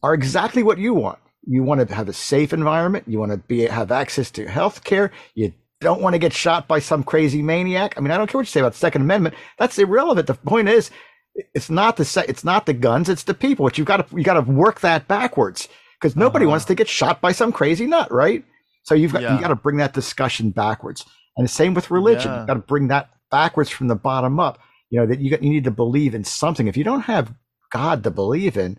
are 0.03 0.15
exactly 0.15 0.63
what 0.63 0.79
you 0.79 0.95
want. 0.95 1.19
You 1.47 1.63
want 1.63 1.87
to 1.87 1.95
have 1.95 2.09
a 2.09 2.13
safe 2.13 2.53
environment. 2.53 3.05
You 3.07 3.19
want 3.19 3.33
to 3.33 3.39
be 3.39 3.61
have 3.63 3.91
access 3.91 4.31
to 4.33 4.49
health 4.49 4.85
care. 4.85 5.11
You 5.35 5.53
don't 5.81 6.01
want 6.01 6.15
to 6.15 6.19
get 6.19 6.33
shot 6.33 6.69
by 6.69 6.79
some 6.79 7.03
crazy 7.03 7.43
maniac. 7.43 7.95
I 7.97 8.01
mean, 8.01 8.11
I 8.11 8.17
don't 8.17 8.29
care 8.29 8.39
what 8.39 8.47
you 8.47 8.51
say 8.51 8.61
about 8.61 8.73
the 8.73 8.79
Second 8.79 9.03
Amendment. 9.03 9.35
That's 9.59 9.79
irrelevant. 9.79 10.27
The 10.27 10.35
point 10.35 10.69
is, 10.69 10.91
it's 11.55 11.69
not 11.69 11.97
the 11.97 12.25
it's 12.29 12.45
not 12.45 12.67
the 12.67 12.73
guns. 12.73 13.09
It's 13.09 13.25
the 13.25 13.35
people. 13.35 13.67
But 13.67 13.79
you 13.79 13.85
got 13.85 14.09
to 14.09 14.17
you 14.17 14.25
got 14.25 14.35
to 14.35 14.51
work 14.51 14.81
that 14.81 15.09
backwards 15.09 15.69
because 16.01 16.17
nobody 16.17 16.45
uh-huh. 16.45 16.51
wants 16.51 16.65
to 16.67 16.75
get 16.75 16.89
shot 16.89 17.21
by 17.21 17.33
some 17.33 17.53
crazy 17.53 17.87
nut, 17.87 18.11
right? 18.11 18.45
So 18.85 18.95
you've 18.95 19.13
got 19.13 19.23
yeah. 19.23 19.35
you 19.35 19.41
got 19.41 19.49
to 19.49 19.57
bring 19.57 19.79
that 19.79 19.93
discussion 19.93 20.51
backwards. 20.51 21.05
And 21.37 21.45
the 21.45 21.49
same 21.51 21.75
with 21.75 21.91
religion. 21.91 22.31
Yeah. 22.31 22.39
You've 22.39 22.47
got 22.47 22.55
to 22.55 22.61
bring 22.61 22.89
that 22.89 23.11
backwards 23.31 23.69
from 23.69 23.89
the 23.89 23.97
bottom 23.97 24.39
up 24.39 24.59
you 24.91 25.01
know 25.01 25.07
that 25.07 25.21
you, 25.21 25.31
you 25.41 25.51
need 25.51 25.65
to 25.65 25.71
believe 25.71 26.15
in 26.15 26.25
something 26.25 26.67
if 26.67 26.77
you 26.77 26.85
don't 26.85 27.03
have 27.03 27.35
god 27.71 28.03
to 28.05 28.11
believe 28.11 28.57
in 28.57 28.79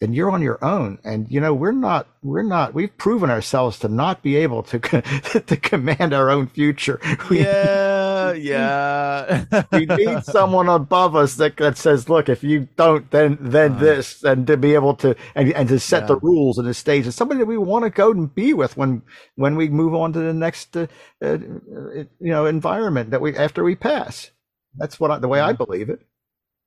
then 0.00 0.12
you're 0.12 0.30
on 0.30 0.42
your 0.42 0.62
own. 0.64 0.98
And 1.02 1.30
you 1.30 1.40
know, 1.40 1.52
we're 1.52 1.72
not, 1.72 2.06
we're 2.22 2.42
not, 2.42 2.72
we've 2.72 2.96
proven 2.98 3.30
ourselves 3.30 3.78
to 3.80 3.88
not 3.88 4.22
be 4.22 4.36
able 4.36 4.62
to 4.64 4.78
to 5.46 5.56
command 5.56 6.12
our 6.12 6.30
own 6.30 6.46
future. 6.46 7.00
We, 7.28 7.40
yeah, 7.40 8.32
yeah. 8.32 9.44
we 9.72 9.86
need 9.86 10.22
someone 10.24 10.68
above 10.68 11.16
us 11.16 11.34
that, 11.36 11.56
that 11.56 11.76
says, 11.76 12.08
"Look, 12.08 12.28
if 12.28 12.44
you 12.44 12.68
don't, 12.76 13.10
then 13.10 13.38
then 13.40 13.72
uh, 13.72 13.78
this," 13.78 14.22
and 14.22 14.46
to 14.46 14.56
be 14.56 14.74
able 14.74 14.94
to 14.96 15.16
and, 15.34 15.52
and 15.52 15.68
to 15.68 15.80
set 15.80 16.02
yeah. 16.04 16.08
the 16.08 16.16
rules 16.18 16.58
and 16.58 16.68
the 16.68 16.74
stage, 16.74 17.04
and 17.04 17.14
somebody 17.14 17.38
that 17.38 17.46
we 17.46 17.58
want 17.58 17.84
to 17.84 17.90
go 17.90 18.10
and 18.12 18.32
be 18.32 18.54
with 18.54 18.76
when 18.76 19.02
when 19.34 19.56
we 19.56 19.68
move 19.68 19.94
on 19.94 20.12
to 20.12 20.20
the 20.20 20.34
next, 20.34 20.76
uh, 20.76 20.86
uh, 21.22 21.38
you 21.38 22.06
know, 22.20 22.46
environment 22.46 23.10
that 23.10 23.20
we 23.20 23.36
after 23.36 23.64
we 23.64 23.74
pass. 23.74 24.30
That's 24.76 25.00
what 25.00 25.10
I, 25.10 25.18
the 25.18 25.28
way 25.28 25.38
yeah. 25.38 25.46
I 25.46 25.52
believe 25.52 25.88
it. 25.88 26.00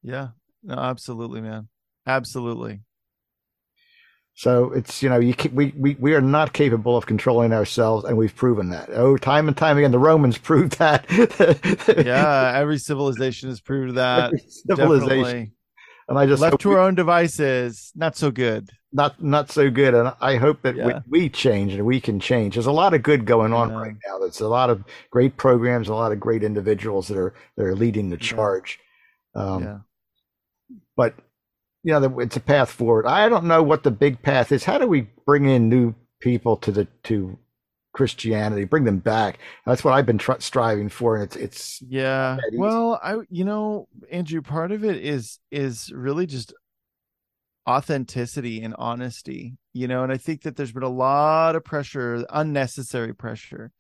Yeah. 0.04 0.30
No, 0.64 0.76
absolutely, 0.76 1.42
man. 1.42 1.68
Absolutely. 2.06 2.82
So 4.34 4.72
it's 4.72 5.04
you 5.04 5.10
know 5.10 5.20
you 5.20 5.36
we, 5.52 5.74
we 5.78 5.96
we 6.00 6.14
are 6.14 6.22
not 6.22 6.54
capable 6.54 6.96
of 6.96 7.06
controlling 7.06 7.52
ourselves, 7.52 8.06
and 8.06 8.18
we've 8.18 8.36
proven 8.36 8.70
that. 8.70 8.90
Oh, 8.92 9.18
time 9.18 9.48
and 9.48 9.58
time 9.58 9.78
again, 9.78 9.92
the 9.92 10.00
Romans 10.00 10.38
proved 10.40 10.80
that. 10.80 11.06
yeah, 12.06 12.54
every 12.56 12.78
civilization 12.80 13.50
has 13.50 13.62
proved 13.62 13.96
that. 13.96 14.26
Every 14.26 14.40
civilization. 14.48 15.10
Definitely. 15.10 15.52
And 16.08 16.20
I 16.20 16.26
just 16.26 16.42
left 16.42 16.60
to 16.62 16.70
we, 16.70 16.76
our 16.76 16.82
own 16.82 16.96
devices, 16.96 17.92
not 17.96 18.16
so 18.16 18.32
good. 18.32 18.70
Not 18.94 19.24
not 19.24 19.50
so 19.50 19.70
good. 19.70 19.94
And 19.94 20.14
I 20.20 20.36
hope 20.36 20.62
that 20.64 20.76
yeah. 20.76 21.02
we, 21.08 21.22
we 21.22 21.30
change 21.30 21.74
and 21.74 21.86
we 21.86 22.02
can 22.02 22.20
change. 22.20 22.56
There's 22.56 22.66
a 22.66 22.72
lot 22.72 22.94
of 22.94 23.04
good 23.04 23.26
going 23.26 23.54
on 23.54 23.70
yeah. 23.70 23.78
right 23.78 23.96
now. 24.06 24.20
There's 24.20 24.42
a 24.42 24.48
lot 24.48 24.70
of 24.70 24.84
great 25.10 25.38
programs, 25.38 25.88
a 25.88 25.96
lot 25.96 26.12
of 26.12 26.20
great 26.20 26.44
individuals 26.44 27.08
that 27.08 27.18
are 27.18 27.34
that 27.56 27.66
are 27.66 27.76
leading 27.76 28.10
the 28.10 28.18
charge. 28.18 28.80
Yeah. 29.36 29.42
Um, 29.42 29.64
yeah. 29.64 29.78
But 30.98 31.16
you 31.84 32.00
know, 32.00 32.20
it's 32.20 32.36
a 32.36 32.42
path 32.42 32.70
forward. 32.70 33.06
I 33.08 33.30
don't 33.30 33.46
know 33.46 33.64
what 33.64 33.84
the 33.84 33.92
big 33.92 34.22
path 34.22 34.52
is. 34.52 34.66
How 34.66 34.78
do 34.78 34.88
we 34.88 35.08
bring 35.26 35.46
in 35.46 35.70
new 35.70 35.96
people 36.20 36.58
to 36.58 36.72
the 36.72 36.86
to 37.04 37.40
Christianity, 37.94 38.66
bring 38.66 38.84
them 38.84 39.00
back? 39.00 39.40
That's 39.66 39.84
what 39.84 39.94
I've 39.94 40.06
been 40.06 40.18
tr- 40.18 40.40
striving 40.40 40.90
for, 40.90 41.16
and 41.16 41.24
it's 41.24 41.36
it's 41.36 41.82
yeah. 41.82 42.38
Well, 42.54 43.00
I 43.04 43.18
you 43.30 43.46
know, 43.46 43.88
Andrew, 44.12 44.42
part 44.42 44.72
of 44.72 44.84
it 44.84 44.98
is 44.98 45.40
is 45.50 45.92
really 45.94 46.26
just 46.26 46.54
authenticity 47.68 48.62
and 48.62 48.76
honesty, 48.78 49.56
you 49.74 49.88
know, 49.88 50.04
and 50.04 50.12
I 50.12 50.18
think 50.18 50.44
that 50.44 50.56
there's 50.56 50.72
been 50.72 50.84
a 50.84 50.90
lot 50.90 51.56
of 51.56 51.64
pressure, 51.64 52.26
unnecessary 52.30 53.14
pressure, 53.14 53.72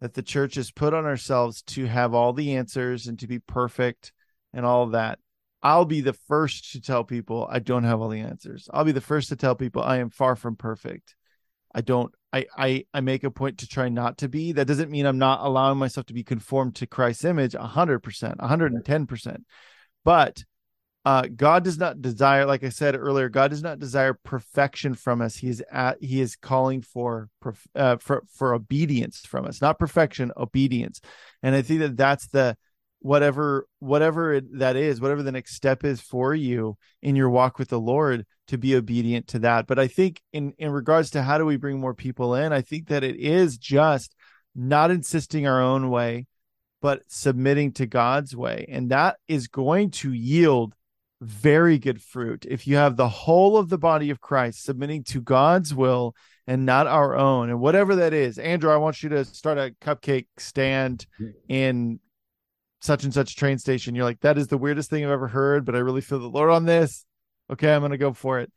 that 0.00 0.14
the 0.14 0.22
church 0.22 0.56
has 0.56 0.70
put 0.70 0.94
on 0.94 1.04
ourselves 1.04 1.62
to 1.62 1.86
have 1.86 2.14
all 2.14 2.32
the 2.32 2.56
answers 2.56 3.06
and 3.06 3.18
to 3.20 3.26
be 3.26 3.38
perfect 3.38 4.12
and 4.52 4.66
all 4.66 4.88
that 4.88 5.18
I'll 5.62 5.84
be 5.84 6.00
the 6.00 6.12
first 6.12 6.72
to 6.72 6.80
tell 6.80 7.04
people 7.04 7.46
I 7.48 7.60
don't 7.60 7.84
have 7.84 8.00
all 8.00 8.08
the 8.08 8.20
answers. 8.20 8.68
I'll 8.72 8.84
be 8.84 8.92
the 8.92 9.00
first 9.00 9.28
to 9.28 9.36
tell 9.36 9.54
people 9.54 9.82
I 9.82 9.98
am 9.98 10.10
far 10.10 10.34
from 10.34 10.56
perfect. 10.56 11.14
I 11.74 11.82
don't 11.82 12.12
I 12.32 12.46
I 12.56 12.84
I 12.92 13.00
make 13.00 13.22
a 13.22 13.30
point 13.30 13.58
to 13.58 13.68
try 13.68 13.88
not 13.88 14.18
to 14.18 14.28
be. 14.28 14.52
That 14.52 14.66
doesn't 14.66 14.90
mean 14.90 15.06
I'm 15.06 15.18
not 15.18 15.40
allowing 15.40 15.78
myself 15.78 16.06
to 16.06 16.14
be 16.14 16.24
conformed 16.24 16.74
to 16.76 16.86
Christ's 16.86 17.24
image 17.24 17.52
100%, 17.52 18.36
110%. 18.36 19.36
But 20.04 20.44
uh, 21.04 21.22
God 21.34 21.64
does 21.64 21.78
not 21.78 22.00
desire, 22.00 22.46
like 22.46 22.62
I 22.62 22.68
said 22.68 22.94
earlier, 22.94 23.28
God 23.28 23.50
does 23.50 23.62
not 23.62 23.80
desire 23.80 24.14
perfection 24.14 24.94
from 24.94 25.20
us. 25.20 25.36
He 25.36 25.48
is 25.48 25.62
at, 25.70 25.98
He 26.00 26.20
is 26.20 26.36
calling 26.36 26.82
for 26.82 27.28
uh, 27.74 27.96
for 27.96 28.22
for 28.32 28.54
obedience 28.54 29.20
from 29.20 29.46
us, 29.46 29.60
not 29.60 29.80
perfection, 29.80 30.30
obedience. 30.36 31.00
And 31.42 31.56
I 31.56 31.62
think 31.62 31.80
that 31.80 31.96
that's 31.96 32.28
the 32.28 32.56
whatever 33.00 33.66
whatever 33.80 34.40
that 34.40 34.76
is 34.76 35.00
whatever 35.00 35.24
the 35.24 35.32
next 35.32 35.56
step 35.56 35.84
is 35.84 36.00
for 36.00 36.36
you 36.36 36.76
in 37.02 37.16
your 37.16 37.28
walk 37.28 37.58
with 37.58 37.68
the 37.68 37.80
lord 37.80 38.24
to 38.46 38.56
be 38.56 38.76
obedient 38.76 39.26
to 39.26 39.40
that 39.40 39.66
but 39.66 39.76
i 39.76 39.88
think 39.88 40.22
in 40.32 40.54
in 40.56 40.70
regards 40.70 41.10
to 41.10 41.20
how 41.20 41.36
do 41.36 41.44
we 41.44 41.56
bring 41.56 41.80
more 41.80 41.94
people 41.94 42.36
in 42.36 42.52
i 42.52 42.60
think 42.60 42.86
that 42.86 43.02
it 43.02 43.16
is 43.16 43.58
just 43.58 44.14
not 44.54 44.92
insisting 44.92 45.48
our 45.48 45.60
own 45.60 45.90
way 45.90 46.26
but 46.80 47.02
submitting 47.08 47.72
to 47.72 47.86
god's 47.86 48.36
way 48.36 48.66
and 48.68 48.90
that 48.92 49.16
is 49.26 49.48
going 49.48 49.90
to 49.90 50.12
yield 50.12 50.72
very 51.22 51.78
good 51.78 52.02
fruit 52.02 52.44
if 52.48 52.66
you 52.66 52.76
have 52.76 52.96
the 52.96 53.08
whole 53.08 53.56
of 53.56 53.68
the 53.68 53.78
body 53.78 54.10
of 54.10 54.20
christ 54.20 54.64
submitting 54.64 55.04
to 55.04 55.20
god's 55.20 55.74
will 55.74 56.14
and 56.46 56.66
not 56.66 56.86
our 56.86 57.16
own 57.16 57.48
and 57.48 57.60
whatever 57.60 57.96
that 57.96 58.12
is 58.12 58.38
andrew 58.38 58.72
i 58.72 58.76
want 58.76 59.02
you 59.02 59.08
to 59.08 59.24
start 59.24 59.56
a 59.56 59.72
cupcake 59.80 60.26
stand 60.36 61.06
mm-hmm. 61.20 61.30
in 61.48 62.00
such 62.82 63.04
and 63.04 63.14
such 63.14 63.36
train 63.36 63.58
station. 63.58 63.94
You're 63.94 64.04
like, 64.04 64.20
that 64.20 64.36
is 64.36 64.48
the 64.48 64.58
weirdest 64.58 64.90
thing 64.90 65.04
I've 65.04 65.10
ever 65.10 65.28
heard, 65.28 65.64
but 65.64 65.76
I 65.76 65.78
really 65.78 66.00
feel 66.00 66.18
the 66.18 66.26
Lord 66.26 66.50
on 66.50 66.66
this. 66.66 67.06
Okay, 67.50 67.72
I'm 67.72 67.80
gonna 67.80 67.96
go 67.96 68.12
for 68.12 68.40
it. 68.40 68.52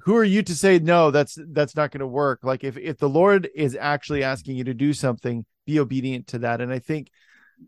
Who 0.00 0.16
are 0.16 0.24
you 0.24 0.42
to 0.42 0.54
say 0.54 0.78
no? 0.78 1.10
That's 1.10 1.38
that's 1.48 1.74
not 1.74 1.90
gonna 1.90 2.06
work. 2.06 2.40
Like 2.42 2.62
if 2.62 2.76
if 2.76 2.98
the 2.98 3.08
Lord 3.08 3.48
is 3.54 3.76
actually 3.78 4.22
asking 4.22 4.56
you 4.56 4.64
to 4.64 4.74
do 4.74 4.92
something, 4.92 5.46
be 5.66 5.80
obedient 5.80 6.26
to 6.28 6.38
that. 6.40 6.60
And 6.60 6.72
I 6.72 6.78
think, 6.78 7.08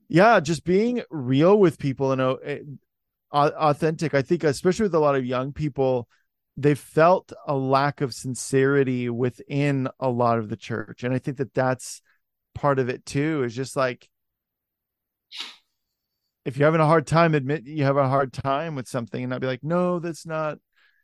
yeah, 0.08 0.40
just 0.40 0.64
being 0.64 1.02
real 1.10 1.58
with 1.58 1.78
people 1.78 2.12
and 2.12 2.20
uh, 2.20 2.60
authentic. 3.32 4.14
I 4.14 4.22
think 4.22 4.44
especially 4.44 4.84
with 4.84 4.94
a 4.94 5.00
lot 5.00 5.16
of 5.16 5.24
young 5.24 5.52
people, 5.52 6.08
they 6.56 6.74
felt 6.74 7.32
a 7.46 7.54
lack 7.54 8.00
of 8.00 8.14
sincerity 8.14 9.10
within 9.10 9.88
a 10.00 10.08
lot 10.08 10.38
of 10.38 10.48
the 10.48 10.56
church, 10.56 11.04
and 11.04 11.14
I 11.14 11.18
think 11.18 11.38
that 11.38 11.54
that's 11.54 12.02
part 12.54 12.78
of 12.78 12.88
it 12.88 13.04
too. 13.04 13.42
Is 13.44 13.54
just 13.54 13.76
like 13.76 14.08
if 16.46 16.56
you're 16.56 16.66
having 16.66 16.80
a 16.80 16.86
hard 16.86 17.08
time, 17.08 17.34
admit 17.34 17.66
you 17.66 17.82
have 17.82 17.96
a 17.96 18.08
hard 18.08 18.32
time 18.32 18.76
with 18.76 18.86
something 18.86 19.22
and 19.22 19.30
not 19.30 19.40
be 19.40 19.48
like, 19.48 19.64
no, 19.64 19.98
that's 19.98 20.24
not. 20.24 20.58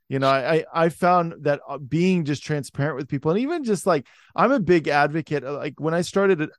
You 0.09 0.18
know, 0.18 0.28
I 0.28 0.64
I 0.72 0.89
found 0.89 1.35
that 1.41 1.61
uh, 1.66 1.78
being 1.78 2.24
just 2.24 2.45
transparent 2.45 2.97
with 2.97 3.09
people 3.09 3.30
and 3.30 3.41
even 3.41 3.64
just 3.64 3.87
like 3.87 4.07
I'm 4.37 4.53
a 4.53 4.61
big 4.61 4.87
advocate. 4.89 5.43
Like 5.43 5.80
when 5.80 5.95
I 5.95 6.03
started 6.03 6.51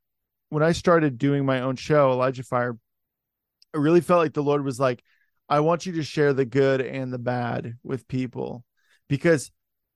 when 0.53 0.63
I 0.63 0.71
started 0.71 1.17
doing 1.17 1.45
my 1.45 1.61
own 1.61 1.75
show, 1.75 2.11
Elijah 2.11 2.43
Fire, 2.43 2.77
I 3.73 3.77
really 3.79 4.01
felt 4.01 4.21
like 4.21 4.33
the 4.33 4.43
Lord 4.43 4.63
was 4.63 4.79
like, 4.79 5.03
I 5.49 5.61
want 5.61 5.87
you 5.87 5.93
to 5.93 6.03
share 6.03 6.31
the 6.31 6.45
good 6.45 6.79
and 6.79 7.11
the 7.11 7.17
bad 7.17 7.73
with 7.83 8.07
people 8.07 8.63
because 9.09 9.51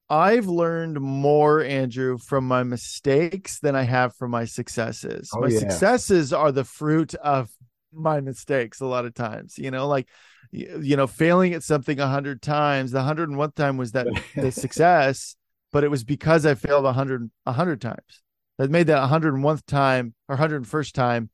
I've 0.09 0.47
learned 0.47 0.99
more, 0.99 1.61
Andrew, 1.61 2.17
from 2.17 2.47
my 2.47 2.63
mistakes 2.63 3.59
than 3.59 3.75
I 3.75 3.83
have 3.83 4.15
from 4.15 4.31
my 4.31 4.45
successes. 4.45 5.29
Oh, 5.31 5.41
my 5.41 5.49
yeah. 5.49 5.59
successes 5.59 6.33
are 6.33 6.51
the 6.51 6.63
fruit 6.63 7.13
of 7.13 7.49
my 7.93 8.19
mistakes 8.19 8.81
a 8.81 8.85
lot 8.85 9.05
of 9.05 9.13
times, 9.13 9.59
you 9.59 9.69
know, 9.69 9.87
like, 9.87 10.09
you 10.51 10.95
know, 10.95 11.07
failing 11.07 11.53
at 11.53 11.61
something 11.61 11.99
a 11.99 12.07
hundred 12.07 12.41
times. 12.41 12.91
The 12.91 13.03
hundred 13.03 13.29
and 13.29 13.37
one 13.37 13.51
time 13.51 13.77
was 13.77 13.91
that 13.91 14.07
the 14.35 14.51
success, 14.51 15.35
but 15.71 15.83
it 15.83 15.91
was 15.91 16.03
because 16.03 16.47
I 16.47 16.55
failed 16.55 16.85
a 16.85 16.93
hundred, 16.93 17.29
a 17.45 17.51
hundred 17.51 17.79
times 17.79 18.23
that 18.57 18.71
made 18.71 18.87
that 18.87 19.01
101th 19.01 19.65
time 19.65 20.13
or 20.27 20.35
101st 20.35 20.93
time 20.93 21.29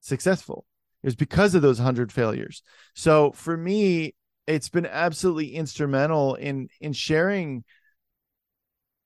successful. 0.00 0.66
It 1.02 1.08
was 1.08 1.16
because 1.16 1.54
of 1.54 1.62
those 1.62 1.78
100 1.78 2.12
failures. 2.12 2.62
So 2.94 3.32
for 3.32 3.56
me, 3.56 4.14
it's 4.46 4.68
been 4.68 4.86
absolutely 4.86 5.54
instrumental 5.54 6.34
in 6.34 6.68
in 6.80 6.92
sharing 6.92 7.64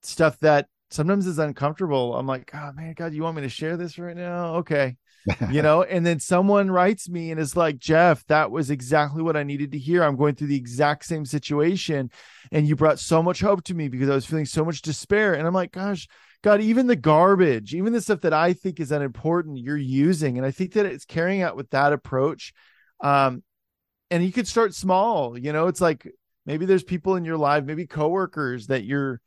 stuff 0.02 0.38
that 0.40 0.66
sometimes 0.90 1.26
is 1.26 1.38
uncomfortable. 1.38 2.16
I'm 2.16 2.26
like, 2.26 2.50
oh 2.54 2.72
man, 2.72 2.94
God, 2.94 3.14
you 3.14 3.22
want 3.22 3.36
me 3.36 3.42
to 3.42 3.48
share 3.48 3.76
this 3.76 3.98
right 3.98 4.16
now? 4.16 4.56
Okay. 4.56 4.96
you 5.50 5.60
know, 5.60 5.82
and 5.82 6.04
then 6.04 6.18
someone 6.18 6.70
writes 6.70 7.08
me 7.08 7.30
and 7.30 7.38
is 7.38 7.54
like, 7.54 7.78
Jeff, 7.78 8.24
that 8.26 8.50
was 8.50 8.70
exactly 8.70 9.22
what 9.22 9.36
I 9.36 9.42
needed 9.42 9.72
to 9.72 9.78
hear. 9.78 10.02
I'm 10.02 10.16
going 10.16 10.34
through 10.34 10.46
the 10.46 10.56
exact 10.56 11.04
same 11.04 11.26
situation. 11.26 12.10
And 12.50 12.66
you 12.66 12.74
brought 12.74 12.98
so 12.98 13.22
much 13.22 13.40
hope 13.40 13.62
to 13.64 13.74
me 13.74 13.88
because 13.88 14.08
I 14.08 14.14
was 14.14 14.24
feeling 14.24 14.46
so 14.46 14.64
much 14.64 14.80
despair. 14.80 15.34
And 15.34 15.46
I'm 15.46 15.52
like, 15.52 15.72
gosh, 15.72 16.08
God, 16.42 16.60
even 16.60 16.86
the 16.86 16.96
garbage, 16.96 17.74
even 17.74 17.92
the 17.92 18.00
stuff 18.00 18.22
that 18.22 18.32
I 18.32 18.52
think 18.52 18.80
is 18.80 18.92
unimportant, 18.92 19.58
you're 19.58 19.76
using. 19.76 20.38
And 20.38 20.46
I 20.46 20.50
think 20.50 20.72
that 20.72 20.86
it's 20.86 21.04
carrying 21.04 21.42
out 21.42 21.56
with 21.56 21.70
that 21.70 21.92
approach. 21.92 22.52
Um, 23.00 23.42
and 24.10 24.24
you 24.24 24.32
could 24.32 24.48
start 24.48 24.74
small, 24.74 25.38
you 25.38 25.52
know, 25.52 25.68
it's 25.68 25.80
like 25.80 26.10
maybe 26.46 26.66
there's 26.66 26.82
people 26.82 27.16
in 27.16 27.24
your 27.24 27.36
life, 27.36 27.64
maybe 27.64 27.86
coworkers 27.86 28.68
that 28.68 28.84
you're 28.84 29.20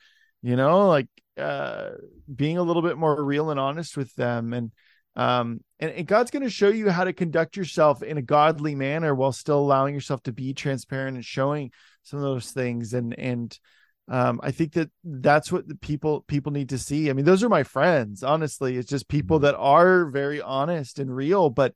you 0.44 0.56
know 0.56 0.88
like 0.90 1.08
uh 1.40 1.92
being 2.34 2.60
a 2.60 2.64
little 2.64 2.84
bit 2.84 2.98
more 2.98 3.24
real 3.24 3.50
and 3.50 3.60
honest 3.60 3.98
with 3.98 4.14
them 4.16 4.54
and 4.54 4.72
um 5.16 5.62
and, 5.80 5.92
and 5.92 6.06
god's 6.06 6.30
going 6.30 6.44
to 6.44 6.50
show 6.50 6.68
you 6.68 6.90
how 6.90 7.04
to 7.04 7.14
conduct 7.14 7.58
yourself 7.58 8.04
in 8.04 8.18
a 8.18 8.22
godly 8.22 8.76
manner 8.76 9.16
while 9.16 9.32
still 9.32 9.60
allowing 9.60 9.96
yourself 9.96 10.22
to 10.22 10.32
be 10.32 10.54
transparent 10.54 11.16
and 11.16 11.26
showing 11.26 11.72
some 12.04 12.20
of 12.20 12.24
those 12.24 12.52
things 12.52 12.94
and 12.94 13.18
and 13.18 13.58
um 14.10 14.40
i 14.44 14.52
think 14.52 14.74
that 14.74 14.90
that's 15.04 15.52
what 15.52 15.68
the 15.68 15.76
people 15.76 16.22
people 16.28 16.52
need 16.52 16.70
to 16.70 16.78
see 16.78 17.10
i 17.10 17.14
mean 17.14 17.26
those 17.26 17.44
are 17.44 17.50
my 17.50 17.64
friends 17.64 18.24
honestly 18.24 18.78
it's 18.78 18.90
just 18.90 19.08
people 19.08 19.38
mm-hmm. 19.38 19.46
that 19.46 19.56
are 19.56 20.10
very 20.10 20.42
honest 20.42 21.00
and 21.00 21.16
real 21.16 21.50
but 21.50 21.74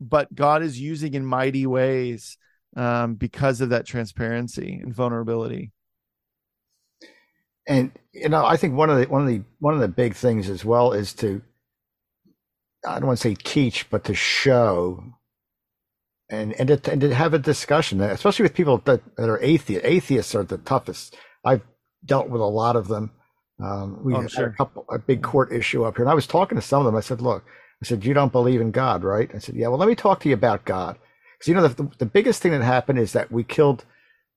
but 0.00 0.34
god 0.34 0.62
is 0.62 0.80
using 0.80 1.14
in 1.14 1.24
mighty 1.24 1.66
ways 1.66 2.38
um 2.76 3.14
because 3.14 3.60
of 3.60 3.70
that 3.70 3.86
transparency 3.86 4.80
and 4.82 4.94
vulnerability 4.94 5.70
and 7.66 7.92
you 8.12 8.28
know, 8.28 8.44
I 8.44 8.56
think 8.56 8.74
one 8.74 8.90
of 8.90 8.98
the 8.98 9.06
one 9.06 9.22
of 9.22 9.28
the 9.28 9.42
one 9.58 9.74
of 9.74 9.80
the 9.80 9.88
big 9.88 10.14
things 10.14 10.48
as 10.48 10.64
well 10.64 10.92
is 10.92 11.12
to 11.14 11.42
I 12.86 12.98
don't 12.98 13.06
want 13.06 13.18
to 13.18 13.28
say 13.28 13.34
teach, 13.34 13.88
but 13.90 14.04
to 14.04 14.14
show 14.14 15.02
and 16.30 16.52
and 16.54 16.68
to, 16.68 16.92
and 16.92 17.00
to 17.00 17.14
have 17.14 17.34
a 17.34 17.38
discussion, 17.38 18.00
especially 18.00 18.44
with 18.44 18.54
people 18.54 18.78
that, 18.84 19.02
that 19.16 19.28
are 19.28 19.40
atheists. 19.40 19.84
Atheists 19.84 20.34
are 20.34 20.44
the 20.44 20.58
toughest. 20.58 21.16
I've 21.44 21.62
dealt 22.04 22.28
with 22.30 22.40
a 22.40 22.44
lot 22.46 22.76
of 22.76 22.88
them. 22.88 23.12
Um, 23.62 24.02
we 24.04 24.14
Oh, 24.14 24.22
had 24.22 24.30
sure. 24.30 24.46
a 24.46 24.52
couple 24.56 24.84
a 24.90 24.98
big 24.98 25.22
court 25.22 25.52
issue 25.52 25.84
up 25.84 25.96
here, 25.96 26.04
and 26.04 26.10
I 26.10 26.14
was 26.14 26.26
talking 26.26 26.56
to 26.56 26.62
some 26.62 26.80
of 26.80 26.86
them. 26.86 26.96
I 26.96 27.00
said, 27.00 27.20
"Look, 27.20 27.44
I 27.82 27.86
said 27.86 28.04
you 28.04 28.14
don't 28.14 28.32
believe 28.32 28.60
in 28.60 28.70
God, 28.72 29.04
right?" 29.04 29.30
I 29.34 29.38
said, 29.38 29.54
"Yeah." 29.54 29.68
Well, 29.68 29.78
let 29.78 29.88
me 29.88 29.94
talk 29.94 30.20
to 30.20 30.28
you 30.28 30.34
about 30.34 30.64
God, 30.64 30.98
because 31.38 31.48
you 31.48 31.54
know 31.54 31.68
the, 31.68 31.82
the 31.82 31.90
the 31.98 32.06
biggest 32.06 32.42
thing 32.42 32.52
that 32.52 32.62
happened 32.62 32.98
is 32.98 33.12
that 33.12 33.30
we 33.30 33.44
killed 33.44 33.84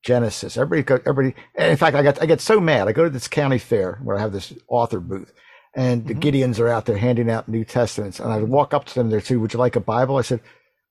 Genesis. 0.04 0.56
Everybody, 0.58 1.02
everybody. 1.08 1.36
In 1.58 1.78
fact, 1.78 1.96
I 1.96 2.04
got 2.04 2.22
I 2.22 2.28
get 2.28 2.42
so 2.42 2.60
mad. 2.60 2.88
I 2.88 2.92
go 2.92 3.04
to 3.06 3.10
this 3.10 3.28
county 3.28 3.58
fair 3.58 4.00
where 4.04 4.18
I 4.18 4.22
have 4.22 4.34
this 4.34 4.54
author 4.68 5.00
booth, 5.00 5.34
and 5.76 6.06
the 6.08 6.14
Mhm. 6.14 6.22
Gideons 6.22 6.60
are 6.60 6.68
out 6.70 6.86
there 6.86 6.98
handing 6.98 7.30
out 7.32 7.50
New 7.50 7.66
Testaments, 7.66 8.20
and 8.20 8.32
I 8.32 8.42
walk 8.44 8.74
up 8.74 8.86
to 8.86 8.94
them. 8.94 9.10
They're 9.10 9.20
saying, 9.22 9.42
"Would 9.42 9.54
you 9.54 9.60
like 9.60 9.76
a 9.76 9.80
Bible?" 9.82 10.18
I 10.18 10.22
said, 10.22 10.42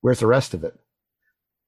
"Where's 0.00 0.20
the 0.20 0.26
rest 0.26 0.52
of 0.52 0.64
it?" 0.64 0.74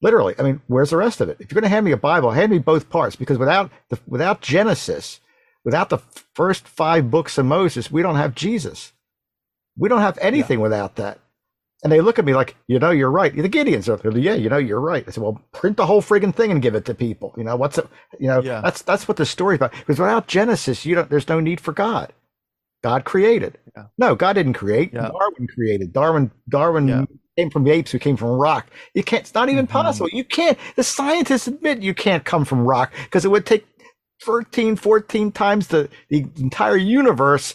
Literally, 0.00 0.34
I 0.38 0.42
mean, 0.42 0.60
where's 0.68 0.90
the 0.90 0.96
rest 0.96 1.20
of 1.20 1.28
it? 1.28 1.38
If 1.40 1.50
you're 1.50 1.60
going 1.60 1.68
to 1.68 1.74
hand 1.74 1.84
me 1.84 1.92
a 1.92 1.96
Bible, 1.96 2.30
hand 2.30 2.52
me 2.52 2.58
both 2.58 2.88
parts, 2.88 3.16
because 3.16 3.38
without 3.38 3.70
the 3.88 3.98
without 4.06 4.40
Genesis, 4.40 5.20
without 5.64 5.88
the 5.90 5.98
first 6.34 6.68
five 6.68 7.10
books 7.10 7.36
of 7.38 7.46
Moses, 7.46 7.90
we 7.90 8.02
don't 8.02 8.16
have 8.16 8.34
Jesus. 8.34 8.92
We 9.76 9.88
don't 9.88 10.00
have 10.00 10.18
anything 10.20 10.60
without 10.60 10.96
that. 10.96 11.18
And 11.82 11.92
they 11.92 12.00
look 12.00 12.18
at 12.18 12.24
me 12.24 12.34
like, 12.34 12.56
you 12.66 12.78
know, 12.80 12.90
you're 12.90 13.10
right. 13.10 13.34
The 13.34 13.48
Gideons 13.48 13.88
are. 13.88 14.18
Yeah, 14.18 14.34
you 14.34 14.48
know, 14.48 14.56
you're 14.58 14.80
right. 14.80 15.04
I 15.06 15.10
said, 15.12 15.22
well, 15.22 15.40
print 15.52 15.76
the 15.76 15.86
whole 15.86 16.02
friggin' 16.02 16.34
thing 16.34 16.50
and 16.50 16.60
give 16.60 16.74
it 16.74 16.84
to 16.86 16.94
people. 16.94 17.32
You 17.36 17.44
know, 17.44 17.54
what's 17.54 17.78
it? 17.78 17.86
You 18.18 18.26
know, 18.28 18.42
Yeah. 18.42 18.60
that's 18.62 18.82
that's 18.82 19.06
what 19.06 19.16
the 19.16 19.24
story's 19.26 19.58
about. 19.58 19.72
Because 19.72 19.98
without 20.00 20.26
Genesis, 20.26 20.84
you 20.84 20.96
don't. 20.96 21.08
There's 21.08 21.28
no 21.28 21.38
need 21.38 21.60
for 21.60 21.72
God. 21.72 22.12
God 22.82 23.04
created. 23.04 23.58
Yeah. 23.76 23.86
No, 23.96 24.14
God 24.16 24.32
didn't 24.34 24.54
create. 24.54 24.92
Yeah. 24.92 25.08
Darwin 25.08 25.46
created. 25.54 25.92
Darwin. 25.92 26.30
Darwin 26.48 26.88
Yeah. 26.88 27.04
Came 27.38 27.50
from 27.50 27.66
apes 27.68 27.92
who 27.92 27.98
came 27.98 28.16
from 28.16 28.28
rock. 28.30 28.66
You 28.94 29.04
can't. 29.04 29.22
It's 29.22 29.34
not 29.34 29.48
even 29.48 29.66
Mhm. 29.66 29.70
possible. 29.70 30.08
You 30.10 30.24
can't. 30.24 30.58
The 30.76 30.82
scientists 30.82 31.46
admit 31.46 31.82
you 31.82 31.94
can't 31.94 32.24
come 32.24 32.44
from 32.44 32.64
rock 32.66 32.92
because 33.04 33.24
it 33.24 33.28
would 33.30 33.46
take 33.46 33.64
13, 34.24 34.74
14 34.76 35.30
times 35.30 35.68
the 35.68 35.88
the 36.08 36.26
entire 36.38 36.76
universe 36.76 37.54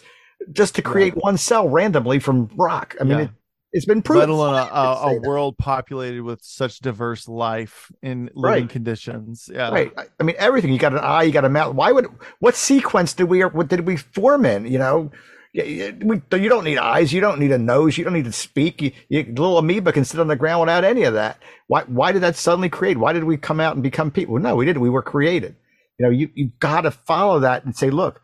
just 0.52 0.74
to 0.76 0.82
create 0.82 1.14
one 1.16 1.36
cell 1.36 1.68
randomly 1.68 2.18
from 2.18 2.48
rock. 2.56 2.96
I 3.00 3.04
mean, 3.04 3.18
Yeah. 3.18 3.24
it, 3.24 3.30
it's 3.72 3.84
been 3.86 4.00
proven. 4.02 4.30
let 4.30 4.34
alone 4.34 4.54
a, 4.54 4.74
a, 4.74 5.16
a 5.16 5.20
world 5.20 5.56
populated 5.58 6.22
with 6.22 6.40
such 6.42 6.78
diverse 6.80 7.28
life 7.28 7.90
in 8.02 8.30
living 8.34 8.62
Right. 8.62 8.68
conditions. 8.68 9.50
Yeah. 9.52 9.70
Right. 9.70 9.92
I- 9.98 10.04
I 10.18 10.22
mean, 10.22 10.36
everything. 10.38 10.72
You 10.72 10.78
got 10.78 10.92
an 10.92 11.00
eye, 11.00 11.24
you 11.24 11.32
got 11.32 11.44
a 11.44 11.48
mouth. 11.50 11.74
Why 11.74 11.92
would, 11.92 12.06
what 12.40 12.54
sequence 12.54 13.12
did 13.14 13.24
we, 13.24 13.40
what 13.44 13.68
did 13.68 13.86
we 13.86 13.96
form 13.96 14.44
in? 14.46 14.66
You 14.66 14.78
know, 14.78 15.10
you, 15.54 15.64
you- 15.64 16.50
don't 16.50 16.64
need 16.64 16.78
eyes. 16.78 17.12
You 17.12 17.22
don't 17.22 17.40
need 17.40 17.52
a 17.52 17.58
nose. 17.58 17.98
You 17.98 18.04
don't 18.04 18.14
need 18.14 18.26
to 18.26 18.32
speak. 18.32 18.82
You, 18.82 18.92
you, 19.10 19.24
little 19.24 19.58
amoeba 19.58 19.92
can 19.92 20.04
sit 20.06 20.20
on 20.20 20.28
the 20.28 20.36
ground 20.36 20.62
without 20.62 20.84
any 20.84 21.04
of 21.04 21.14
that. 21.14 21.38
Why, 21.68 21.82
why 21.84 22.12
did 22.12 22.22
that 22.22 22.36
suddenly 22.36 22.70
create? 22.70 22.98
Why 22.98 23.14
did 23.14 23.24
we 23.24 23.38
come 23.38 23.60
out 23.60 23.74
and 23.74 23.84
become 23.84 24.12
people? 24.12 24.38
No, 24.40 24.56
we 24.56 24.66
didn't. 24.66 24.82
We 24.82 24.90
were 24.90 25.02
created. 25.02 25.56
You 25.98 26.06
know, 26.06 26.12
you, 26.12 26.30
you 26.34 26.52
got 26.60 26.82
to 26.82 26.92
follow 26.92 27.40
that 27.40 27.64
and 27.66 27.76
say, 27.76 27.90
look, 27.90 28.22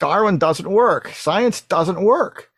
Darwin 0.00 0.38
doesn't 0.38 0.70
work. 0.70 1.08
Science 1.14 1.60
doesn't 1.62 2.02
work. 2.02 2.50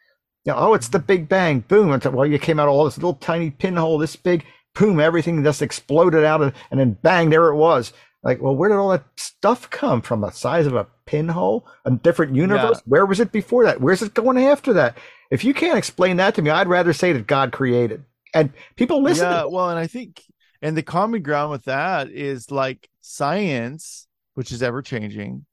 You 0.45 0.53
know, 0.53 0.59
oh, 0.59 0.75
it's 0.75 0.89
the 0.89 0.99
Big 0.99 1.29
Bang. 1.29 1.61
Boom. 1.61 1.99
Well, 2.13 2.27
you 2.27 2.39
came 2.39 2.61
out 2.61 2.69
of 2.69 2.75
all 2.75 2.85
this 2.87 2.99
little 2.99 3.15
tiny 3.15 3.51
pinhole, 3.51 3.99
this 3.99 4.17
big, 4.17 4.45
boom, 4.75 5.01
everything 5.01 5.43
just 5.45 5.63
exploded 5.63 6.25
out, 6.25 6.43
of, 6.43 6.55
and 6.71 6.81
then 6.81 6.99
bang, 7.03 7.31
there 7.31 7.49
it 7.49 7.57
was. 7.57 7.93
Like, 8.25 8.41
well, 8.41 8.57
where 8.57 8.71
did 8.71 8.77
all 8.77 8.89
that 8.89 9.05
stuff 9.17 9.69
come 9.69 10.01
from? 10.01 10.23
The 10.23 10.31
size 10.31 10.67
of 10.67 10.75
a 10.75 10.87
pinhole, 11.05 11.67
a 11.85 11.91
different 11.91 12.35
universe. 12.35 12.81
Where 12.87 13.05
was 13.05 13.21
it 13.21 13.31
before 13.31 13.65
that? 13.67 13.83
Where's 13.83 14.01
it 14.01 14.15
going 14.15 14.39
after 14.39 14.73
that? 14.73 14.97
If 15.31 15.45
you 15.45 15.53
can't 15.53 15.77
explain 15.77 16.17
that 16.17 16.35
to 16.37 16.43
me, 16.43 16.51
I'd 16.51 16.67
rather 16.67 16.95
say 16.95 17.13
that 17.13 17.27
God 17.27 17.53
created. 17.53 18.03
And 18.33 18.51
people 18.77 19.03
listen. 19.03 19.31
yeah. 19.31 19.45
Well, 19.45 19.69
and 19.69 19.79
I 19.79 19.87
think, 19.87 20.23
and 20.63 20.75
the 20.75 20.83
common 20.83 21.23
ground 21.23 21.51
with 21.51 21.65
that 21.65 22.11
is 22.11 22.51
like 22.51 22.89
science, 23.01 24.07
which 24.35 24.51
is 24.51 24.63
ever 24.63 24.81
changing. 24.81 25.45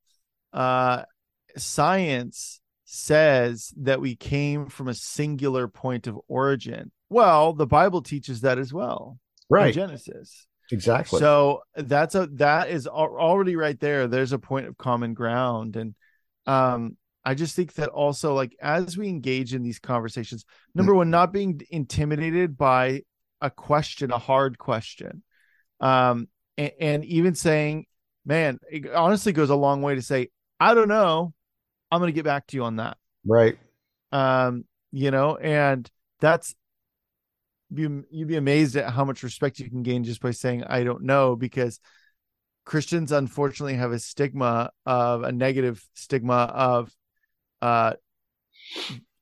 Uh, 0.53 1.03
science 1.57 2.61
says 2.85 3.73
that 3.77 3.99
we 3.99 4.15
came 4.15 4.67
from 4.67 4.87
a 4.87 4.93
singular 4.93 5.67
point 5.67 6.07
of 6.07 6.17
origin. 6.29 6.91
Well, 7.09 7.51
the 7.51 7.67
Bible 7.67 8.01
teaches 8.01 8.41
that 8.41 8.57
as 8.57 8.71
well. 8.71 9.19
in 9.49 9.55
right. 9.55 9.73
Genesis. 9.73 10.47
Exactly. 10.71 11.19
So 11.19 11.61
that's 11.75 12.15
a 12.15 12.27
that 12.33 12.69
is 12.69 12.87
already 12.87 13.55
right 13.55 13.79
there. 13.79 14.07
There's 14.07 14.33
a 14.33 14.39
point 14.39 14.67
of 14.67 14.77
common 14.77 15.13
ground, 15.13 15.75
and 15.75 15.95
um, 16.45 16.97
I 17.25 17.35
just 17.35 17.55
think 17.55 17.73
that 17.73 17.89
also 17.89 18.33
like 18.33 18.55
as 18.61 18.97
we 18.97 19.09
engage 19.09 19.53
in 19.53 19.63
these 19.63 19.79
conversations, 19.79 20.45
number 20.73 20.95
one, 20.95 21.09
not 21.09 21.33
being 21.33 21.61
intimidated 21.69 22.57
by 22.57 23.01
a 23.41 23.49
question, 23.49 24.11
a 24.11 24.17
hard 24.17 24.57
question, 24.57 25.23
um, 25.79 26.27
and, 26.57 26.71
and 26.79 27.05
even 27.05 27.35
saying, 27.35 27.85
"Man," 28.25 28.59
it 28.71 28.91
honestly 28.91 29.33
goes 29.33 29.49
a 29.49 29.55
long 29.55 29.81
way 29.81 29.95
to 29.95 30.01
say, 30.01 30.29
"I 30.59 30.73
don't 30.73 30.89
know." 30.89 31.33
I'm 31.91 31.99
going 31.99 32.07
to 32.07 32.15
get 32.15 32.23
back 32.23 32.47
to 32.47 32.57
you 32.57 32.63
on 32.63 32.77
that 32.77 32.97
right. 33.25 33.57
um 34.11 34.63
you 34.91 35.11
know 35.11 35.35
and 35.35 35.89
that's 36.19 36.55
you 37.73 38.05
you'd 38.09 38.27
be 38.27 38.35
amazed 38.35 38.75
at 38.75 38.89
how 38.89 39.05
much 39.05 39.23
respect 39.23 39.59
you 39.59 39.69
can 39.69 39.83
gain 39.83 40.03
just 40.03 40.21
by 40.21 40.31
saying 40.31 40.63
i 40.65 40.83
don't 40.83 41.03
know 41.03 41.35
because 41.35 41.79
christians 42.65 43.11
unfortunately 43.11 43.75
have 43.75 43.91
a 43.91 43.99
stigma 43.99 44.69
of 44.85 45.23
a 45.23 45.31
negative 45.31 45.83
stigma 45.93 46.51
of 46.53 46.91
uh 47.61 47.93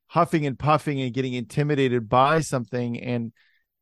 huffing 0.07 0.45
and 0.45 0.57
puffing 0.57 1.01
and 1.01 1.13
getting 1.13 1.33
intimidated 1.33 2.09
by 2.09 2.39
something 2.39 2.99
and 2.99 3.31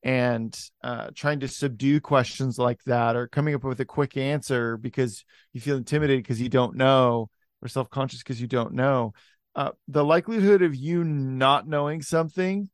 and 0.03 0.59
uh 0.83 1.07
trying 1.15 1.39
to 1.39 1.47
subdue 1.47 1.99
questions 1.99 2.59
like 2.59 2.83
that 2.83 3.15
or 3.15 3.27
coming 3.27 3.55
up 3.55 3.63
with 3.63 3.79
a 3.79 3.85
quick 3.85 4.15
answer 4.15 4.77
because 4.77 5.23
you 5.53 5.61
feel 5.61 5.77
intimidated 5.77 6.23
because 6.23 6.41
you 6.41 6.49
don't 6.49 6.75
know 6.75 7.29
or 7.61 7.67
self-conscious 7.67 8.19
because 8.19 8.39
you 8.41 8.47
don't 8.47 8.73
know. 8.73 9.13
Uh, 9.55 9.71
the 9.87 10.03
likelihood 10.03 10.61
of 10.61 10.75
you 10.75 11.03
not 11.03 11.67
knowing 11.67 12.01
something, 12.01 12.69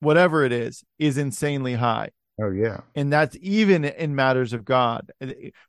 whatever 0.00 0.44
it 0.44 0.52
is, 0.52 0.84
is 0.98 1.18
insanely 1.18 1.74
high. 1.74 2.10
Oh, 2.40 2.50
yeah. 2.50 2.80
And 2.94 3.12
that's 3.12 3.36
even 3.40 3.84
in 3.84 4.14
matters 4.14 4.52
of 4.52 4.64
God. 4.64 5.10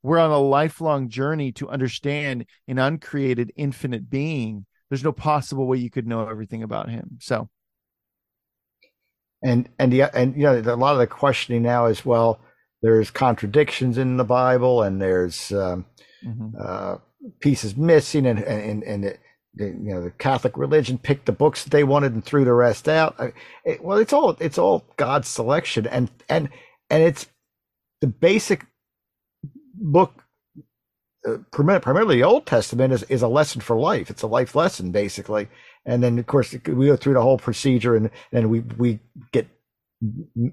We're 0.03 0.19
on 0.19 0.29
a 0.29 0.39
lifelong 0.39 1.09
journey 1.09 1.51
to 1.53 1.67
understand 1.67 2.45
an 2.67 2.77
uncreated, 2.77 3.51
infinite 3.55 4.09
being. 4.09 4.65
There's 4.89 5.03
no 5.03 5.11
possible 5.11 5.67
way 5.67 5.77
you 5.77 5.89
could 5.89 6.07
know 6.07 6.27
everything 6.27 6.61
about 6.61 6.89
him. 6.89 7.17
So, 7.19 7.49
and 9.41 9.69
and 9.79 9.93
yeah, 9.93 10.09
and 10.13 10.35
you 10.35 10.43
know 10.43 10.59
a 10.59 10.75
lot 10.75 10.93
of 10.93 10.99
the 10.99 11.07
questioning 11.07 11.63
now 11.63 11.85
is 11.85 12.05
well 12.05 12.39
there's 12.81 13.11
contradictions 13.11 13.97
in 13.97 14.17
the 14.17 14.23
bible 14.23 14.83
and 14.83 15.01
there's 15.01 15.51
um, 15.51 15.85
mhm. 16.25 16.53
uh, 16.59 16.97
pieces 17.39 17.75
missing 17.77 18.25
and 18.25 18.39
and 18.39 18.83
and 18.83 19.05
it, 19.05 19.19
the, 19.55 19.65
you 19.65 19.93
know 19.93 20.01
the 20.03 20.11
catholic 20.11 20.57
religion 20.57 20.97
picked 20.97 21.25
the 21.25 21.31
books 21.31 21.63
that 21.63 21.71
they 21.71 21.83
wanted 21.83 22.13
and 22.13 22.23
threw 22.23 22.45
the 22.45 22.53
rest 22.53 22.87
out. 22.87 23.15
I, 23.19 23.33
it, 23.65 23.83
well 23.83 23.97
it's 23.97 24.13
all 24.13 24.37
it's 24.39 24.57
all 24.57 24.85
god's 24.97 25.27
selection. 25.27 25.87
And 25.87 26.09
and 26.29 26.49
and 26.89 27.03
it's 27.03 27.27
the 28.01 28.07
basic 28.07 28.65
book 29.73 30.23
uh, 31.27 31.37
primarily 31.51 32.17
the 32.17 32.23
old 32.23 32.45
testament 32.45 32.93
is, 32.93 33.03
is 33.03 33.21
a 33.21 33.27
lesson 33.27 33.61
for 33.61 33.77
life. 33.77 34.09
It's 34.09 34.23
a 34.23 34.27
life 34.27 34.55
lesson 34.55 34.91
basically. 34.91 35.49
And 35.85 36.03
then 36.03 36.17
of 36.19 36.27
course 36.27 36.53
we 36.53 36.59
go 36.59 36.95
through 36.95 37.15
the 37.15 37.21
whole 37.21 37.37
procedure 37.39 37.95
and 37.95 38.09
and 38.31 38.49
we 38.49 38.61
we 38.61 38.99
get 39.31 39.47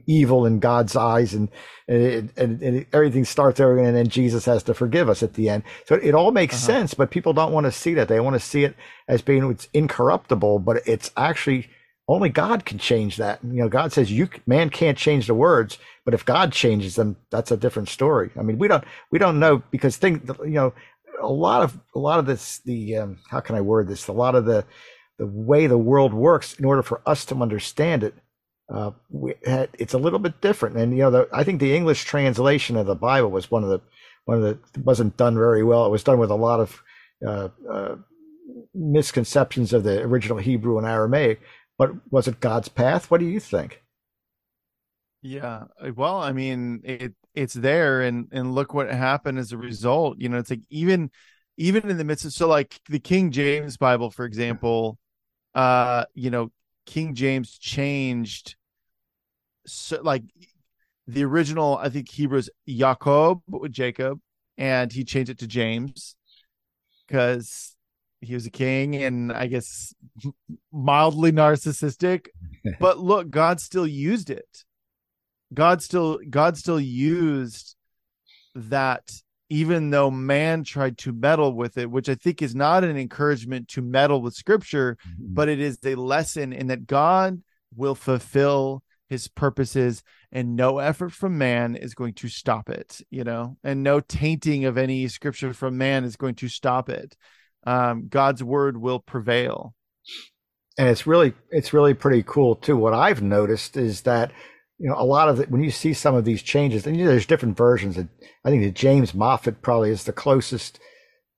evil 0.07 0.47
in 0.47 0.59
God's 0.59 0.97
eyes 0.97 1.35
and 1.35 1.49
and, 1.89 2.33
and, 2.37 2.63
and 2.63 2.87
everything 2.93 3.25
starts 3.25 3.61
over 3.61 3.79
and 3.79 3.97
then 3.97 4.09
Jesus 4.09 4.45
has 4.47 4.63
to 4.65 4.75
forgive 4.75 5.09
us 5.09 5.23
at 5.23 5.35
the 5.35 5.49
end. 5.49 5.63
So 5.87 5.97
it 5.97 6.15
all 6.15 6.33
makes 6.33 6.57
Uh-huh. 6.57 6.67
sense, 6.67 6.95
but 6.95 7.11
people 7.11 7.33
don't 7.33 7.53
want 7.53 7.65
to 7.67 7.73
see 7.73 7.95
that. 7.95 8.09
They 8.09 8.21
want 8.21 8.35
to 8.35 8.41
see 8.41 8.65
it 8.65 8.75
as 9.09 9.23
being 9.23 9.49
it's 9.51 9.69
incorruptible, 9.73 10.61
but 10.61 10.83
it's 10.87 11.11
actually 11.17 11.69
only 12.09 12.29
God 12.29 12.65
can 12.65 12.79
change 12.79 13.17
that. 13.19 13.41
You 13.45 13.63
know, 13.63 13.69
God 13.69 13.93
says 13.93 14.11
you 14.13 14.29
man 14.47 14.71
can't 14.71 14.99
change 14.99 15.27
the 15.29 15.35
words, 15.35 15.79
but 16.05 16.15
if 16.15 16.25
God 16.25 16.53
changes 16.53 16.97
them, 16.97 17.17
that's 17.31 17.51
a 17.53 17.57
different 17.57 17.89
story. 17.89 18.31
I 18.39 18.43
mean, 18.43 18.59
we 18.59 18.69
don't 18.69 18.85
we 19.13 19.19
don't 19.19 19.39
know 19.41 19.63
because 19.71 19.97
think 19.97 20.29
you 20.45 20.51
know 20.51 20.75
a 21.23 21.29
lot 21.29 21.63
of 21.63 21.79
a 21.95 21.99
lot 21.99 22.19
of 22.19 22.27
this 22.27 22.59
the 22.61 22.97
um, 22.97 23.19
how 23.31 23.41
can 23.41 23.57
I 23.57 23.61
word 23.61 23.89
this? 23.89 24.09
A 24.09 24.13
lot 24.13 24.35
of 24.35 24.45
the 24.45 24.65
the 25.19 25.27
way 25.27 25.67
the 25.67 25.79
world 25.79 26.13
works 26.15 26.55
in 26.55 26.65
order 26.65 26.83
for 26.83 27.01
us 27.07 27.25
to 27.27 27.37
understand 27.37 28.05
it 28.05 28.15
uh, 28.69 28.91
had, 29.45 29.71
it's 29.79 29.95
a 29.95 29.99
little 29.99 30.19
bit 30.19 30.41
different. 30.41 30.77
And 30.77 30.93
you 30.93 31.03
know, 31.03 31.11
the, 31.11 31.29
I 31.33 31.45
think 31.45 31.61
the 31.61 31.75
English 31.75 32.05
translation 32.05 32.77
of 32.77 32.87
the 32.87 32.95
Bible 32.95 33.31
was 33.31 33.51
one 33.51 33.65
of 33.65 33.71
the 33.71 33.81
one 34.25 34.43
of 34.43 34.43
the 34.43 34.81
wasn't 34.81 35.17
done 35.17 35.37
very 35.37 35.63
well. 35.63 35.87
It 35.87 35.91
was 35.91 36.05
done 36.05 36.19
with 36.19 36.31
a 36.31 36.35
lot 36.35 36.61
of 36.61 36.83
uh, 37.27 37.49
uh, 37.71 37.97
misconceptions 38.75 39.73
of 39.73 39.85
the 39.85 40.03
original 40.03 40.39
Hebrew 40.39 40.79
and 40.79 40.87
Aramaic. 40.87 41.41
But 41.79 41.93
was 42.11 42.27
it 42.27 42.41
God's 42.41 42.69
path? 42.69 43.11
What 43.11 43.21
do 43.21 43.27
you 43.27 43.41
think? 43.41 43.83
yeah. 45.27 45.65
Well, 45.95 46.21
I 46.21 46.33
mean, 46.33 46.81
it 46.85 47.15
it's 47.35 47.55
there, 47.55 48.03
and 48.03 48.29
and 48.33 48.55
look 48.55 48.75
what 48.75 48.91
happened 48.91 49.39
as 49.39 49.53
a 49.53 49.59
result. 49.59 50.19
You 50.21 50.29
know, 50.29 50.39
it's 50.39 50.51
like 50.51 50.63
even 50.71 51.11
even 51.57 51.89
in 51.91 51.99
the 51.99 52.05
midst 52.05 52.25
of 52.25 52.33
so 52.33 52.49
like 52.49 52.81
the 52.89 53.01
King 53.01 53.31
James 53.33 53.77
Bible, 53.77 54.11
for 54.11 54.25
example, 54.25 54.99
uh, 55.55 56.05
you 56.15 56.31
know, 56.31 56.53
King 56.87 57.15
James 57.15 57.59
changed 57.59 58.57
so 59.67 60.01
like 60.03 60.23
the 61.07 61.25
original, 61.25 61.79
I 61.79 61.89
think 61.89 62.11
Hebrews 62.11 62.51
Jacob 62.67 63.43
with 63.49 63.73
Jacob, 63.73 64.21
and 64.59 64.93
he 64.93 65.05
changed 65.05 65.31
it 65.31 65.39
to 65.39 65.47
James 65.47 66.17
because 67.07 67.77
he 68.21 68.35
was 68.35 68.47
a 68.47 68.51
king 68.51 68.97
and 68.97 69.33
I 69.33 69.47
guess 69.47 69.95
mildly 70.73 71.33
narcissistic. 71.33 72.29
but 72.81 72.99
look, 72.99 73.31
God 73.31 73.61
still 73.61 73.87
used 73.87 74.31
it. 74.31 74.65
God 75.55 75.83
still 75.83 76.19
God 76.29 76.57
still 76.57 76.81
used 76.81 77.77
that 78.55 79.13
even 79.49 79.91
though 79.91 80.11
man 80.11 80.65
tried 80.65 80.99
to 80.99 81.13
meddle 81.13 81.55
with 81.55 81.79
it, 81.79 81.91
which 81.91 82.09
I 82.09 82.15
think 82.15 82.43
is 82.43 82.55
not 82.55 82.85
an 82.85 82.97
encouragement 82.97 83.69
to 83.69 83.83
meddle 83.83 84.21
with 84.21 84.35
scripture, 84.35 84.97
mm-hmm. 85.07 85.35
but 85.35 85.49
it 85.49 85.61
is 85.61 85.79
a 85.85 85.95
lesson 85.95 86.53
in 86.53 86.67
that 86.69 86.87
God 86.87 87.43
will 87.75 87.95
fulfill 87.95 88.83
his 89.09 89.29
purposes 89.29 90.03
and 90.33 90.57
no 90.57 90.79
effort 90.79 91.13
from 91.13 91.39
man 91.39 91.77
is 91.77 91.95
going 91.95 92.13
to 92.15 92.29
stop 92.29 92.69
it 92.69 93.01
you 93.11 93.23
know 93.23 93.57
and 93.63 93.83
no 93.83 94.01
tainting 94.01 94.65
of 94.65 94.77
any 94.77 95.07
scripture 95.09 95.53
from 95.53 95.79
man 95.79 96.05
is 96.05 96.17
going 96.17 96.35
to 96.35 96.49
stop 96.49 96.89
it. 96.89 97.17
Um, 97.65 98.09
god's 98.09 98.43
word 98.43 98.77
will 98.77 99.01
prevail. 99.01 99.75
And 100.79 100.89
it's 100.89 101.07
really 101.07 101.35
it's 101.51 101.73
really 101.73 101.95
pretty 101.95 102.23
cool 102.25 102.57
too. 102.57 102.77
What 102.77 102.95
i've 102.95 103.23
noticed 103.23 103.77
is 103.77 104.03
that 104.03 104.33
you 104.79 104.89
know 104.89 104.97
a 104.99 105.05
lot 105.05 105.29
of 105.29 105.41
it 105.41 105.51
when 105.51 105.63
you 105.63 105.71
see 105.71 105.93
some 105.93 106.15
of 106.15 106.25
these 106.25 106.43
changes 106.43 106.87
and 106.87 106.97
you 106.97 107.05
know, 107.05 107.11
there's 107.11 107.27
different 107.27 107.57
versions 107.57 107.97
of, 107.97 108.09
i 108.45 108.51
think 108.51 108.63
the 108.63 108.71
james 108.71 109.13
moffatt 109.13 109.63
probably 109.63 109.91
is 109.91 110.05
the 110.05 110.13
closest 110.13 110.79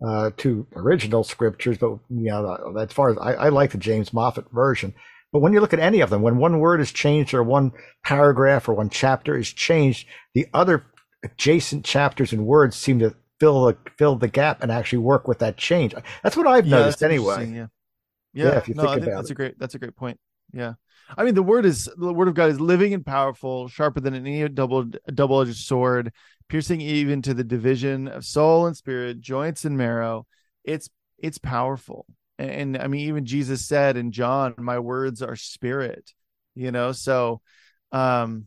uh, 0.06 0.30
to 0.36 0.66
original 0.76 1.24
scriptures 1.24 1.78
but 1.78 1.98
you 2.08 2.30
know 2.30 2.74
as 2.78 2.92
far 2.92 3.10
as 3.10 3.18
I, 3.18 3.32
I 3.34 3.48
like 3.48 3.72
the 3.72 3.78
james 3.78 4.10
moffatt 4.10 4.50
version 4.52 4.94
but 5.32 5.40
when 5.40 5.52
you 5.52 5.60
look 5.60 5.74
at 5.74 5.80
any 5.80 6.00
of 6.00 6.10
them, 6.10 6.22
when 6.22 6.38
one 6.38 6.58
word 6.58 6.80
is 6.80 6.90
changed 6.90 7.34
or 7.34 7.42
one 7.42 7.72
paragraph 8.02 8.68
or 8.68 8.74
one 8.74 8.88
chapter 8.88 9.36
is 9.36 9.52
changed, 9.52 10.06
the 10.34 10.46
other 10.54 10.86
adjacent 11.22 11.84
chapters 11.84 12.32
and 12.32 12.46
words 12.46 12.76
seem 12.76 12.98
to 13.00 13.14
fill 13.38 13.66
the 13.66 13.76
fill 13.98 14.16
the 14.16 14.28
gap 14.28 14.62
and 14.62 14.72
actually 14.72 14.98
work 14.98 15.28
with 15.28 15.38
that 15.40 15.56
change. 15.56 15.94
That's 16.22 16.36
what 16.36 16.46
I've 16.46 16.66
yeah, 16.66 16.78
noticed 16.78 17.02
anyway. 17.02 17.50
Yeah. 17.50 17.66
Yeah. 18.32 18.62
yeah 18.66 18.74
no, 18.74 18.88
I 18.88 18.94
think 18.94 19.06
that's 19.06 19.28
it. 19.28 19.32
a 19.32 19.34
great 19.34 19.58
that's 19.58 19.74
a 19.74 19.78
great 19.78 19.96
point. 19.96 20.18
Yeah. 20.52 20.74
I 21.16 21.24
mean 21.24 21.34
the 21.34 21.42
word 21.42 21.64
is 21.64 21.88
the 21.96 22.12
word 22.12 22.28
of 22.28 22.34
God 22.34 22.50
is 22.50 22.60
living 22.60 22.94
and 22.94 23.04
powerful, 23.04 23.68
sharper 23.68 24.00
than 24.00 24.14
any 24.14 24.48
double 24.48 24.84
double 25.14 25.40
edged 25.40 25.56
sword, 25.56 26.12
piercing 26.48 26.80
even 26.80 27.22
to 27.22 27.34
the 27.34 27.44
division 27.44 28.08
of 28.08 28.24
soul 28.24 28.66
and 28.66 28.76
spirit, 28.76 29.20
joints 29.20 29.64
and 29.64 29.76
marrow. 29.76 30.26
It's 30.64 30.88
it's 31.18 31.38
powerful 31.38 32.06
and, 32.38 32.50
and 32.50 32.78
i 32.78 32.86
mean 32.86 33.08
even 33.08 33.24
jesus 33.24 33.66
said 33.66 33.96
in 33.96 34.12
john 34.12 34.54
my 34.56 34.78
words 34.78 35.22
are 35.22 35.36
spirit 35.36 36.12
you 36.54 36.70
know 36.70 36.92
so 36.92 37.40
um 37.92 38.46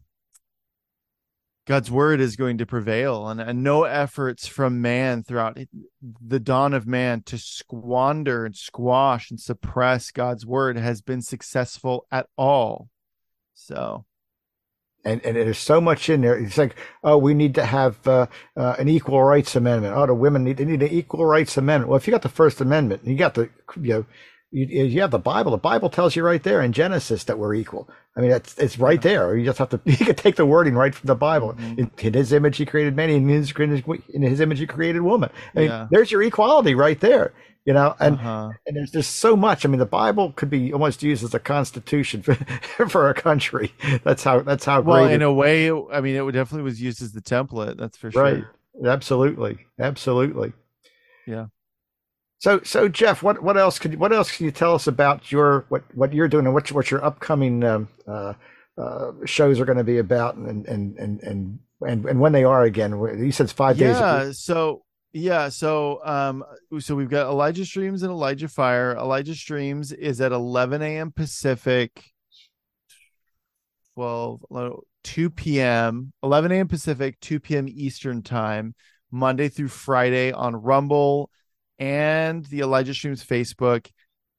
God's 1.67 1.91
word 1.91 2.19
is 2.19 2.35
going 2.35 2.57
to 2.57 2.65
prevail, 2.65 3.27
and, 3.27 3.39
and, 3.39 3.63
no 3.63 3.83
efforts 3.83 4.47
from 4.47 4.81
man 4.81 5.23
throughout 5.23 5.59
the 6.19 6.39
dawn 6.39 6.73
of 6.73 6.87
man 6.87 7.21
to 7.23 7.37
squander 7.37 8.45
and 8.45 8.55
squash 8.55 9.29
and 9.29 9.39
suppress 9.39 10.09
God's 10.09 10.43
word 10.43 10.75
has 10.75 11.01
been 11.01 11.21
successful 11.21 12.07
at 12.11 12.25
all. 12.35 12.89
So, 13.53 14.05
and 15.05 15.23
and 15.23 15.35
there's 15.35 15.59
so 15.59 15.79
much 15.79 16.09
in 16.09 16.21
there. 16.21 16.35
It's 16.35 16.57
like, 16.57 16.75
oh, 17.03 17.17
we 17.19 17.35
need 17.35 17.53
to 17.55 17.65
have 17.65 18.07
uh, 18.07 18.25
uh, 18.57 18.75
an 18.79 18.89
equal 18.89 19.23
rights 19.23 19.55
amendment. 19.55 19.95
Oh, 19.95 20.07
the 20.07 20.15
women 20.15 20.43
need 20.43 20.57
they 20.57 20.65
need 20.65 20.81
an 20.81 20.89
equal 20.89 21.25
rights 21.25 21.57
amendment. 21.57 21.89
Well, 21.89 21.97
if 21.97 22.07
you 22.07 22.11
got 22.11 22.23
the 22.23 22.29
First 22.29 22.59
Amendment, 22.59 23.05
you 23.05 23.15
got 23.15 23.35
the 23.35 23.49
you 23.79 23.93
know. 23.93 24.05
You, 24.51 24.65
you 24.65 25.01
have 25.01 25.11
the 25.11 25.19
Bible. 25.19 25.51
The 25.51 25.57
Bible 25.57 25.89
tells 25.89 26.15
you 26.15 26.23
right 26.23 26.43
there 26.43 26.61
in 26.61 26.73
Genesis 26.73 27.23
that 27.23 27.39
we're 27.39 27.55
equal. 27.55 27.89
I 28.17 28.21
mean, 28.21 28.31
it's 28.31 28.57
it's 28.57 28.77
right 28.77 29.01
there. 29.01 29.37
You 29.37 29.45
just 29.45 29.59
have 29.59 29.69
to 29.69 29.79
you 29.85 29.97
can 29.97 30.15
take 30.15 30.35
the 30.35 30.45
wording 30.45 30.75
right 30.75 30.93
from 30.93 31.07
the 31.07 31.15
Bible. 31.15 31.53
Mm-hmm. 31.53 31.79
In, 31.79 31.91
in, 31.99 32.13
His 32.13 32.33
image, 32.33 32.57
He 32.57 32.65
created 32.65 32.95
many. 32.95 33.15
In 33.15 33.29
His, 33.29 33.53
in 33.53 34.21
His 34.21 34.39
image, 34.39 34.59
He 34.59 34.67
created 34.67 35.01
woman. 35.01 35.29
I 35.55 35.59
mean, 35.59 35.69
yeah. 35.69 35.87
there's 35.89 36.11
your 36.11 36.21
equality 36.21 36.75
right 36.75 36.99
there 36.99 37.33
you 37.65 37.73
know 37.73 37.95
and 37.99 38.15
uh-huh. 38.15 38.49
and 38.65 38.75
there's 38.75 38.91
just 38.91 39.17
so 39.17 39.35
much 39.35 39.65
i 39.65 39.69
mean 39.69 39.79
the 39.79 39.85
bible 39.85 40.31
could 40.33 40.49
be 40.49 40.73
almost 40.73 41.03
used 41.03 41.23
as 41.23 41.33
a 41.33 41.39
constitution 41.39 42.21
for, 42.21 42.35
for 42.89 43.09
a 43.09 43.13
country 43.13 43.73
that's 44.03 44.23
how 44.23 44.39
that's 44.41 44.65
how 44.65 44.81
well 44.81 45.05
in 45.05 45.21
it, 45.21 45.25
a 45.25 45.31
way 45.31 45.71
i 45.71 46.01
mean 46.01 46.15
it 46.15 46.31
definitely 46.31 46.63
was 46.63 46.81
used 46.81 47.01
as 47.01 47.11
the 47.11 47.21
template 47.21 47.77
that's 47.77 47.97
for 47.97 48.11
sure 48.11 48.23
right 48.23 48.43
absolutely 48.85 49.59
absolutely 49.79 50.53
yeah 51.27 51.45
so 52.41 52.59
so 52.63 52.89
jeff 52.89 53.23
what 53.23 53.41
what 53.41 53.57
else 53.57 53.79
could 53.79 53.95
what 53.99 54.11
else 54.11 54.35
can 54.35 54.45
you 54.45 54.51
tell 54.51 54.73
us 54.73 54.87
about 54.87 55.31
your 55.31 55.65
what 55.69 55.83
what 55.95 56.13
you're 56.13 56.27
doing 56.27 56.45
and 56.45 56.53
what 56.53 56.69
what 56.71 56.91
your 56.91 57.03
upcoming 57.05 57.63
um, 57.63 57.87
uh, 58.07 58.33
uh, 58.77 59.11
shows 59.25 59.59
are 59.59 59.65
going 59.65 59.77
to 59.77 59.83
be 59.83 59.99
about 59.99 60.35
and 60.35 60.65
and 60.67 60.97
and 60.97 61.19
and 61.21 61.59
and, 61.81 62.05
and 62.05 62.19
when 62.19 62.31
they 62.31 62.43
are 62.43 62.63
again 62.63 62.91
you 63.17 63.31
said 63.31 63.45
it's 63.45 63.53
five 63.53 63.77
yeah, 63.77 63.87
days 63.87 63.99
yeah 63.99 64.31
so 64.31 64.83
yeah, 65.13 65.49
so 65.49 65.99
um 66.05 66.43
so 66.79 66.95
we've 66.95 67.09
got 67.09 67.27
Elijah 67.27 67.65
Streams 67.65 68.03
and 68.03 68.11
Elijah 68.11 68.47
Fire. 68.47 68.95
Elijah 68.95 69.35
Streams 69.35 69.91
is 69.91 70.21
at 70.21 70.31
11 70.31 70.81
a.m. 70.81 71.11
Pacific, 71.11 72.05
12 73.95 74.45
2 75.03 75.29
p.m. 75.31 76.13
11 76.23 76.51
a.m. 76.53 76.67
Pacific, 76.67 77.19
2 77.19 77.41
p.m. 77.41 77.67
Eastern 77.67 78.21
time, 78.21 78.73
Monday 79.11 79.49
through 79.49 79.67
Friday 79.67 80.31
on 80.31 80.55
Rumble 80.55 81.29
and 81.81 82.45
the 82.45 82.59
Elijah 82.59 82.93
Streams 82.93 83.25
Facebook 83.25 83.89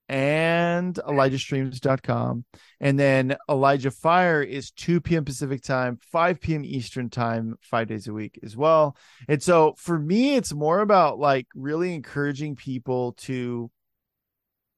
and 0.09 0.95
ElijahStreams.com. 0.95 2.45
And 2.81 2.99
then 2.99 3.37
Elijah 3.51 3.91
Fire 3.91 4.41
is 4.43 4.71
2 4.71 5.01
p.m. 5.01 5.25
Pacific 5.25 5.61
time, 5.61 5.99
5 6.13 6.41
p.m. 6.41 6.65
Eastern 6.65 7.11
time, 7.11 7.57
five 7.61 7.89
days 7.89 8.07
a 8.07 8.13
week 8.13 8.39
as 8.45 8.57
well. 8.57 8.97
And 9.27 9.43
so 9.43 9.75
for 9.77 9.99
me, 9.99 10.37
it's 10.37 10.55
more 10.55 10.81
about 10.81 11.19
like 11.19 11.49
really 11.57 11.95
encouraging 11.95 12.55
people 12.55 13.15
to 13.23 13.73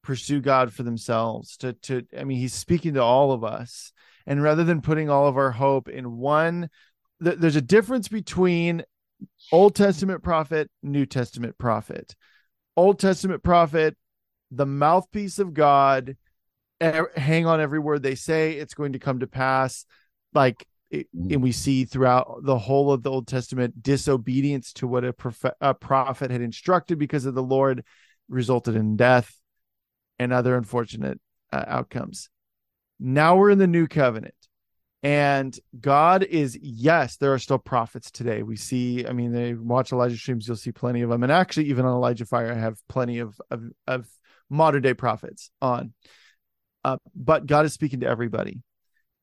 pursue 0.02 0.40
God 0.40 0.72
for 0.72 0.84
themselves. 0.84 1.58
To 1.58 1.74
to 1.74 2.06
I 2.18 2.24
mean, 2.24 2.38
he's 2.38 2.54
speaking 2.54 2.94
to 2.94 3.02
all 3.02 3.32
of 3.32 3.44
us. 3.44 3.92
And 4.26 4.42
rather 4.42 4.64
than 4.64 4.80
putting 4.80 5.10
all 5.10 5.28
of 5.28 5.36
our 5.36 5.50
hope 5.50 5.90
in 5.90 6.16
one, 6.16 6.70
th- 7.22 7.36
there's 7.36 7.56
a 7.56 7.60
difference 7.60 8.08
between 8.08 8.84
Old 9.52 9.74
Testament 9.74 10.22
prophet, 10.22 10.70
New 10.82 11.04
Testament 11.04 11.58
prophet. 11.58 12.16
Old 12.76 12.98
Testament 12.98 13.42
prophet 13.42 13.96
the 14.50 14.66
mouthpiece 14.66 15.38
of 15.38 15.54
God, 15.54 16.16
hang 16.80 17.46
on 17.46 17.60
every 17.60 17.78
word 17.78 18.02
they 18.02 18.14
say. 18.14 18.52
It's 18.52 18.74
going 18.74 18.92
to 18.92 18.98
come 18.98 19.20
to 19.20 19.26
pass. 19.26 19.84
Like, 20.32 20.66
it, 20.90 21.08
mm. 21.14 21.32
and 21.32 21.42
we 21.42 21.52
see 21.52 21.84
throughout 21.84 22.40
the 22.42 22.58
whole 22.58 22.92
of 22.92 23.02
the 23.02 23.10
Old 23.10 23.26
Testament 23.26 23.82
disobedience 23.82 24.72
to 24.74 24.86
what 24.86 25.04
a, 25.04 25.12
prof- 25.12 25.54
a 25.60 25.74
prophet 25.74 26.30
had 26.30 26.40
instructed 26.40 26.98
because 26.98 27.24
of 27.24 27.34
the 27.34 27.42
Lord 27.42 27.84
resulted 28.28 28.76
in 28.76 28.96
death 28.96 29.34
and 30.18 30.32
other 30.32 30.56
unfortunate 30.56 31.20
uh, 31.52 31.64
outcomes. 31.66 32.28
Now 33.00 33.36
we're 33.36 33.50
in 33.50 33.58
the 33.58 33.66
new 33.66 33.86
covenant. 33.86 34.34
And 35.04 35.54
God 35.78 36.22
is, 36.22 36.58
yes, 36.62 37.18
there 37.18 37.34
are 37.34 37.38
still 37.38 37.58
prophets 37.58 38.10
today. 38.10 38.42
We 38.42 38.56
see, 38.56 39.06
I 39.06 39.12
mean, 39.12 39.32
they 39.32 39.52
watch 39.52 39.92
Elijah 39.92 40.16
streams, 40.16 40.48
you'll 40.48 40.56
see 40.56 40.72
plenty 40.72 41.02
of 41.02 41.10
them. 41.10 41.22
And 41.22 41.30
actually, 41.30 41.66
even 41.66 41.84
on 41.84 41.94
Elijah 41.94 42.24
Fire, 42.24 42.50
I 42.50 42.58
have 42.58 42.78
plenty 42.88 43.18
of, 43.18 43.38
of, 43.50 43.64
of 43.86 44.08
modern 44.48 44.80
day 44.80 44.94
prophets 44.94 45.50
on. 45.60 45.92
Uh, 46.82 46.96
but 47.14 47.44
God 47.44 47.66
is 47.66 47.74
speaking 47.74 48.00
to 48.00 48.06
everybody. 48.06 48.62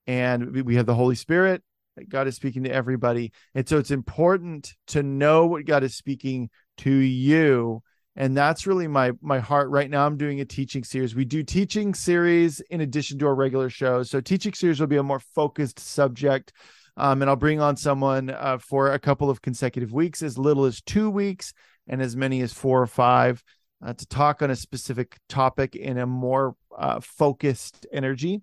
And 0.06 0.64
we 0.64 0.76
have 0.76 0.86
the 0.86 0.94
Holy 0.94 1.16
Spirit. 1.16 1.64
God 2.08 2.28
is 2.28 2.36
speaking 2.36 2.64
to 2.66 2.72
everybody. 2.72 3.32
And 3.56 3.68
so 3.68 3.80
it's 3.80 3.92
important 3.92 4.76
to 4.88 5.02
know 5.02 5.48
what 5.48 5.66
God 5.66 5.84
is 5.84 5.96
speaking 5.96 6.52
to 6.78 6.92
you. 6.92 7.82
And 8.16 8.36
that's 8.36 8.68
really 8.68 8.88
my 8.88 9.12
my 9.22 9.40
heart 9.40 9.70
right 9.70 9.90
now. 9.90 10.06
I'm 10.06 10.18
doing 10.18 10.42
a 10.42 10.46
teaching 10.46 10.84
series. 10.84 11.16
We 11.16 11.26
do 11.26 11.44
teaching 11.44 11.94
series 11.94 12.60
in 12.70 12.82
addition 12.82 13.18
to 13.20 13.28
our 13.28 13.36
regular 13.36 13.70
shows. 13.70 14.10
So 14.10 14.20
teaching 14.20 14.54
series 14.54 14.80
will 14.80 14.88
be 14.88 14.98
a 14.98 15.04
more 15.04 15.20
focused 15.20 15.80
subject. 15.80 16.52
Um, 16.98 17.22
and 17.22 17.30
I'll 17.30 17.38
bring 17.38 17.62
on 17.62 17.78
someone 17.78 18.30
uh, 18.30 18.58
for 18.58 18.92
a 18.92 19.00
couple 19.00 19.30
of 19.30 19.42
consecutive 19.42 19.94
weeks, 19.94 20.22
as 20.22 20.38
little 20.38 20.66
as 20.66 20.82
two 20.82 21.10
weeks, 21.10 21.54
and 21.88 22.02
as 22.02 22.18
many 22.18 22.42
as 22.42 22.52
four 22.52 22.82
or 22.82 22.88
five 22.88 23.42
uh, 23.84 23.94
to 23.94 24.06
talk 24.08 24.42
on 24.42 24.52
a 24.52 24.56
specific 24.56 25.18
topic 25.30 25.76
in 25.76 25.98
a 25.98 26.06
more 26.06 26.56
uh, 26.78 27.00
focused 27.00 27.86
energy. 27.92 28.42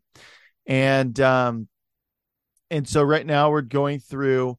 And 0.67 1.19
um, 1.21 1.69
and 2.71 2.87
so 2.87 3.03
right 3.03 3.25
now 3.25 3.51
we're 3.51 3.63
going 3.63 4.01
through 4.01 4.59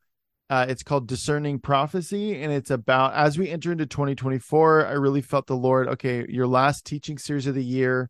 uh, 0.50 0.66
it's 0.68 0.84
called 0.84 1.08
discerning 1.08 1.60
prophecy 1.60 2.42
and 2.42 2.52
it's 2.52 2.72
about 2.72 3.14
as 3.14 3.38
we 3.38 3.50
enter 3.50 3.72
into 3.72 3.86
2024 3.86 4.88
i 4.88 4.92
really 4.92 5.22
felt 5.22 5.48
the 5.48 5.56
lord 5.56 5.88
okay 5.88 6.26
your 6.30 6.48
last 6.48 6.86
teaching 6.86 7.18
series 7.18 7.48
of 7.48 7.56
the 7.56 7.64
year 7.64 8.10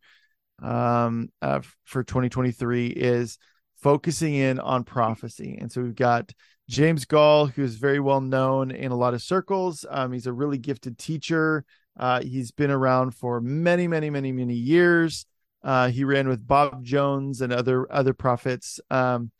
um, 0.62 1.30
uh, 1.42 1.62
for 1.86 2.04
2023 2.04 2.88
is 2.88 3.38
focusing 3.82 4.36
in 4.36 4.60
on 4.60 4.84
prophecy 4.84 5.58
and 5.60 5.72
so 5.72 5.82
we've 5.82 5.96
got 5.96 6.32
james 6.68 7.06
Goll, 7.06 7.48
who's 7.48 7.76
very 7.76 8.00
well 8.00 8.22
known 8.22 8.72
in 8.72 8.92
a 8.92 8.96
lot 8.96 9.14
of 9.14 9.22
circles 9.22 9.86
um, 9.90 10.12
he's 10.12 10.28
a 10.28 10.34
really 10.34 10.58
gifted 10.58 10.98
teacher 10.98 11.66
uh, 12.00 12.22
he's 12.22 12.52
been 12.52 12.72
around 12.72 13.12
for 13.12 13.42
many, 13.42 13.88
many, 13.88 14.10
many, 14.10 14.32
many 14.32 14.54
years. 14.54 15.26
Uh, 15.62 15.90
he 15.90 16.06
ran 16.06 16.30
with 16.30 16.48
Bob 16.48 16.84
Jones 16.84 17.42
and 17.42 17.52
other 17.52 17.92
other 17.92 18.14
prophets. 18.14 18.80
Um, 18.90 19.32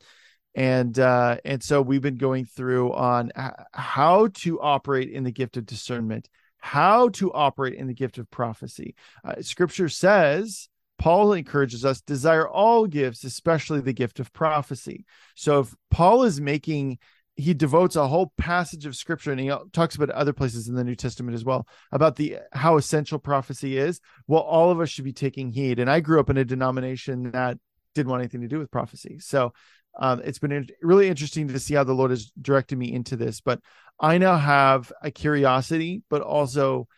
and 0.54 0.98
uh, 0.98 1.36
and 1.44 1.62
so 1.62 1.80
we've 1.80 2.02
been 2.02 2.16
going 2.16 2.44
through 2.44 2.92
on 2.92 3.30
how 3.72 4.28
to 4.34 4.60
operate 4.60 5.10
in 5.10 5.24
the 5.24 5.32
gift 5.32 5.56
of 5.56 5.66
discernment, 5.66 6.28
how 6.58 7.08
to 7.10 7.32
operate 7.32 7.74
in 7.74 7.86
the 7.86 7.94
gift 7.94 8.18
of 8.18 8.30
prophecy. 8.30 8.94
Uh, 9.24 9.40
scripture 9.42 9.88
says 9.88 10.68
Paul 10.98 11.32
encourages 11.32 11.84
us 11.84 12.00
desire 12.00 12.48
all 12.48 12.86
gifts, 12.86 13.24
especially 13.24 13.80
the 13.80 13.92
gift 13.92 14.20
of 14.20 14.32
prophecy. 14.32 15.06
So 15.34 15.60
if 15.60 15.74
Paul 15.90 16.24
is 16.24 16.40
making 16.40 16.98
he 17.40 17.54
devotes 17.54 17.96
a 17.96 18.06
whole 18.06 18.32
passage 18.36 18.86
of 18.86 18.94
scripture 18.94 19.32
and 19.32 19.40
he 19.40 19.50
talks 19.72 19.96
about 19.96 20.10
other 20.10 20.32
places 20.32 20.68
in 20.68 20.74
the 20.74 20.84
New 20.84 20.94
Testament 20.94 21.34
as 21.34 21.44
well 21.44 21.66
about 21.90 22.16
the 22.16 22.38
how 22.52 22.76
essential 22.76 23.18
prophecy 23.18 23.78
is. 23.78 24.00
Well, 24.26 24.42
all 24.42 24.70
of 24.70 24.80
us 24.80 24.90
should 24.90 25.04
be 25.04 25.12
taking 25.12 25.50
heed. 25.50 25.78
And 25.78 25.90
I 25.90 26.00
grew 26.00 26.20
up 26.20 26.30
in 26.30 26.36
a 26.36 26.44
denomination 26.44 27.30
that 27.30 27.58
didn't 27.94 28.10
want 28.10 28.20
anything 28.20 28.42
to 28.42 28.48
do 28.48 28.58
with 28.58 28.70
prophecy. 28.70 29.18
So 29.20 29.52
um, 29.98 30.20
it's 30.24 30.38
been 30.38 30.68
really 30.82 31.08
interesting 31.08 31.48
to 31.48 31.58
see 31.58 31.74
how 31.74 31.84
the 31.84 31.92
Lord 31.94 32.10
has 32.10 32.32
directed 32.40 32.78
me 32.78 32.92
into 32.92 33.16
this. 33.16 33.40
But 33.40 33.60
I 33.98 34.18
now 34.18 34.36
have 34.36 34.92
a 35.02 35.10
curiosity, 35.10 36.02
but 36.08 36.22
also 36.22 36.88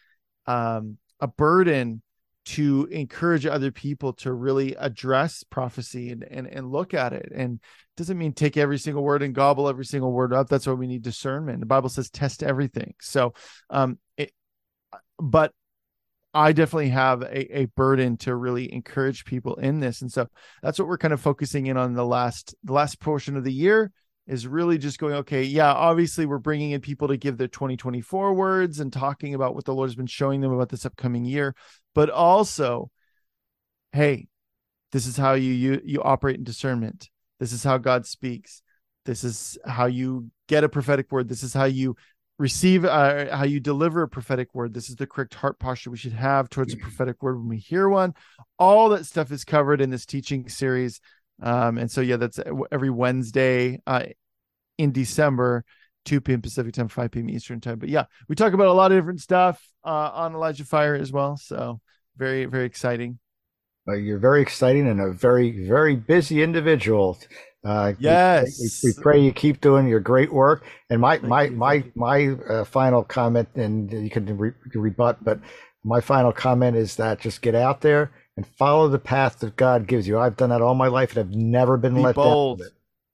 um, 0.47 0.99
a 1.21 1.27
burden 1.27 2.03
to 2.45 2.89
encourage 2.91 3.47
other 3.47 3.71
people 3.71 4.13
to 4.13 4.33
really 4.33 4.75
address 4.75 5.45
prophecy 5.45 6.11
and, 6.11 6.25
and 6.25 6.47
and 6.47 6.73
look 6.73 6.93
at 6.93 7.13
it. 7.13 7.31
And 7.35 7.55
it 7.55 7.97
doesn't 7.97 8.19
mean 8.19 8.33
take 8.33 8.57
every 8.57 8.79
single 8.79 9.05
word 9.05 9.23
and 9.23 9.35
gobble 9.35 9.69
every 9.69 9.85
single 9.85 10.13
word 10.13 10.33
up. 10.33 10.49
That's 10.49 10.67
why 10.67 10.73
we 10.73 10.89
need 10.89 11.03
discernment. 11.03 11.61
The 11.61 11.67
bible 11.67 11.89
says 11.89 12.11
test 12.11 12.43
everything. 12.43 12.95
So 13.01 13.35
um 13.71 13.99
it, 14.17 14.33
but 15.21 15.53
I 16.35 16.53
definitely 16.53 16.91
have 16.91 17.23
a, 17.23 17.59
a 17.59 17.65
burden 17.67 18.17
to 18.19 18.35
really 18.35 18.73
encourage 18.73 19.25
people 19.25 19.57
in 19.57 19.81
this. 19.81 20.01
And 20.01 20.11
so 20.11 20.29
that's 20.63 20.79
what 20.79 20.89
we're 20.89 20.99
kind 20.99 21.13
of 21.13 21.21
focusing 21.21 21.67
in 21.67 21.77
on 21.77 21.93
the 21.93 22.07
last 22.07 22.55
the 22.65 22.73
last 22.73 23.01
portion 23.01 23.37
of 23.37 23.45
the 23.45 23.53
year 23.53 23.93
is 24.27 24.47
really 24.47 24.79
just 24.79 24.99
going 24.99 25.15
okay 25.15 25.43
yeah 25.43 25.73
obviously 25.73 26.27
we're 26.27 26.39
bringing 26.39 26.71
in 26.71 26.81
people 26.81 27.09
to 27.09 27.17
give 27.17 27.37
their 27.37 27.49
2024 27.49 28.35
words 28.35 28.79
and 28.79 28.93
talking 28.93 29.35
about 29.35 29.55
what 29.55 29.65
the 29.65 29.75
lord 29.75 29.89
has 29.89 29.97
been 29.97 30.07
showing 30.07 30.41
them 30.41 30.53
about 30.53 30.69
this 30.69 30.87
upcoming 30.87 31.25
year 31.25 31.55
but 31.95 32.09
also 32.09 32.91
hey 33.93 34.29
this 34.93 35.07
is 35.07 35.17
how 35.17 35.33
you 35.33 35.53
you, 35.53 35.81
you 35.85 36.03
operate 36.03 36.37
in 36.37 36.45
discernment 36.45 37.11
this 37.41 37.53
is 37.53 37.65
how 37.65 37.79
god 37.79 38.07
speaks 38.07 38.63
this 39.05 39.25
is 39.25 39.59
how 39.67 39.87
you 39.87 40.31
get 40.49 40.63
a 40.63 40.69
prophetic 40.69 41.11
word 41.11 41.29
this 41.29 41.43
is 41.43 41.53
how 41.53 41.65
you 41.65 41.97
receive 42.39 42.85
uh, 42.85 43.37
how 43.37 43.45
you 43.45 43.61
deliver 43.61 44.03
a 44.03 44.09
prophetic 44.09 44.55
word. 44.55 44.75
This 44.75 44.89
is 44.89 44.97
the 44.97 45.07
correct 45.07 45.35
heart 45.35 45.59
posture 45.59 45.91
we 45.91 45.97
should 45.97 46.13
have 46.13 46.49
towards 46.49 46.73
a 46.73 46.77
prophetic 46.77 47.23
word 47.23 47.39
when 47.39 47.49
we 47.49 47.59
hear 47.59 47.89
one. 47.89 48.15
All 48.59 48.89
that 48.91 49.07
stuff 49.07 49.31
is 49.31 49.45
covered 49.45 49.81
in 49.81 49.91
this 49.91 50.07
teaching 50.07 50.49
series. 50.49 51.01
Um, 51.41 51.79
and 51.79 51.91
so 51.91 52.01
yeah 52.01 52.19
that's 52.19 52.39
every 52.71 52.91
wednesday 52.91 53.81
uh, 53.87 54.05
in 54.79 54.93
december 54.93 55.65
2 56.05 56.21
p.m 56.21 56.41
pacific 56.41 56.73
time 56.75 56.89
5 56.89 57.11
p.m 57.11 57.31
eastern 57.31 57.61
time. 57.61 57.79
But 57.79 57.89
yeah 57.89 58.05
we 58.29 58.37
talk 58.37 58.53
about 58.53 58.69
a 58.69 58.73
lot 58.73 58.93
of 58.93 58.99
different 58.99 59.21
stuff 59.21 59.61
uh, 59.85 60.11
on 60.13 60.35
elijah 60.35 60.65
fire 60.65 60.95
as 60.95 61.11
well. 61.11 61.37
So 61.37 61.81
very 62.17 62.45
very 62.45 62.67
exciting 62.67 63.19
uh, 63.89 63.95
you're 63.95 64.19
very 64.19 64.43
exciting 64.43 64.89
and 64.89 65.01
a 65.01 65.13
very 65.13 65.67
very 65.67 65.97
busy 65.97 66.43
individual 66.43 67.19
uh, 67.65 67.93
yes, 67.99 68.83
we, 68.83 68.91
we, 68.91 69.03
pray 69.03 69.21
you 69.21 69.33
keep 69.33 69.61
doing 69.61 69.87
your 69.87 70.01
great 70.01 70.33
work. 70.33 70.65
And 70.91 71.01
my 71.01 71.17
Thank 71.17 71.29
my 71.29 71.45
you. 71.45 71.57
my 71.57 71.85
my 71.95 72.29
uh, 72.49 72.65
final 72.65 73.05
comment, 73.05 73.49
and 73.55 73.91
you 73.93 74.11
can, 74.11 74.37
re- 74.37 74.53
you 74.65 74.71
can 74.71 74.81
rebut, 74.81 75.23
but 75.23 75.39
my 75.85 76.01
final 76.01 76.33
comment 76.33 76.77
is 76.77 76.97
that 76.97 77.21
just 77.21 77.41
get 77.41 77.55
out 77.55 77.81
there 77.81 78.11
and 78.37 78.47
follow 78.47 78.89
the 78.89 78.99
path 78.99 79.39
that 79.41 79.57
God 79.57 79.87
gives 79.87 80.09
you. 80.09 80.19
I've 80.19 80.37
done 80.37 80.51
that 80.51 80.61
all 80.61 80.75
my 80.75 80.89
life, 80.89 81.17
and 81.17 81.21
I've 81.21 81.37
never 81.37 81.77
been 81.77 81.95
Be 81.95 82.01
let 82.01 82.17
bold. 82.17 82.59
down. 82.59 82.69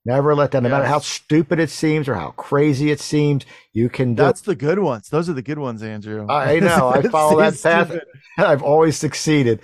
Never 0.05 0.33
let 0.33 0.51
down. 0.51 0.63
No 0.63 0.69
yes. 0.69 0.77
matter 0.77 0.87
how 0.87 0.99
stupid 0.99 1.59
it 1.59 1.69
seems 1.69 2.07
or 2.07 2.15
how 2.15 2.31
crazy 2.31 2.89
it 2.89 2.99
seems, 2.99 3.45
you 3.73 3.89
can 3.89 4.15
do. 4.15 4.23
That's 4.23 4.41
the 4.41 4.55
good 4.55 4.79
ones. 4.79 5.09
Those 5.09 5.29
are 5.29 5.33
the 5.33 5.41
good 5.41 5.59
ones, 5.59 5.83
Andrew. 5.83 6.25
I 6.29 6.59
know. 6.59 6.89
I 6.95 7.01
follow 7.03 7.39
that 7.39 7.61
path. 7.61 7.97
I've 8.37 8.63
always 8.63 8.97
succeeded. 8.97 9.59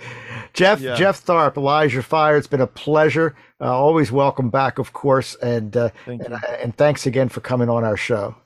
Jeff 0.52 0.80
yeah. 0.80 0.94
Jeff 0.94 1.24
Tharp, 1.24 1.56
Elijah 1.56 2.02
Fire. 2.02 2.36
It's 2.36 2.46
been 2.46 2.60
a 2.60 2.66
pleasure. 2.66 3.34
Uh, 3.60 3.74
always 3.74 4.12
welcome 4.12 4.50
back, 4.50 4.78
of 4.78 4.92
course, 4.92 5.34
and 5.36 5.74
uh, 5.76 5.88
Thank 6.04 6.22
and, 6.24 6.44
and 6.62 6.76
thanks 6.76 7.06
again 7.06 7.30
for 7.30 7.40
coming 7.40 7.70
on 7.70 7.84
our 7.84 7.96
show. 7.96 8.36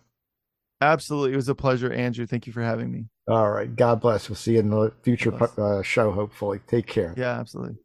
Absolutely, 0.81 1.33
it 1.33 1.37
was 1.37 1.49
a 1.49 1.55
pleasure, 1.55 1.93
Andrew. 1.93 2.27
Thank 2.27 2.47
you 2.47 2.53
for 2.53 2.63
having 2.63 2.91
me. 2.91 3.07
All 3.29 3.51
right, 3.51 3.75
God 3.75 4.01
bless. 4.01 4.29
We'll 4.29 4.37
see 4.37 4.55
you 4.55 4.61
in 4.61 4.71
the 4.71 4.93
future 5.03 5.35
uh, 5.59 5.83
show. 5.83 6.13
Hopefully, 6.13 6.61
take 6.67 6.87
care. 6.87 7.13
Yeah, 7.17 7.39
absolutely. 7.39 7.77